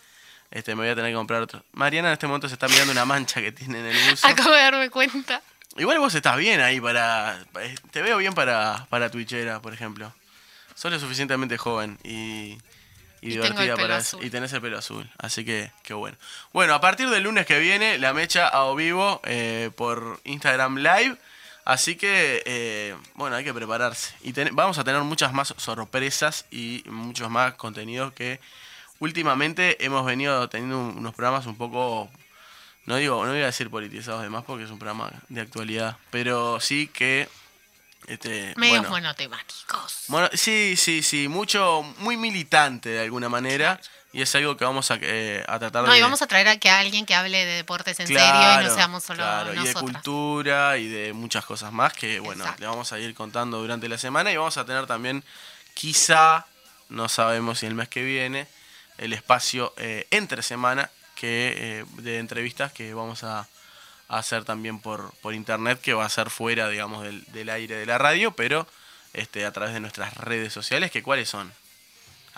este 0.50 0.74
me 0.74 0.82
voy 0.82 0.90
a 0.90 0.94
tener 0.94 1.10
que 1.10 1.16
comprar 1.16 1.42
otro. 1.42 1.62
Mariana 1.72 2.08
en 2.08 2.12
este 2.14 2.26
momento 2.26 2.48
se 2.48 2.54
está 2.54 2.68
mirando 2.68 2.92
una 2.92 3.04
mancha 3.04 3.40
que 3.40 3.52
tiene 3.52 3.80
en 3.80 3.86
el 3.86 4.10
buzo. 4.10 4.26
Acabo 4.28 4.50
de 4.52 4.62
darme 4.62 4.90
cuenta. 4.90 5.42
Igual 5.76 5.98
vos 5.98 6.14
estás 6.14 6.36
bien 6.36 6.60
ahí 6.60 6.80
para. 6.80 7.38
eh, 7.60 7.74
Te 7.90 8.02
veo 8.02 8.16
bien 8.16 8.34
para, 8.34 8.86
para 8.88 9.10
Twitchera, 9.10 9.60
por 9.60 9.72
ejemplo. 9.74 10.12
Sos 10.74 10.90
lo 10.90 10.98
suficientemente 10.98 11.58
joven 11.58 11.98
y, 12.02 12.10
y, 12.10 12.58
Y 13.20 13.28
divertida 13.30 13.76
para 13.76 13.98
eso. 13.98 14.18
Y 14.22 14.30
tenés 14.30 14.52
el 14.52 14.60
pelo 14.60 14.78
azul. 14.78 15.08
Así 15.18 15.44
que, 15.44 15.70
qué 15.82 15.92
bueno. 15.94 16.16
Bueno, 16.52 16.74
a 16.74 16.80
partir 16.80 17.10
del 17.10 17.24
lunes 17.24 17.46
que 17.46 17.58
viene, 17.58 17.98
la 17.98 18.12
mecha 18.12 18.48
a 18.48 18.64
o 18.64 18.74
vivo 18.76 19.20
eh, 19.24 19.70
por 19.76 20.20
Instagram 20.24 20.76
Live. 20.78 21.16
Así 21.68 21.96
que, 21.96 22.42
eh, 22.46 22.96
bueno, 23.12 23.36
hay 23.36 23.44
que 23.44 23.52
prepararse. 23.52 24.14
Y 24.22 24.32
ten- 24.32 24.56
vamos 24.56 24.78
a 24.78 24.84
tener 24.84 25.02
muchas 25.02 25.34
más 25.34 25.52
sorpresas 25.58 26.46
y 26.50 26.82
muchos 26.86 27.28
más 27.28 27.52
contenidos 27.56 28.14
que 28.14 28.40
últimamente 29.00 29.76
hemos 29.84 30.06
venido 30.06 30.48
teniendo 30.48 30.78
un- 30.78 30.96
unos 30.96 31.14
programas 31.14 31.44
un 31.44 31.56
poco 31.58 32.10
no 32.86 32.96
digo, 32.96 33.22
no 33.26 33.32
voy 33.32 33.42
a 33.42 33.46
decir 33.46 33.68
politizados 33.68 34.22
demás 34.22 34.44
porque 34.46 34.64
es 34.64 34.70
un 34.70 34.78
programa 34.78 35.12
de 35.28 35.42
actualidad, 35.42 35.98
pero 36.10 36.58
sí 36.58 36.86
que 36.88 37.28
este 38.06 38.54
Medios 38.56 38.78
bueno, 38.78 38.88
monotemáticos. 38.88 40.04
bueno, 40.08 40.30
sí, 40.32 40.74
sí, 40.74 41.02
sí, 41.02 41.28
mucho 41.28 41.82
muy 41.98 42.16
militante 42.16 42.88
de 42.88 43.00
alguna 43.00 43.28
manera 43.28 43.78
y 44.12 44.22
es 44.22 44.34
algo 44.34 44.56
que 44.56 44.64
vamos 44.64 44.90
a, 44.90 44.98
eh, 45.00 45.44
a 45.46 45.58
tratar 45.58 45.84
No, 45.84 45.92
de 45.92 45.98
y 45.98 46.00
vamos 46.02 46.22
a 46.22 46.26
traer 46.26 46.48
a 46.48 46.56
que 46.58 46.70
alguien 46.70 47.04
que 47.04 47.14
hable 47.14 47.44
de 47.44 47.54
deportes 47.56 48.00
en 48.00 48.06
serio 48.06 48.22
y 48.22 48.26
Claro, 48.26 48.68
no 48.68 48.74
seamos 48.74 49.04
solo 49.04 49.22
claro, 49.22 49.54
y 49.54 49.66
de 49.66 49.74
cultura 49.74 50.78
y 50.78 50.88
de 50.88 51.12
muchas 51.12 51.44
cosas 51.44 51.72
más 51.72 51.92
que 51.92 52.18
bueno, 52.20 52.42
Exacto. 52.44 52.60
le 52.62 52.66
vamos 52.68 52.92
a 52.92 52.98
ir 52.98 53.14
contando 53.14 53.58
durante 53.58 53.88
la 53.88 53.98
semana 53.98 54.32
y 54.32 54.36
vamos 54.36 54.56
a 54.56 54.64
tener 54.64 54.86
también 54.86 55.22
quizá 55.74 56.46
no 56.88 57.08
sabemos 57.08 57.58
si 57.58 57.66
el 57.66 57.74
mes 57.74 57.88
que 57.88 58.02
viene 58.02 58.46
el 58.96 59.12
espacio 59.12 59.74
eh, 59.76 60.06
entre 60.10 60.42
semana 60.42 60.90
que 61.14 61.54
eh, 61.56 61.84
de 62.02 62.18
entrevistas 62.18 62.72
que 62.72 62.94
vamos 62.94 63.24
a, 63.24 63.40
a 64.08 64.18
hacer 64.18 64.44
también 64.44 64.80
por, 64.80 65.12
por 65.20 65.34
internet 65.34 65.80
que 65.82 65.92
va 65.92 66.06
a 66.06 66.08
ser 66.08 66.30
fuera 66.30 66.68
digamos 66.70 67.04
del, 67.04 67.24
del 67.26 67.50
aire 67.50 67.76
de 67.76 67.84
la 67.86 67.98
radio 67.98 68.30
pero 68.32 68.66
este 69.12 69.44
a 69.44 69.52
través 69.52 69.74
de 69.74 69.80
nuestras 69.80 70.14
redes 70.14 70.52
sociales 70.52 70.90
que 70.90 71.02
cuáles 71.02 71.28
son 71.28 71.52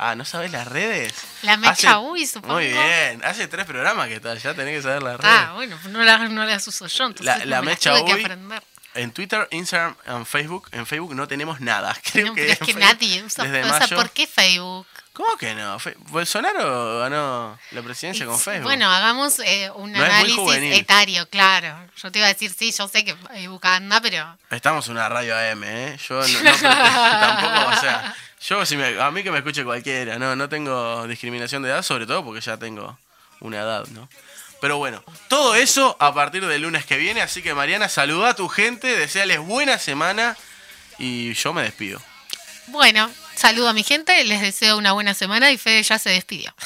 Ah, 0.02 0.14
¿no 0.14 0.24
sabes 0.24 0.50
las 0.50 0.66
redes? 0.66 1.12
La 1.42 1.56
mecha 1.58 1.90
Hace- 1.90 1.98
uy, 1.98 2.26
supongo. 2.26 2.54
Muy 2.54 2.68
bien, 2.68 3.22
hace 3.24 3.48
tres 3.48 3.66
programas 3.66 4.08
que 4.08 4.18
tal, 4.18 4.38
ya 4.38 4.54
tenés 4.54 4.76
que 4.76 4.82
saber 4.82 5.02
las 5.02 5.20
redes. 5.20 5.36
Ah, 5.38 5.52
bueno, 5.54 5.78
no 5.90 6.02
las, 6.02 6.30
no 6.30 6.44
las 6.46 6.66
uso 6.66 6.86
yo, 6.86 7.04
entonces 7.06 7.26
La- 7.26 7.36
no 7.38 7.44
la 7.44 7.60
me 7.60 7.66
las 7.66 7.74
mecha 7.76 7.90
tuve 7.90 8.04
que 8.06 8.14
uy. 8.14 8.20
aprender. 8.24 8.62
En 8.94 9.12
Twitter, 9.12 9.46
Instagram, 9.50 9.94
en 10.06 10.24
Facebook. 10.26 10.68
En 10.72 10.84
Facebook 10.86 11.14
no 11.14 11.28
tenemos 11.28 11.60
nada. 11.60 11.94
Creo 12.12 12.28
No, 12.28 12.34
que 12.34 12.40
pero 12.40 12.52
es 12.54 12.58
que 12.60 12.64
Facebook, 12.64 12.82
nadie 12.82 13.22
usa, 13.22 13.44
desde 13.44 13.62
o 13.62 13.68
sea, 13.68 13.78
mayo- 13.78 13.96
¿por 13.96 14.10
qué 14.10 14.26
Facebook? 14.26 14.86
¿Cómo 15.12 15.36
que 15.36 15.54
no? 15.54 15.76
Bolsonaro 16.08 17.00
ganó 17.00 17.58
la 17.72 17.82
presidencia 17.82 18.24
con 18.24 18.38
Facebook. 18.38 18.64
Bueno, 18.64 18.90
hagamos 18.90 19.38
eh, 19.40 19.70
un 19.74 19.92
No 19.92 20.02
análisis 20.02 20.78
etario, 20.78 21.28
claro. 21.28 21.76
Yo 22.02 22.10
te 22.10 22.20
iba 22.20 22.26
a 22.28 22.32
decir, 22.32 22.52
sí, 22.56 22.72
yo 22.72 22.88
sé 22.88 23.04
que 23.04 23.14
Facebook 23.16 23.66
anda, 23.66 24.00
pero... 24.00 24.38
Estamos 24.50 24.86
en 24.86 24.92
una 24.92 25.08
radio 25.08 25.36
AM, 25.36 25.62
¿eh? 25.64 25.98
Yo 26.08 26.20
no, 26.26 26.42
no 26.42 26.52
tampoco, 26.60 27.76
o 27.76 27.80
sea, 27.80 28.14
yo 28.42 28.64
si 28.66 28.76
me- 28.76 29.00
a 29.00 29.10
mí 29.10 29.22
que 29.22 29.30
me 29.30 29.38
escuche 29.38 29.64
cualquiera, 29.64 30.18
no, 30.18 30.34
no 30.36 30.48
tengo 30.48 31.06
discriminación 31.06 31.62
de 31.62 31.70
edad, 31.70 31.82
sobre 31.82 32.06
todo 32.06 32.24
porque 32.24 32.40
ya 32.40 32.56
tengo 32.56 32.98
una 33.40 33.58
edad, 33.58 33.86
¿no? 33.88 34.08
Pero 34.60 34.76
bueno, 34.76 35.02
todo 35.28 35.54
eso 35.54 35.96
a 36.00 36.12
partir 36.12 36.46
del 36.46 36.62
lunes 36.62 36.84
que 36.84 36.96
viene, 36.98 37.22
así 37.22 37.40
que 37.42 37.54
Mariana, 37.54 37.88
saluda 37.88 38.30
a 38.30 38.34
tu 38.36 38.48
gente, 38.48 38.96
deseales 38.96 39.38
buena 39.38 39.78
semana 39.78 40.36
y 40.98 41.32
yo 41.34 41.52
me 41.54 41.62
despido. 41.62 42.00
Bueno, 42.66 43.10
saludo 43.34 43.70
a 43.70 43.72
mi 43.72 43.82
gente, 43.82 44.22
les 44.24 44.42
deseo 44.42 44.76
una 44.76 44.92
buena 44.92 45.14
semana 45.14 45.50
y 45.50 45.56
Fede 45.58 45.82
ya 45.82 45.98
se 45.98 46.10
despidió. 46.10 46.54